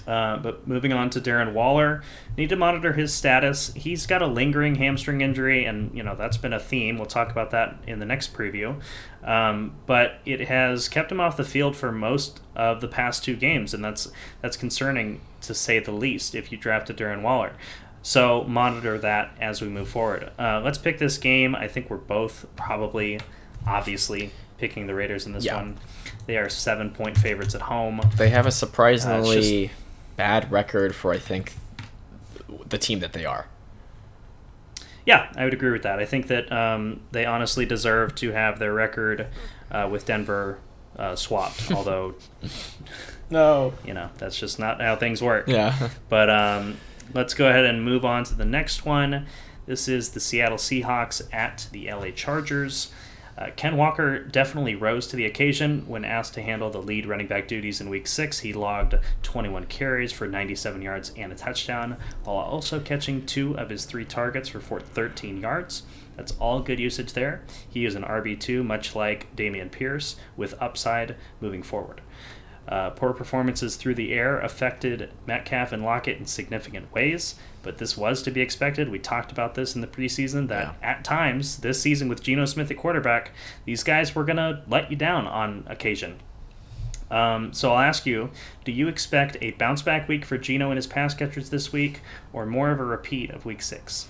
[0.10, 2.02] Uh, but moving on to Darren Waller,
[2.36, 3.72] need to monitor his status.
[3.76, 6.98] He's got a lingering hamstring injury, and you know that's been a theme.
[6.98, 8.82] We'll talk about that in the next preview.
[9.24, 13.36] Um, but it has kept him off the field for most of the past two
[13.36, 14.12] games, and that's
[14.42, 16.34] that's concerning to say the least.
[16.34, 17.54] If you drafted Darren Waller,
[18.02, 20.32] so monitor that as we move forward.
[20.40, 21.54] Uh, let's pick this game.
[21.54, 23.20] I think we're both probably,
[23.68, 25.58] obviously, picking the Raiders in this yeah.
[25.58, 25.78] one.
[26.26, 28.02] They are seven point favorites at home.
[28.18, 29.70] They have a surprisingly uh,
[30.20, 31.54] bad record for, I think,
[32.68, 33.48] the team that they are.
[35.06, 35.98] Yeah, I would agree with that.
[35.98, 39.28] I think that um, they honestly deserve to have their record
[39.72, 40.60] uh, with Denver
[40.98, 42.16] uh, swapped, although.
[43.30, 43.74] no.
[43.86, 45.48] You know, that's just not how things work.
[45.48, 45.88] Yeah.
[46.10, 46.76] But um,
[47.14, 49.26] let's go ahead and move on to the next one.
[49.68, 52.92] This is the Seattle Seahawks at the LA Chargers.
[53.40, 57.28] Uh, Ken Walker definitely rose to the occasion when asked to handle the lead running
[57.28, 58.40] back duties in week six.
[58.40, 61.96] He logged 21 carries for 97 yards and a touchdown,
[62.26, 65.84] while also catching two of his three targets for 13 yards.
[66.18, 67.44] That's all good usage there.
[67.70, 72.02] He is an RB2, much like Dameon Pierce, with upside moving forward.
[72.68, 77.98] Uh, poor performances through the air affected Metcalf and Lockett in significant ways, but this
[77.98, 78.90] was to be expected.
[78.90, 80.90] We talked about this in the preseason that yeah.
[80.90, 83.32] at times this season with Geno Smith at quarterback,
[83.66, 86.20] these guys were going to let you down on occasion.
[87.12, 88.30] Um, so I'll ask you:
[88.64, 92.02] Do you expect a bounce back week for Geno and his pass catchers this week,
[92.34, 94.08] or more of a repeat of Week Six?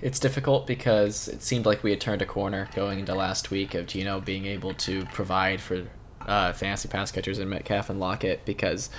[0.00, 3.74] It's difficult because it seemed like we had turned a corner going into last week
[3.74, 5.88] of Geno being able to provide for
[6.26, 8.90] uh, fantasy pass catchers in Metcalf and Lockett because,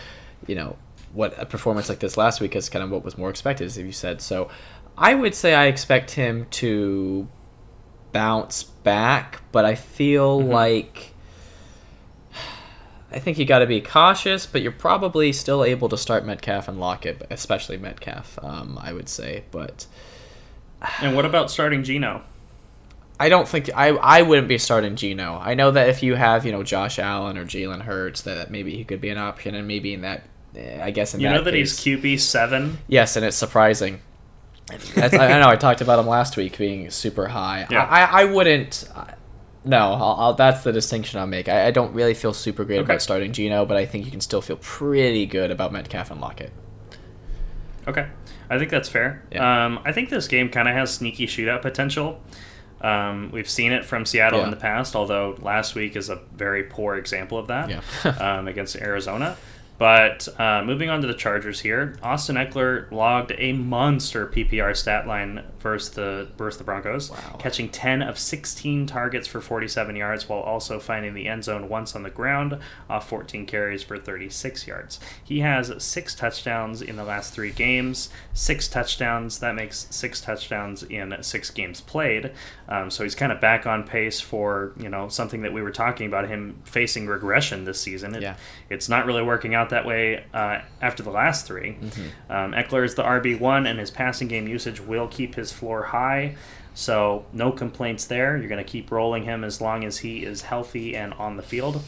[0.46, 0.76] you know,
[1.14, 3.78] what a performance like this last week is kind of what was more expected, as
[3.78, 4.22] you said.
[4.22, 4.50] So
[4.98, 7.28] I would say I expect him to
[8.12, 10.52] bounce back, but I feel mm-hmm.
[10.52, 11.14] like
[13.12, 16.68] I think you got to be cautious, but you're probably still able to start Metcalf
[16.68, 18.38] and Lockett, especially Metcalf.
[18.44, 19.88] Um, I would say, but
[21.02, 22.22] And what about starting Geno?
[23.20, 25.40] I don't think I I wouldn't be starting Geno.
[25.42, 28.76] I know that if you have you know Josh Allen or Jalen Hurts, that maybe
[28.76, 30.24] he could be an option, and maybe in that,
[30.56, 31.24] I guess in that.
[31.24, 32.78] You that know that case, he's QB seven.
[32.88, 34.00] yes, and it's surprising.
[34.96, 37.66] That's, I, I know I talked about him last week being super high.
[37.72, 37.84] Yeah.
[37.86, 38.88] I, I wouldn't.
[39.66, 41.50] No, I'll, I'll, that's the distinction I'll make.
[41.50, 42.84] I, I don't really feel super great Okay.
[42.86, 46.22] about starting Geno, but I think you can still feel pretty good about Metcalf and
[46.22, 46.52] Lockett.
[47.88, 48.08] Okay,
[48.50, 49.24] I think that's fair.
[49.32, 49.66] Yeah.
[49.66, 52.22] Um, I think this game kind of has sneaky shootout potential.
[52.82, 56.64] Um, we've seen it from Seattle in the past, although last week is a very
[56.64, 57.82] poor example of that Yeah.
[58.40, 59.36] um, against Arizona.
[59.80, 65.08] But uh, moving on to the Chargers here, Austin Ekeler logged a monster PPR stat
[65.08, 67.38] line versus the versus the Broncos, Wow.
[67.40, 71.96] catching 10 of 16 targets for 47 yards, while also finding the end zone once
[71.96, 75.00] on the ground off 14 carries for 36 yards.
[75.24, 79.40] He has six touchdowns in the last three games, six touchdowns.
[79.40, 82.32] That makes six touchdowns in six games played.
[82.68, 85.72] Um, so he's kind of back on pace for you know something that we were
[85.72, 88.14] talking about him facing regression this season.
[88.16, 88.36] It- Yeah.
[88.70, 91.78] it's not really working out that way uh, after the last 3
[92.30, 95.84] Um, Ekeler is the RB one, and his passing game usage will keep his floor
[95.84, 96.36] high.
[96.74, 98.38] So no complaints there.
[98.38, 101.44] You're going to keep rolling him as long as he is healthy and on the
[101.44, 101.84] field.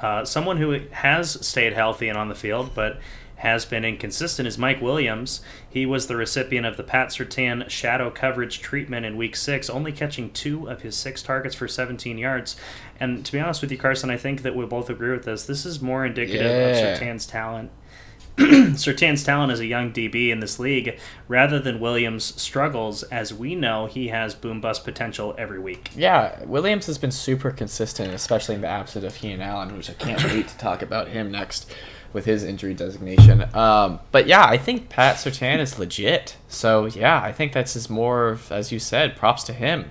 [0.00, 2.98] Uh, someone who has stayed healthy and on the field, but
[3.36, 5.42] has been inconsistent is Mike Williams.
[5.68, 9.92] He was the recipient of the Pat Surtain shadow coverage treatment in Week Six, only
[9.92, 12.56] catching two of his six targets for 17 yards.
[12.98, 15.44] And to be honest with you, Carson, I think that we'll both agree with this.
[15.44, 16.68] This is more indicative Yeah.
[16.68, 17.70] of Surtain's talent.
[18.38, 23.54] Surtain's talent as a young DB in this league, rather than Williams' struggles, as we
[23.54, 25.90] know he has boom bust potential every week.
[25.96, 29.94] Yeah, Williams has been super consistent, especially in the absence of Keenan Allen, which I
[29.94, 31.72] can't wait to talk about him next
[32.16, 33.44] with his injury designation.
[33.54, 36.38] Um, but yeah, I think Pat Surtain is legit.
[36.48, 39.90] So yeah, I think that's just more, of, as you said, props to him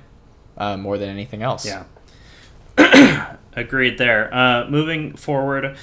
[0.58, 1.68] uh, more than anything else.
[1.68, 1.84] Yeah.
[3.54, 4.34] Agreed there.
[4.34, 5.78] Uh, moving forward,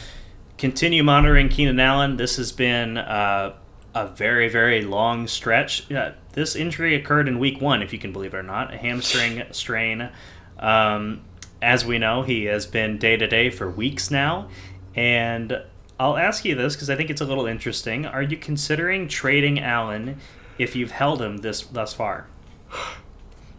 [0.58, 2.16] continue monitoring Keenan Allen.
[2.16, 3.54] This has been uh,
[3.94, 5.88] a very, very long stretch.
[5.88, 8.78] Yeah, this injury occurred in week one, if you can believe it or not, a
[8.78, 10.10] hamstring strain.
[10.58, 11.22] Um,
[11.62, 14.48] as we know, he has been day to day for weeks now.
[14.96, 15.62] And
[16.02, 18.06] I'll ask you this because I think it's a little interesting.
[18.06, 20.18] Are you considering trading Allen
[20.58, 22.26] if you've held him this thus far?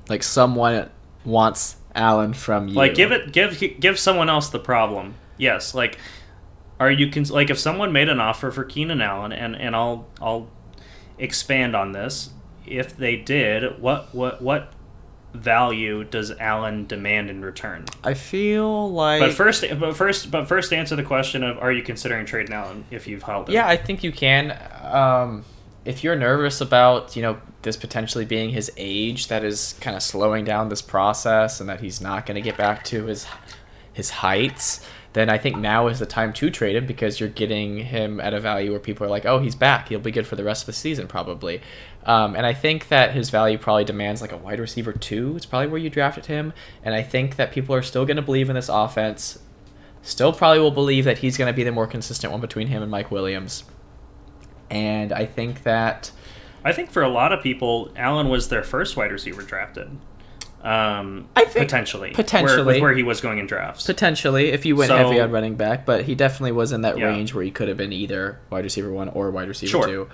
[0.09, 0.89] Like someone
[1.23, 2.73] wants Allen from you.
[2.73, 5.13] Like give it give give someone else the problem.
[5.37, 5.97] Yes, like
[6.81, 10.09] are you cons- like if someone made an offer for Keenan Allen and and I'll
[10.21, 10.49] I'll
[11.17, 12.31] expand on this.
[12.67, 14.73] If they did, what what what
[15.33, 17.85] value does Allen demand in return?
[18.03, 19.19] I feel like.
[19.19, 22.85] But first but first but first answer the question of are you considering trading Allen
[22.91, 23.55] if you've held him?
[23.55, 24.57] Yeah, I think you can.
[24.81, 25.45] Um,
[25.85, 30.03] if you're nervous about, you know, this potentially being his age that is kind of
[30.03, 33.25] slowing down this process and that he's not going to get back to his
[33.93, 37.77] his heights, then I think now is the time to trade him because you're getting
[37.77, 39.89] him at a value where people are like, oh, he's back.
[39.89, 41.61] He'll be good for the rest of the season, probably.
[42.05, 45.35] Um, and I think that his value probably demands like a wide receiver two.
[45.37, 46.51] It's probably where you drafted him.
[46.83, 49.39] And I think that people are still going to believe in this offense.
[50.01, 52.81] Still probably will believe that he's going to be the more consistent one between him
[52.81, 53.63] and Mike Williams.
[54.69, 56.11] And I think that
[56.65, 59.89] I think for a lot of people, Allen was their first wide receiver drafted.
[60.63, 62.63] Um, I think- potentially, potentially.
[62.63, 63.85] where, where he was going in drafts.
[63.85, 66.97] potentially, if you went So- heavy on running back, but he definitely was in that
[66.97, 67.07] Yeah.
[67.07, 69.85] range where he could have been either wide receiver one or wide receiver Sure.
[69.87, 70.09] two.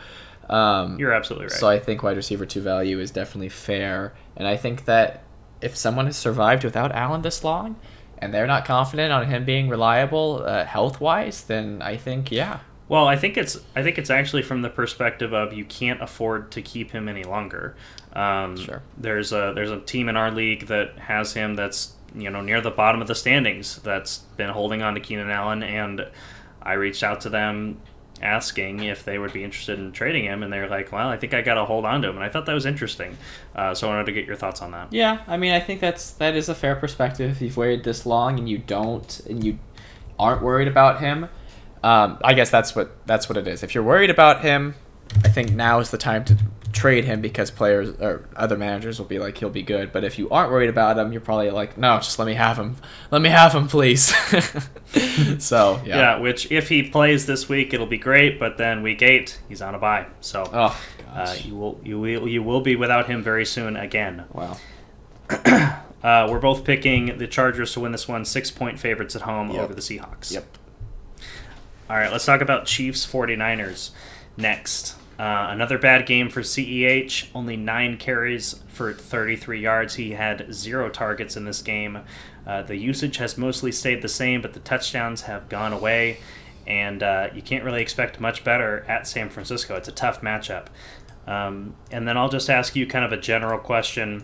[0.49, 1.53] Um, You're absolutely right.
[1.53, 5.23] So I think wide receiver two value is definitely fair, and I think that
[5.61, 7.75] if someone has survived without Allen this long,
[8.17, 12.59] and they're not confident on him being reliable uh, health wise, then I think yeah,
[12.87, 16.51] Well, I think it's I think it's actually from the perspective of you can't afford
[16.51, 17.75] to keep him any longer.
[18.13, 18.81] Um, Sure.
[18.97, 22.59] There's a there's a team in our league that has him that's you know near
[22.59, 26.07] the bottom of the standings that's been holding on to Keenan Allen, and
[26.61, 27.77] I reached out to them
[28.21, 31.33] asking if they would be interested in trading him, and they're like, "Well, I think
[31.33, 33.17] I got to hold on to him," and I thought that was interesting.
[33.55, 34.91] Uh, so I wanted to get your thoughts on that.
[34.91, 37.31] Yeah, I mean, I think that's that is a fair perspective.
[37.31, 39.59] If you've waited this long and you don't and you
[40.17, 41.29] aren't worried about him,
[41.83, 43.63] um, I guess that's what that's what it is.
[43.63, 44.75] If you're worried about him,
[45.23, 46.37] I think now is the time to
[46.73, 49.91] trade him because players or other managers will be like he'll be good.
[49.91, 52.57] But if you aren't worried about him, you're probably like, no, just let me have
[52.57, 52.75] him.
[53.11, 54.13] Let me have him, please.
[55.39, 55.97] so yeah.
[55.97, 56.17] Yeah.
[56.19, 59.75] which if he plays this week, it'll be great, but then week eight, he's on
[59.75, 60.49] a bye, so.
[60.53, 60.81] Oh
[61.11, 64.25] Uh, you will you will you will be without him very soon again.
[64.33, 64.57] wow.
[66.01, 69.51] Uh, we're both picking the Chargers to win this one, six point favorites at home
[69.51, 69.61] Yep.
[69.61, 70.31] over the Seahawks.
[70.31, 70.45] Yep.
[71.89, 73.89] All right, let's talk about Chiefs 49ers
[74.37, 74.95] next.
[75.19, 79.95] Uh, another bad game for CEH, only nine carries for 33 yards.
[79.95, 81.99] He had zero targets in this game.
[82.47, 86.19] Uh, the usage has mostly stayed the same, but the touchdowns have gone away,
[86.65, 89.75] and uh, you can't really expect much better at San Francisco.
[89.75, 90.67] It's a tough matchup.
[91.27, 94.23] Um, and then I'll just ask you kind of a general question.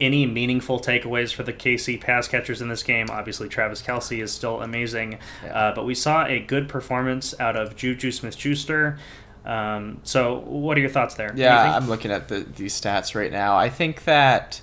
[0.00, 3.08] Any meaningful takeaways for the KC pass catchers in this game?
[3.10, 5.18] Obviously, Travis Kelce is still amazing,
[5.52, 8.96] uh, but we saw a good performance out of Juju Smith Schuster.
[9.48, 11.32] Um, so, what are your thoughts there?
[11.34, 13.56] Yeah, I'm looking at the, these stats right now.
[13.56, 14.60] I think that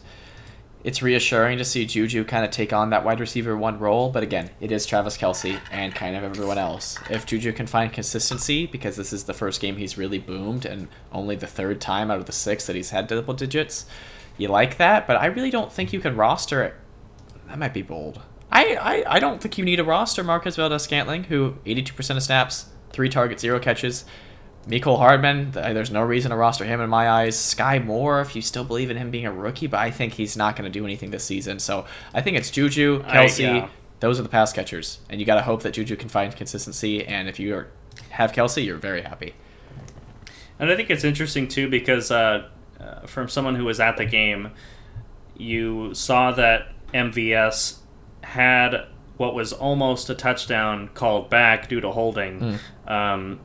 [0.84, 4.22] it's reassuring to see Juju kind of take on that wide receiver one role, but
[4.22, 7.00] again, it is Travis Kelce and kind of everyone else.
[7.10, 10.88] If Juju can find consistency, because this is the first game he's really boomed and
[11.12, 13.88] only the third time out of the six that he's had double digits,
[14.38, 16.76] you like that, but I really don't think you can roster it.
[17.48, 18.22] That might be bold.
[18.52, 22.22] I, I, I don't think you need a roster Marquez Valdes Scantling, who 82% of
[22.22, 24.06] snaps, three targets, zero catches.
[24.68, 27.38] Mecole Hardman, there's no reason to roster him in my eyes.
[27.38, 30.36] Sky Moore, if you still believe in him being a rookie, but I think he's
[30.36, 31.60] not going to do anything this season.
[31.60, 33.40] So I think it's Juju, I- Kelce.
[33.40, 33.70] yeah.
[34.02, 37.06] Those are the pass catchers, and you got to hope that Juju can find consistency.
[37.06, 37.68] And if you are,
[38.10, 39.34] have Kelce, you're very happy.
[40.60, 44.06] And I think it's interesting too because uh, uh, from someone who was at the
[44.06, 44.52] game,
[45.38, 47.78] you saw that MVS
[48.24, 48.86] had
[49.18, 52.60] what was almost a touchdown called back due to holding.
[52.88, 53.40] Um,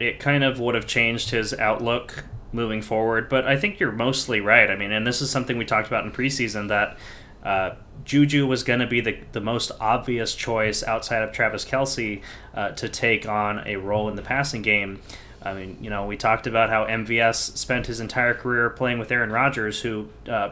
[0.00, 3.28] it kind of would have changed his outlook moving forward.
[3.28, 4.70] But I think you're mostly right.
[4.70, 6.98] I mean, and this is something we talked about in preseason that
[7.44, 7.74] uh,
[8.04, 12.22] Juju was going to be the, the most obvious choice outside of Travis Kelce
[12.54, 15.00] uh, to take on a role in the passing game.
[15.42, 19.10] I mean, you know, we talked about how MVS spent his entire career playing with
[19.10, 20.50] Aaron Rodgers, who uh,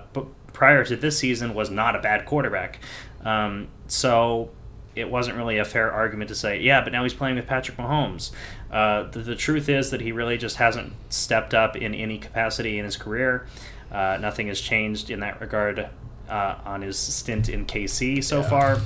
[0.53, 2.79] prior to this season was not a bad quarterback.
[3.23, 4.51] Um, so
[4.99, 7.77] it wasn't really a fair argument to say, yeah, but now he's playing with Patrick
[7.79, 8.31] Mahomes.
[8.71, 12.79] Uh, the, the truth is that he really just hasn't stepped up in any capacity
[12.79, 13.47] in his career.
[13.91, 15.89] Uh, nothing has changed in that regard
[16.29, 18.49] uh, on his stint in KC so Yeah.
[18.49, 18.79] far.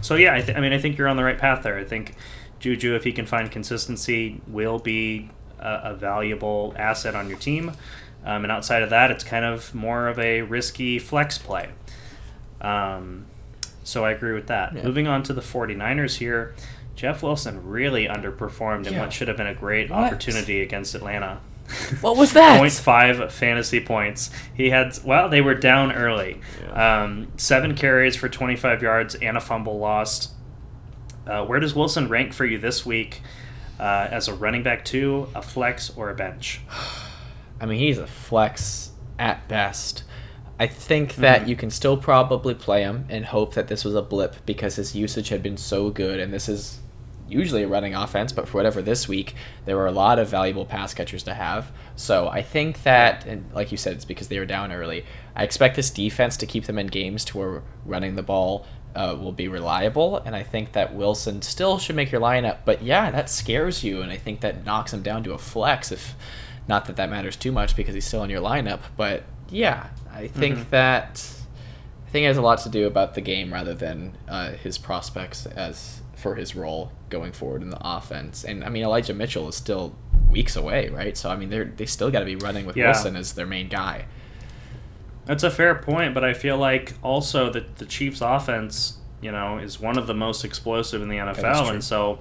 [0.00, 1.76] So yeah, I, th- I mean, I think you're on the right path there.
[1.76, 2.14] I think
[2.60, 7.70] Juju, if he can find consistency, will be a, a valuable asset on your team.
[8.24, 11.68] Um, and outside of that, it's kind of more of a risky flex play.
[12.60, 13.26] Um,
[13.88, 14.74] so I agree with that.
[14.74, 14.82] Yeah.
[14.84, 16.54] Moving on to the 49ers here,
[16.94, 20.04] Jeff Wilson really underperformed in what should have been a great What?
[20.04, 21.40] opportunity against Atlanta.
[22.00, 22.60] What was that?
[22.62, 24.30] 0.5 fantasy points.
[24.54, 26.40] He had, well, they were down early.
[26.62, 27.02] Yeah.
[27.02, 30.32] Um, seven carries for 25 yards and a fumble lost.
[31.26, 33.20] Uh, where does Wilson rank for you this week
[33.78, 36.60] uh, as a running back two, a flex, or a bench?
[37.60, 40.04] I mean, he's a flex at best.
[40.60, 41.48] I think that Mhm.
[41.48, 44.94] you can still probably play him and hope that this was a blip because his
[44.96, 46.80] usage had been so good, and this is
[47.28, 49.34] usually a running offense, but for whatever this week,
[49.66, 51.70] there were a lot of valuable pass catchers to have.
[51.94, 55.04] So I think that, and like you said, it's because they were down early.
[55.36, 58.66] I expect this defense to keep them in games to where running the ball
[58.96, 62.56] uh, will be reliable, and I think that Wilson still should make your lineup.
[62.64, 65.92] But yeah, that scares you, and I think that knocks him down to a flex.
[65.92, 66.16] If
[66.66, 70.26] not that that matters too much because he's still in your lineup, but yeah, I
[70.28, 70.70] think Mhm.
[70.70, 71.24] that
[72.06, 74.78] I think it has a lot to do about the game rather than uh, his
[74.78, 78.44] prospects as for his role going forward in the offense.
[78.44, 79.94] And I mean, Elijah Mitchell is still
[80.30, 81.16] weeks away, right?
[81.16, 82.86] So I mean, they are they still got to be running with Yeah.
[82.86, 84.06] Wilson as their main guy.
[85.26, 89.58] That's a fair point, but I feel like also that the Chiefs' offense, you know,
[89.58, 92.20] is one of the most explosive in the NFL, and so.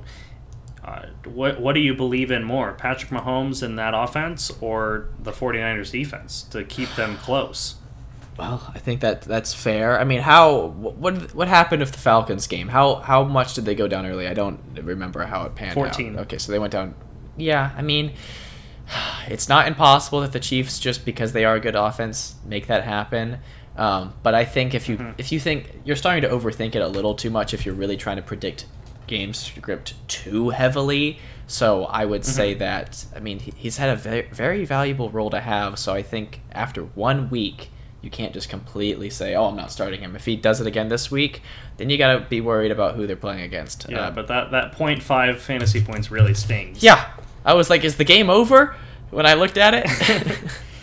[0.87, 5.31] Uh, what what do you believe in more, Patrick Mahomes in that offense or the
[5.31, 7.75] 49ers defense to keep them close?
[8.37, 9.99] Well, I think that that's fair.
[9.99, 12.69] I mean, how what what happened with the Falcons game?
[12.69, 14.27] How how much did they go down early?
[14.27, 16.15] I don't remember how it panned 14.
[16.15, 16.21] out.
[16.21, 16.95] Okay, so they went down.
[17.35, 18.13] Yeah, I mean,
[19.27, 22.83] it's not impossible that the Chiefs, just because they are a good offense, make that
[22.85, 23.39] happen.
[23.75, 25.15] Um, but I think if you Mhm.
[25.17, 27.97] if you think you're starting to overthink it a little too much, if you're really
[27.97, 28.65] trying to predict
[29.07, 31.19] game script too heavily.
[31.47, 35.29] So I would say that I mean he, he's had a very very valuable role
[35.29, 35.79] to have.
[35.79, 37.69] So I think after one week
[38.01, 40.89] you can't just completely say, "Oh, I'm not starting him." If he does it again
[40.89, 41.41] this week,
[41.77, 43.87] then you got to be worried about who they're playing against.
[43.89, 46.83] Yeah, Uh, but that that 0.5 fantasy points really stings.
[46.83, 47.09] yeah,
[47.45, 48.75] I was like, "Is the game over?"
[49.09, 49.85] When I looked at it.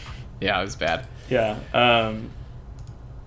[0.41, 1.07] yeah, it was bad.
[1.29, 1.59] Yeah.
[1.73, 2.31] Um,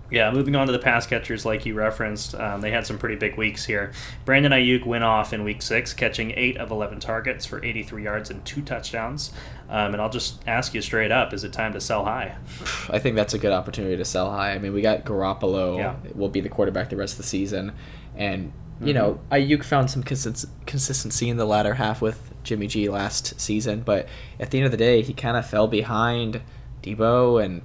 [0.10, 3.16] yeah, moving on to the pass catchers, like you referenced, um, they had some pretty
[3.16, 3.92] big weeks here.
[4.26, 8.30] Brandon Aiyuk went off in week six, catching 8 of 11 targets for 83 yards
[8.30, 9.32] and two touchdowns.
[9.70, 12.36] Um, and I'll just ask you straight up is it time to sell high?
[12.90, 14.52] I think that's a good opportunity to sell high.
[14.54, 15.96] I mean, we got Garoppolo Yeah.
[16.16, 17.74] will be the quarterback the rest of the season,
[18.16, 22.88] and you know, Ayuk found some consist- consistency in the latter half with Jimmy G
[22.90, 24.08] last season, but
[24.40, 26.42] at the end of the day, he kind of fell behind
[26.84, 27.64] Deebo and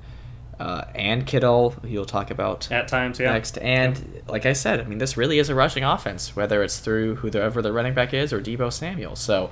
[0.60, 1.74] uh, and Kittle.
[1.84, 3.32] You'll talk about At times, yeah.
[3.32, 3.58] next.
[3.58, 7.16] And like I said, I mean, this really is a rushing offense, whether it's through
[7.16, 9.16] whoever the running back is or Deebo Samuel.
[9.16, 9.50] So,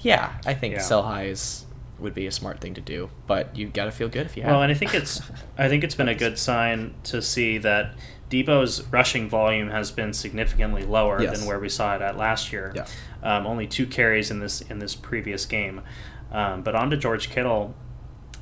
[0.00, 0.80] yeah, I think Yeah.
[0.80, 1.66] sell highs
[1.98, 4.42] would be a smart thing to do, but you got to feel good if you
[4.42, 4.50] have.
[4.52, 5.22] Well, and I think it's
[5.56, 7.94] I think it's been a good sign to see that
[8.28, 11.38] Deebo's rushing volume has been significantly lower Yes.
[11.38, 12.72] than where we saw it at last year.
[12.74, 12.86] Yeah.
[13.22, 15.82] Um, only two carries in this in this previous game.
[16.32, 17.74] Um, but on to George Kittle.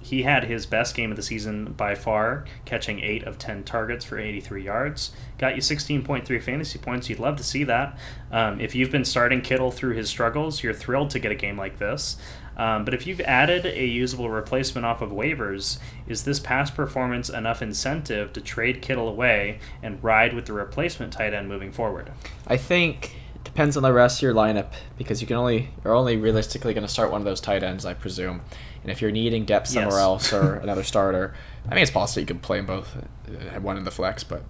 [0.02, 4.04] He had his best game of the season by far, catching 8 of 10 targets
[4.04, 5.12] for 83 yards.
[5.38, 7.08] Got you 16.3 fantasy points.
[7.10, 7.98] You'd love to see that.
[8.32, 11.58] Um, if you've been starting Kittle through his struggles, you're thrilled to get a game
[11.58, 12.16] like this.
[12.56, 17.30] Um, but if you've added a usable replacement off of waivers, is this past performance
[17.30, 22.12] enough incentive to trade Kittle away and ride with the replacement tight end moving forward?
[22.46, 25.94] I think it depends on the rest of your lineup because you can only you're
[25.94, 28.42] only realistically going to start one of those tight ends, I presume.
[28.82, 30.00] And if you're needing depth somewhere Yes.
[30.02, 31.34] else or another starter,
[31.70, 34.24] I mean it's possible you could play them both, uh, have one in the flex,
[34.24, 34.42] but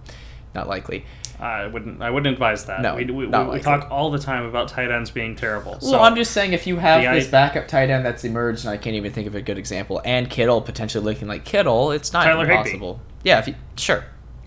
[0.55, 1.05] not likely.
[1.39, 2.01] I wouldn't.
[2.03, 2.81] I wouldn't advise that.
[2.81, 5.71] No, we, we, we, we talk all the time about tight ends being terrible.
[5.81, 8.63] Well, so I'm just saying if you have this i- backup tight end that's emerged,
[8.65, 11.91] and I can't even think of a good example, and Kittle potentially looking like Kittle,
[11.91, 13.01] it's not Tyler impossible.
[13.23, 14.03] Yeah, if you, sure.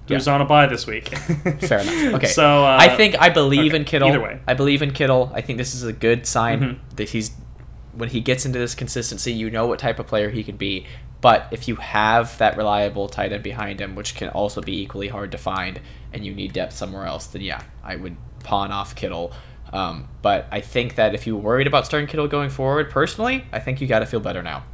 [0.06, 1.08] who's on a bye this week?
[1.18, 2.14] Fair enough.
[2.14, 2.26] Okay.
[2.34, 4.08] So uh, I think I believe okay, in Kittle.
[4.08, 5.32] Either way, I believe in Kittle.
[5.34, 6.78] I think this is a good sign Mhm.
[6.96, 7.30] that he's
[7.96, 10.86] when he gets into this consistency, you know what type of player he can be.
[11.20, 15.08] But if you have that reliable tight end behind him, which can also be equally
[15.08, 15.80] hard to find,
[16.12, 19.32] and you need depth somewhere else, then yeah, I would pawn off Kittle.
[19.72, 23.58] Um, but I think that if you're worried about starting Kittle going forward, personally, I
[23.58, 24.64] think you got to feel better now.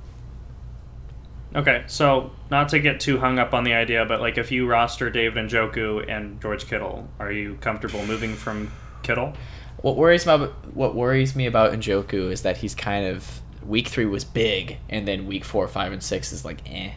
[1.55, 4.69] Okay, so not to get too hung up on the idea, but like if you
[4.69, 8.71] roster David Njoku and George Kittle, are you comfortable moving from
[9.03, 9.35] Kittle?
[9.83, 13.89] What worries me about what worries me about Njoku is that he's kind of week
[13.89, 16.93] three was big, and then week four, five, and six is like eh.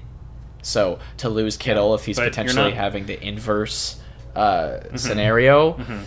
[0.61, 3.99] So to lose Kittle if he's But potentially not- having the inverse
[4.35, 6.05] uh, scenario, Mhm.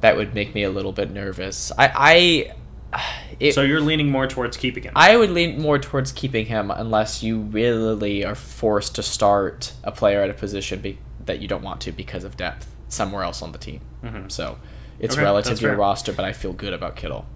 [0.00, 1.70] that would make me a little bit nervous.
[1.78, 2.52] I
[2.92, 3.00] I
[3.40, 4.92] it, So you're leaning more towards keeping him.
[4.96, 9.92] I would lean more towards keeping him unless you really are forced to start a
[9.92, 13.40] player at a position be, that you don't want to because of depth somewhere else
[13.42, 13.80] on the team.
[14.02, 14.32] Mhm.
[14.32, 14.58] So
[15.00, 15.78] it's Okay, relative to your fair.
[15.78, 17.26] roster, but I feel good about Kittle.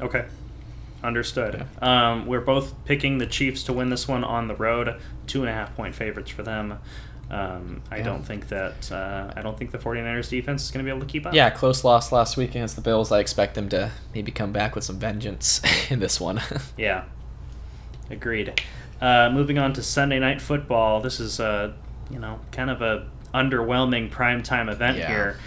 [0.00, 0.24] Okay.
[1.02, 1.66] Understood.
[1.82, 4.96] Um, we're both picking the Chiefs to win this one on the road.
[5.26, 6.78] Two and a half point favorites for them.
[7.30, 8.04] Um, I Yeah.
[8.04, 11.06] don't think that uh, I don't think the 49ers defense is going to be able
[11.06, 11.34] to keep up.
[11.34, 13.12] Yeah, close loss last week against the Bills.
[13.12, 16.40] I expect them to maybe come back with some vengeance in this one.
[16.78, 17.04] Yeah.
[18.10, 18.60] Agreed.
[19.00, 21.00] Uh, moving on to Sunday night football.
[21.00, 21.72] This is uh,
[22.10, 25.08] you know kind of a underwhelming primetime event Yeah.
[25.08, 25.38] here.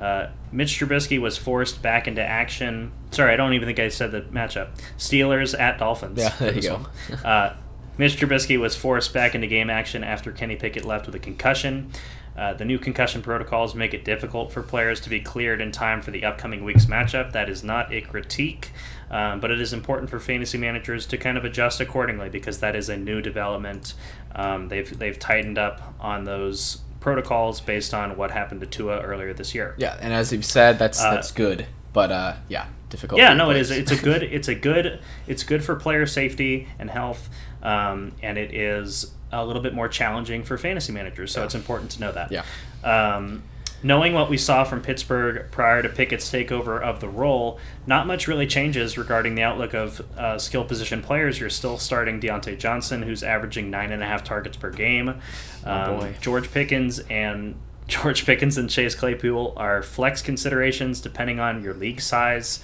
[0.00, 2.90] Uh, Mitch Trubisky was forced back into action.
[3.10, 4.70] Sorry, I don't even think I said the matchup.
[4.96, 6.18] Steelers at Dolphins.
[6.18, 6.86] Yeah, there you go.
[7.24, 7.54] Uh,
[7.98, 11.90] Mitch Trubisky was forced back into game action after Kenny Pickett left with a concussion.
[12.36, 16.00] Uh, the new concussion protocols make it difficult for players to be cleared in time
[16.00, 17.32] for the upcoming week's matchup.
[17.32, 18.70] That is not a critique,
[19.10, 22.74] um, but it is important for fantasy managers to kind of adjust accordingly because that
[22.74, 23.92] is a new development.
[24.34, 29.32] Um, they've they've tightened up on those protocols based on what happened to Tua earlier
[29.32, 29.74] this year.
[29.78, 31.66] yeah, and as you've said, that's Uh, that's good.
[31.92, 33.18] But uh, yeah, difficult.
[33.20, 33.70] Yeah, no, it is.
[33.72, 34.22] It's a good.
[34.22, 35.00] It's a good.
[35.26, 37.28] It's good for player safety and health,
[37.62, 41.32] um, and it is a little bit more challenging for fantasy managers.
[41.32, 41.46] So Yeah.
[41.46, 42.30] it's important to know that.
[42.32, 42.44] Yeah.
[42.84, 43.42] Um,
[43.82, 48.28] knowing what we saw from Pittsburgh prior to Pickett's takeover of the role, not much
[48.28, 51.40] really changes regarding the outlook of uh, skill position players.
[51.40, 55.20] You're still starting Diontae Johnson, who's averaging nine and a half targets per game.
[55.64, 56.14] Um, boy.
[56.20, 57.54] George Pickens and
[57.86, 62.62] George Pickens and Chase Claypool are flex considerations depending on your league size.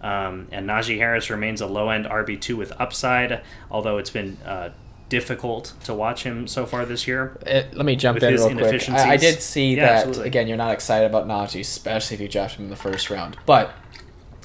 [0.00, 4.70] Um, and Najee Harris remains a low end RB2 with upside, although it's been uh,
[5.08, 7.36] difficult to watch him so far this year.
[7.46, 8.88] Uh, let me jump in real quick.
[8.90, 10.26] I, I did see Yeah, that absolutely.
[10.26, 10.48] again.
[10.48, 13.72] You're not excited about Najee, especially if you drafted him in the first round, but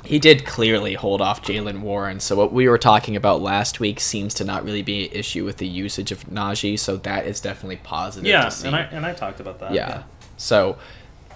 [0.05, 2.19] he did clearly hold off Jaylen Warren.
[2.19, 5.45] So what we were talking about last week seems to not really be an issue
[5.45, 6.77] with the usage of Najee.
[6.77, 8.27] So that is definitely positive.
[8.27, 8.67] Yeah, to see.
[8.67, 9.73] and I and I talked about that.
[9.73, 10.03] yeah.
[10.37, 10.77] So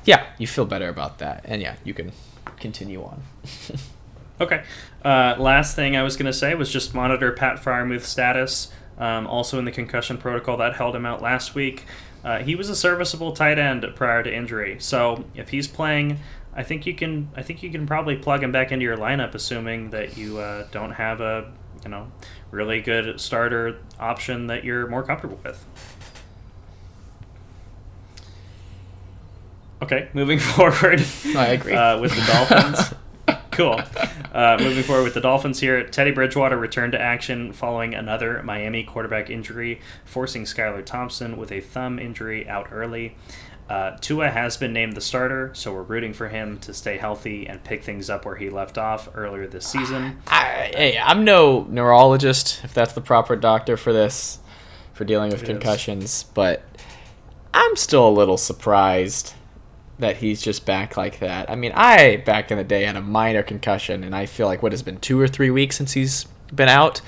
[0.06, 2.12] yeah, you feel better about that, and yeah, you can
[2.60, 3.22] continue on.
[4.40, 4.62] Okay.
[5.04, 8.72] Uh, last thing I was going to say was just monitor Pat Freiermuth's status.
[8.98, 11.86] Um, also in the concussion protocol that held him out last week.
[12.24, 16.20] Uh, he was a serviceable tight end prior to injury, so if he's playing,
[16.56, 17.30] I think you can.
[17.36, 20.68] I think you can probably plug him back into your lineup, assuming that you uh,
[20.72, 21.54] don't have a
[21.84, 22.12] you know
[22.50, 25.64] really good starter option that you're more comfortable with.
[29.84, 31.06] Okay, moving forward.
[31.36, 31.74] I agree.
[31.74, 32.94] Uh, with the Dolphins.
[33.58, 33.82] cool.
[34.34, 38.84] Uh, moving forward with the Dolphins here, Teddy Bridgewater returned to action following another Miami
[38.84, 43.16] quarterback injury, forcing Skylar Thompson with a thumb injury out early.
[43.68, 47.48] Uh, Tua has been named the starter, so we're rooting for him to stay healthy
[47.48, 50.22] and pick things up where he left off earlier this season.
[50.28, 54.40] I, hey, I'm no neurologist, if that's the proper doctor for this,
[54.94, 55.50] for dealing with It is.
[55.50, 56.64] concussions, but
[57.54, 59.34] I'm still a little surprised
[60.00, 61.50] that he's just back like that.
[61.50, 64.62] I mean, I back in the day had a minor concussion, and I feel like
[64.62, 67.02] what has been two or three weeks since he's been out.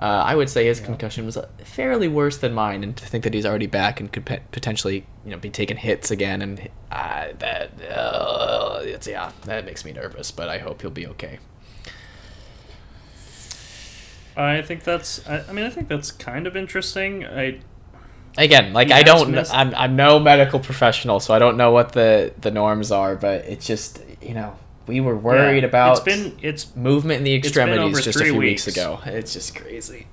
[0.00, 3.24] Uh, I would say his concussion was uh, fairly worse than mine, and to think
[3.24, 7.28] that he's already back and could potentially, you know, be taking hits again, and uh,
[7.38, 10.30] that, uh, it's, yeah, that makes me nervous.
[10.30, 11.38] But I hope he'll be okay.
[14.36, 15.26] I think that's.
[15.28, 17.24] I, I mean, I think that's kind of interesting.
[17.24, 17.60] I
[18.36, 22.32] again like i don't I'm, I'm no medical professional so i don't know what the
[22.40, 24.56] the norms are but it's just you know
[24.86, 26.36] we were worried yeah, about It's been.
[26.42, 28.66] It's movement in the extremities just a few weeks.
[28.66, 28.76] weeks.
[28.76, 30.06] ago it's just crazy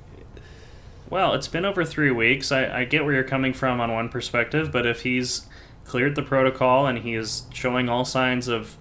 [1.10, 2.54] Well, it's been over three weeks.
[2.54, 5.46] I, I get where you're coming from on one perspective, but if he's
[5.84, 8.78] cleared the protocol and he is showing all signs of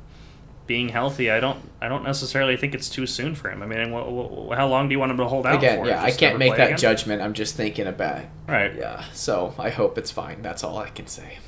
[0.71, 3.61] being healthy, I don't I don't necessarily think it's too soon for him.
[3.61, 5.89] I mean, how long do you want him to hold out again for?
[5.89, 6.79] yeah i can't make that again?
[6.79, 8.73] judgment i'm just thinking about Right.
[8.77, 11.39] yeah so i hope it's fine that's all i can say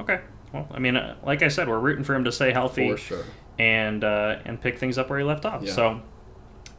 [0.00, 0.18] Okay.
[0.52, 2.90] Well, I mean, uh, like I said, we're rooting for him to stay healthy.
[2.90, 3.24] for sure
[3.58, 5.62] and uh, and pick things up where he left off.
[5.62, 5.72] Yeah.
[5.72, 6.02] So,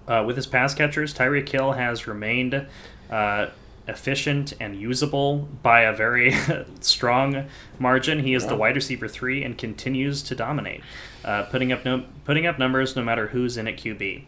[0.07, 2.67] uh, with his pass catchers, Tyreek Hill has remained
[3.09, 3.47] uh,
[3.87, 6.33] efficient and usable by a very
[6.79, 7.45] strong
[7.79, 8.19] margin.
[8.19, 10.81] He is the wide receiver three and continues to dominate,
[11.25, 14.23] uh, putting up no, putting up numbers no matter who's in at QB.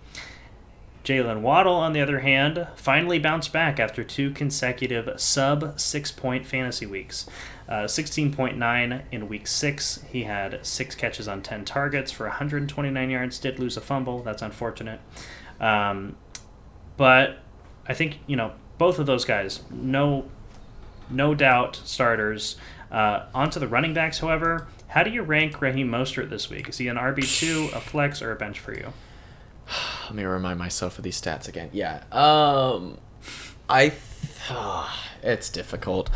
[1.06, 6.48] Jaylen Waddle, on the other hand, finally bounced back after two consecutive sub six point
[6.48, 7.28] fantasy weeks.
[7.70, 10.04] Uh, 16.9 in week six.
[10.12, 14.22] He had six catches on 10 targets for 129 yards, did lose a fumble.
[14.22, 15.00] That's unfortunate.
[15.60, 16.16] Um,
[16.98, 17.40] but
[17.88, 20.26] I think, you know, both of those guys, no,
[21.10, 22.56] no doubt starters.
[22.92, 24.68] Uh, on to the running backs, however.
[24.90, 26.70] How do you rank Raheem Mostert this week?
[26.70, 28.94] Is he an RB2, a flex, or a bench for you?
[30.06, 32.98] let me remind myself of these stats again yeah um
[33.70, 33.92] i
[35.24, 36.10] it's difficult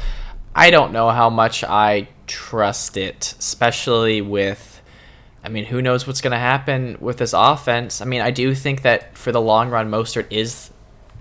[0.55, 4.81] i don't know how much i trust it especially with
[5.43, 8.53] i mean who knows what's going to happen with this offense i mean i do
[8.53, 10.69] think that for the long run mostert is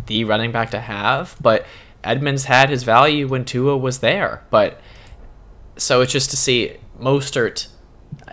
[0.09, 1.65] the running back to have but
[2.03, 4.81] edmonds had his value when tua was there but
[5.79, 7.69] so it's just to see Mostert.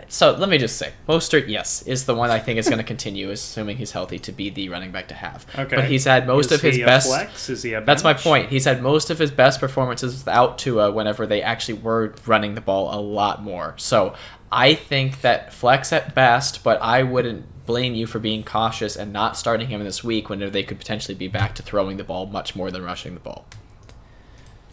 [0.07, 2.83] So let me just say, Mostert, yes, is the one I think is going to
[2.83, 5.45] continue, assuming he's healthy, to be the running back to have.
[5.57, 5.75] Okay.
[5.75, 7.07] But he's had most Is of his best.
[7.07, 7.49] flex?
[7.49, 8.49] Is he a That's my point.
[8.49, 12.61] He's had most of his best performances without Tua whenever they actually were running the
[12.61, 13.73] ball a lot more.
[13.77, 14.15] So
[14.51, 19.11] I think that flex at best, but I wouldn't blame you for being cautious and
[19.11, 22.25] not starting him this week when they could potentially be back to throwing the ball
[22.25, 23.45] much more than rushing the ball.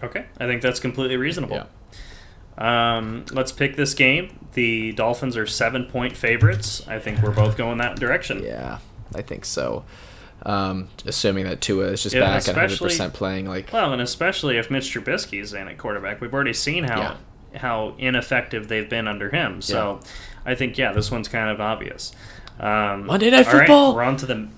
[0.02, 1.56] Okay, I think that's completely reasonable.
[1.56, 1.64] Yeah.
[2.58, 4.38] Um, let's pick this game.
[4.54, 6.86] The Dolphins are seven point favorites.
[6.86, 8.42] I think we're both going that direction.
[8.52, 8.78] Yeah,
[9.14, 9.84] I think so.
[10.44, 14.02] Um, assuming that Tua is just Yeah, back and especially- 100% playing, like Well, and
[14.02, 17.16] especially if Mitch Trubisky is in at quarterback, we've already seen how
[17.54, 19.60] how ineffective they've been under him.
[19.60, 20.00] So,
[20.44, 22.12] I think yeah, this one's kind of obvious.
[22.62, 23.94] Um, Monday Night all right, Football!
[23.94, 24.48] we're on to the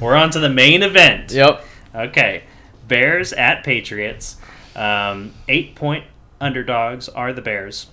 [0.00, 1.30] we're on to the main event.
[1.30, 1.64] Yep.
[1.94, 2.42] Okay,
[2.88, 4.36] Bears at Patriots.
[4.74, 6.04] Um, eight point
[6.40, 7.86] underdogs are the Bears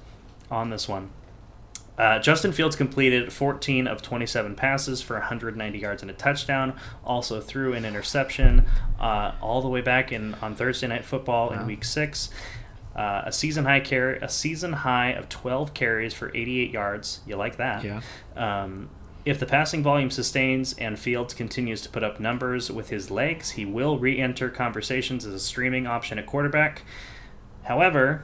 [0.50, 1.12] on this one.
[2.00, 6.74] Uh, Justin Fields completed 14 of 27 passes for 190 yards and a touchdown.
[7.04, 8.66] Also threw an interception
[8.98, 12.30] uh, all the way back in on Thursday Night Football in Week Six.
[12.96, 17.20] Uh, a season high carry, a season high of 12 carries for 88 yards.
[17.28, 17.84] You like that?
[17.84, 18.02] Yeah.
[18.36, 18.90] Um,
[19.26, 23.52] if the passing volume sustains and Fields continues to put up numbers with his legs,
[23.52, 26.84] he will re enter conversations as a streaming option at quarterback.
[27.64, 28.24] However,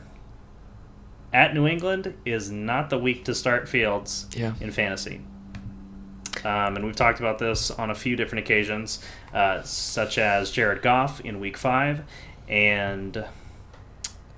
[1.34, 4.54] at New England is not the week to start Fields Yeah.
[4.62, 5.22] in fantasy.
[6.44, 9.04] Um, and we've talked about this on a few different occasions,
[9.34, 12.04] uh, such as Jared Goff in Week Five,
[12.48, 13.26] and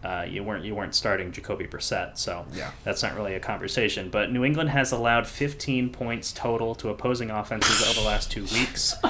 [0.03, 2.71] uh, you weren't you weren't starting Jacoby Brissett, so Yeah.
[2.83, 4.09] that's not really a conversation.
[4.09, 8.43] But New England has allowed 15 points total to opposing offenses over the last two
[8.43, 8.95] weeks.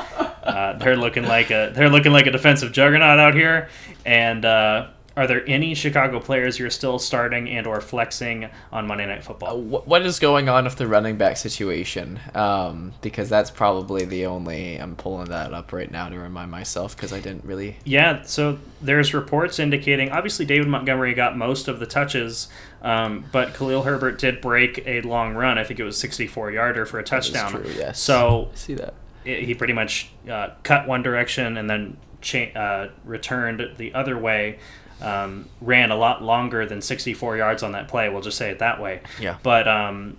[0.47, 3.67] Uh, they're looking like a they're looking like a defensive juggernaut out here,
[4.05, 4.87] and uh,
[5.17, 9.23] are there any Chicago players you're still starting and or flexing on Monday Night Uh,
[9.23, 9.57] Football?
[9.61, 12.19] wh- what is going on with the running back situation?
[12.35, 14.77] Um, because that's probably the only.
[14.77, 17.77] I'm pulling that up right now to remind myself because I didn't really.
[17.83, 22.47] Yeah, so there's reports indicating obviously David Montgomery got most of the touches,
[22.83, 25.57] um, but Khalil Herbert did break a long run.
[25.57, 27.51] I think it was 64 yarder for a touchdown.
[27.51, 27.99] true, yes.
[27.99, 28.93] So I see that.
[29.25, 34.15] it, he pretty much uh, cut one direction and then cha- uh, returned the other
[34.17, 34.59] way.
[35.01, 38.09] Um, ran a lot longer than 64 yards on that play.
[38.09, 39.01] We'll just say it that way.
[39.19, 39.37] Yeah.
[39.43, 40.17] But um,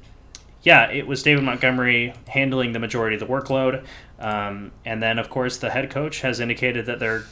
[0.63, 3.85] yeah, it was David Montgomery handling the majority of the workload.
[4.19, 7.25] Um, and then, of course, the head coach has indicated that they're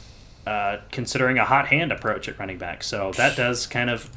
[0.45, 2.83] uh, considering a hot hand approach at running back.
[2.83, 4.09] So that does kind of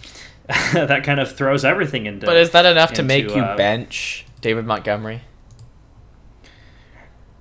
[0.72, 2.26] that kind of throws everything into.
[2.26, 5.22] But is that enough to make you uh, bench David Montgomery?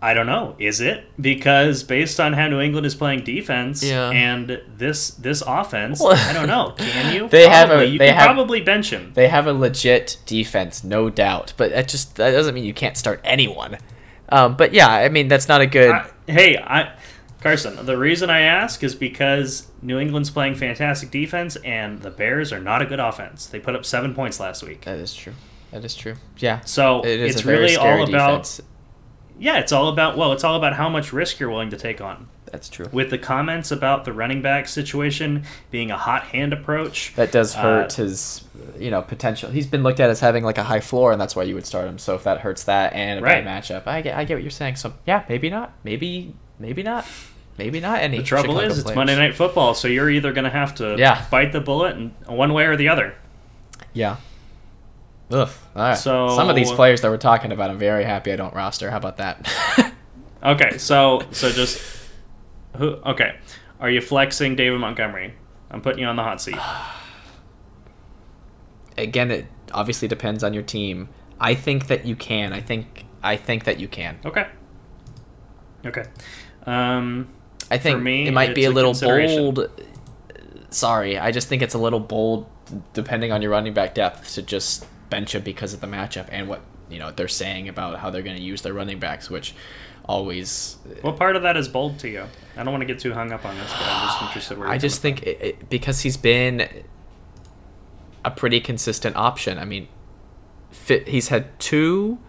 [0.01, 0.55] I don't know.
[0.59, 4.09] Is it because based on how New England is playing defense Yeah.
[4.11, 6.71] and this this offense, Well- I don't know.
[6.77, 7.27] Can you?
[7.27, 9.11] They have a- You they have- probably bench him.
[9.13, 11.51] They have a legit defense, no doubt.
[11.57, 13.77] But that just that doesn't mean you can't start anyone.
[14.29, 15.89] Um, but yeah, I mean that's not a good.
[15.91, 16.93] I, hey, I
[17.41, 17.85] Carson.
[17.85, 22.59] The reason I ask is because New England's playing fantastic defense and the Bears are
[22.59, 23.47] not a good offense.
[23.47, 24.81] They put up seven points last week.
[24.85, 25.33] that is true.
[25.71, 26.15] That is true.
[26.37, 28.61] Yeah, So it is it's really all about defense.
[29.39, 32.01] Yeah, it's all about well, it's all about how much risk you're willing to take
[32.01, 32.27] on.
[32.51, 32.87] That's true.
[32.91, 37.53] With the comments about the running back situation being a hot hand approach, That does
[37.53, 38.43] hurt Uh, his,
[38.79, 39.51] you know, potential.
[39.51, 41.67] He's been looked at as having like a high floor, and that's why you would
[41.67, 41.99] start him.
[41.99, 43.45] So if that hurts that and a Right.
[43.45, 44.77] bad matchup, I get, I get what you're saying.
[44.77, 47.05] So yeah, maybe not, maybe, maybe not,
[47.59, 48.17] maybe not any.
[48.17, 48.95] The trouble Chicago is, it's.
[48.95, 51.25] Monday Night Football, so you're either going to have to Yeah.
[51.29, 53.13] bite the bullet in one way or the other.
[53.93, 54.15] Yeah.
[55.31, 55.49] Ugh.
[55.75, 55.97] All right.
[55.97, 58.89] So- some of these players that we're talking about, I'm very happy I don't roster.
[58.91, 59.47] How about that?
[60.41, 61.81] Okay, so so just
[62.77, 62.91] who?
[63.05, 63.35] Okay,
[63.81, 65.33] are you flexing David Montgomery?
[65.69, 66.55] I'm putting you on the hot seat.
[68.97, 71.09] Again, it obviously depends on your team.
[71.39, 72.53] I think that you can.
[72.53, 74.17] I think I think that you can.
[74.25, 74.47] Okay.
[75.85, 76.05] Okay.
[76.65, 77.29] Um,
[77.71, 79.69] I think me, it might be a a little bold.
[80.69, 82.47] Sorry, I just think it's a little bold,
[82.93, 86.47] depending on your running back depth, to just bench him because of the matchup and
[86.47, 89.53] what you know they're saying about how they're going to use their running backs, which
[90.05, 90.77] always.
[90.85, 92.25] Uh, what part of that is bold to you?
[92.57, 94.67] I don't want to get too hung up on this, but I'm just interested where
[94.69, 96.67] I just think it, it, because he's been
[98.25, 99.57] a pretty consistent option.
[99.57, 99.87] I mean,
[100.71, 102.19] fit, he's had two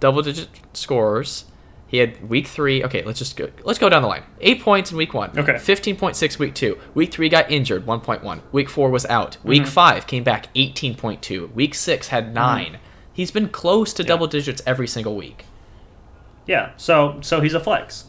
[0.00, 1.44] double-digit scorers.
[1.92, 2.82] He had week three.
[2.82, 3.50] Okay, let's just go.
[3.64, 4.22] Let's go down the line.
[4.40, 5.38] Eight points in week one.
[5.38, 5.58] Okay.
[5.58, 6.78] Fifteen point six week two.
[6.94, 7.86] Week three got injured.
[7.86, 8.40] One point one.
[8.50, 9.32] Week four was out.
[9.32, 9.48] Mm-hmm.
[9.48, 10.46] Week five came back.
[10.54, 11.48] Eighteen point two.
[11.48, 12.78] Week six had 9
[13.12, 15.44] He's been close to double digits every single week.
[16.46, 18.06] Yeah, so so he's a flex.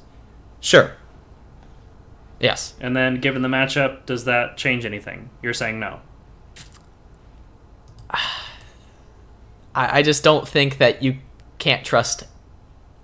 [0.61, 0.93] Sure.
[2.39, 2.75] Yes.
[2.79, 5.29] And then, given the matchup, does that change anything?
[5.41, 5.99] You're saying no.
[8.09, 8.29] I,
[9.75, 11.17] I just don't think that you
[11.59, 12.23] can't trust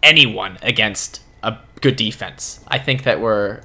[0.03, 2.59] anyone against a good defense.
[2.67, 3.61] I think that we're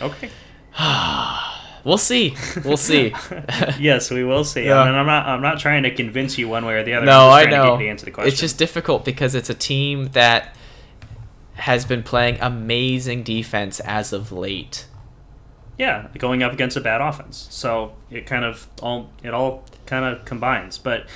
[0.00, 0.30] Okay.
[1.84, 2.36] we'll see.
[2.64, 3.12] We'll see.
[3.80, 4.64] yes, we will see.
[4.64, 4.86] Yeah.
[4.86, 5.26] And I'm not.
[5.26, 7.06] I'm not trying to convince you one way or the other.
[7.06, 7.78] no, I I'm just trying to know.
[7.78, 8.32] to answer the question.
[8.32, 10.54] It's just difficult because it's a team that
[11.54, 14.86] has been playing amazing defense as of late.
[15.76, 17.48] yeah, going up against a bad offense.
[17.50, 20.78] So it kind of all it all kind of combines.
[20.78, 21.06] But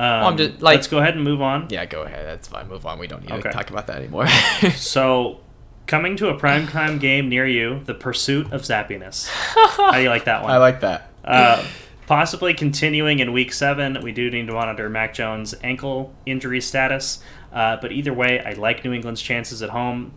[0.00, 1.66] um, I'm just, like- let's go ahead and move on.
[1.70, 2.26] Yeah, go ahead.
[2.26, 2.68] That's fine.
[2.68, 2.98] Move on.
[2.98, 3.42] We don't need Okay.
[3.42, 4.26] to talk about that anymore.
[4.76, 5.40] So
[5.86, 9.28] coming to a primetime game near you, the pursuit of zappiness.
[9.28, 10.50] How do you like that one?
[10.52, 11.10] I like that.
[11.24, 11.64] Uh,
[12.06, 13.98] possibly continuing in week seven.
[14.02, 17.22] We do need to monitor Mac Jones' ankle injury status.
[17.52, 20.12] Uh, but either way, I like New England's chances at home.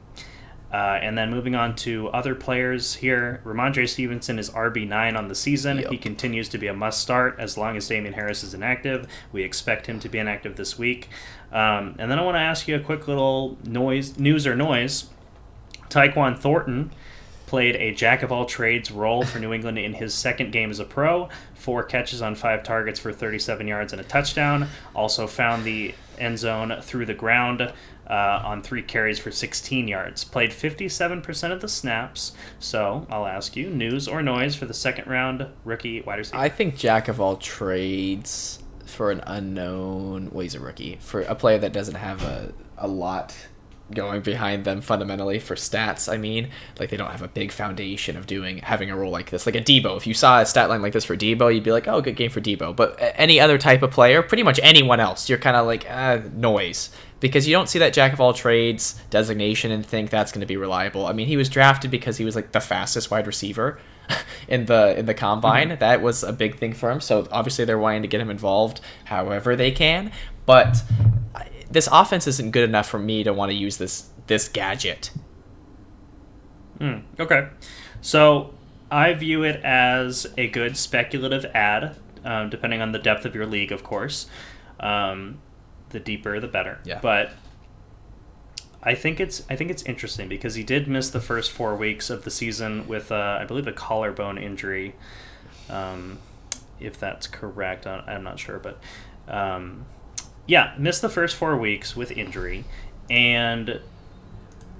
[0.73, 5.35] Uh, and then moving on to other players here, Rhamondre Stevenson is RB9 on the
[5.35, 5.77] season.
[5.77, 5.91] Yep.
[5.91, 9.07] He continues to be a must start as long as Damien Harris is inactive.
[9.31, 11.09] We expect him to be inactive this week.
[11.51, 15.11] Um, and then I want to ask you a quick little noise, news or noise.
[15.89, 16.91] Tyquan Thornton
[17.45, 20.79] played a jack of all trades role for New England in his second game as
[20.79, 21.29] a pro.
[21.53, 24.69] Four catches on five targets for 37 yards and a touchdown.
[24.95, 27.71] Also found the end zone through the ground
[28.07, 30.23] uh, on three carries for 16 yards.
[30.23, 32.33] Played 57% of the snaps.
[32.59, 36.37] So I'll ask you, news or noise for the second round rookie wide receiver?
[36.37, 40.29] I think jack of all trades for an unknown.
[40.31, 43.35] Well, he's a rookie for a player that doesn't have a a lot
[43.91, 46.11] going behind them fundamentally for stats.
[46.11, 46.49] I mean,
[46.79, 49.45] like they don't have a big foundation of doing having a role like this.
[49.45, 51.71] Like a Deebo, if you saw a stat line like this for Deebo, you'd be
[51.71, 52.75] like, oh, good game for Deebo.
[52.75, 56.21] But any other type of player, pretty much anyone else, you're kind of like uh,
[56.33, 56.89] noise
[57.19, 60.47] because you don't see that jack of all trades designation and think that's going to
[60.47, 61.05] be reliable.
[61.05, 63.79] I mean, he was drafted because he was like the fastest wide receiver.
[64.49, 65.69] in the in the combine.
[65.69, 65.79] Mm-hmm.
[65.79, 66.99] That was a big thing for him.
[66.99, 70.11] So obviously they're wanting to get him involved however they can.
[70.45, 70.83] But
[71.73, 75.11] this offense isn't good enough for me to want to use this this gadget.
[76.79, 77.49] Mm, okay,
[78.01, 78.53] so
[78.91, 83.45] I view it as a good speculative add, um, depending on the depth of your
[83.45, 84.27] league, of course.
[84.79, 85.39] Um,
[85.89, 86.79] the deeper, the better.
[86.83, 86.99] Yeah.
[87.01, 87.31] But
[88.81, 92.09] I think it's I think it's interesting because he did miss the first four weeks
[92.09, 94.95] of the season with uh, I believe a collarbone injury,
[95.69, 96.19] um,
[96.79, 97.87] if that's correct.
[97.87, 98.79] I'm not sure, but
[99.27, 99.85] um,
[100.45, 102.65] yeah, missed the first four weeks with injury,
[103.09, 103.79] and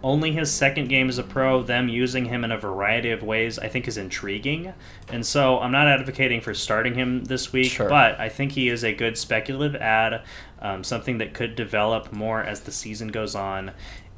[0.03, 3.57] only his second game as a pro, them using him in a variety of ways,
[3.57, 4.73] I think is intriguing.
[5.07, 7.87] And so I'm not advocating for starting him this week, sure.
[7.87, 10.21] but I think he is a good speculative add,
[10.61, 13.71] um, something that could develop more as the season goes on.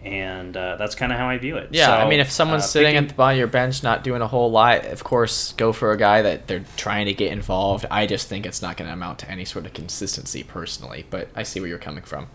[0.05, 1.69] And uh, that's kind of how I view it.
[1.71, 3.05] Yeah, so, I mean, if someone's uh, sitting picking...
[3.05, 5.91] at the bottom of your bench, not doing a whole lot, of course, go for
[5.93, 7.87] a guy that they're trying to get involved.
[7.89, 11.29] I just think it's not going to amount to any sort of consistency personally, but
[11.35, 12.27] I see where you're coming from.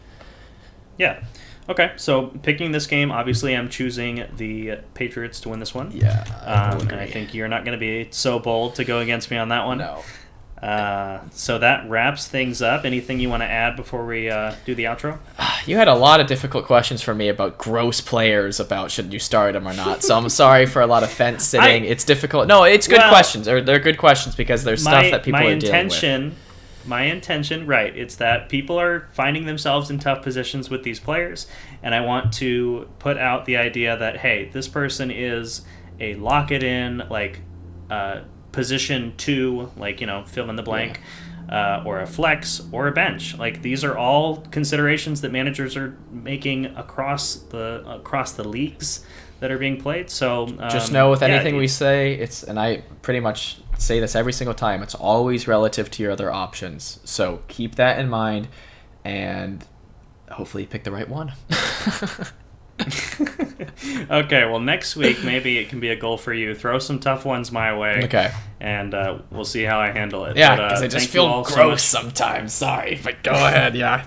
[0.99, 1.23] Yeah.
[1.69, 5.93] Okay, so picking this game, obviously, I'm choosing the Patriots to win this one.
[5.93, 8.99] Yeah, I um, and I think you're not going to be so bold to go
[8.99, 9.79] against me on that one.
[9.79, 10.03] No.
[10.63, 12.85] Uh, so that wraps things up.
[12.85, 15.19] Anything you want to add before we uh, do the outro?
[15.67, 19.19] You had a lot of difficult questions for me about gross players, about should you
[19.19, 20.03] start them or not.
[20.03, 21.85] So I'm sorry for a lot of fence sitting.
[21.85, 22.49] I, it's difficult.
[22.49, 23.47] No, it's good well, questions.
[23.47, 26.35] Or they're good questions because there's my, stuff that people are dealing with
[26.87, 31.47] my intention, right, it's that people are finding themselves in tough positions with these players,
[31.83, 35.63] and I want to put out the idea that hey, this person is
[36.01, 37.41] a lock it in like
[37.91, 41.01] uh, position two, like you know, fill in the blank.
[41.01, 41.07] Yeah.
[41.49, 43.37] Uh, or a flex or a bench.
[43.37, 49.05] Like these are all considerations that managers are making across the across the leagues
[49.41, 50.11] that are being played.
[50.11, 53.99] So um, just know with anything yeah, we say, it's and I pretty much say
[53.99, 54.83] this every single time.
[54.83, 57.01] It's always relative to your other options.
[57.05, 58.49] So keep that in mind
[59.05, 59.67] and
[60.31, 61.33] hopefully pick the right one.
[64.11, 66.55] okay, well, next week maybe it can be a goal for you.
[66.55, 68.03] Throw some tough ones my way.
[68.05, 68.33] Okay.
[68.61, 70.37] And uh, we'll see how I handle it.
[70.37, 72.53] Yeah, because uh, I just feel gross so sometimes.
[72.53, 73.75] Sorry, but go ahead.
[73.75, 74.07] Yeah.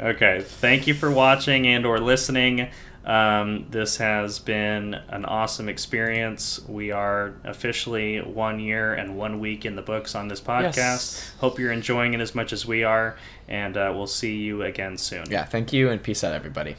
[0.00, 0.40] Okay.
[0.40, 2.70] Thank you for watching and or listening.
[3.04, 6.60] Um, this has been an awesome experience.
[6.68, 10.76] We are officially one year and one week in the books on this podcast.
[10.76, 11.32] Yes.
[11.38, 13.16] Hope you're enjoying it as much as we are,
[13.48, 15.24] and uh, we'll see you again soon.
[15.30, 16.76] Yeah, thank you, and peace out, everybody.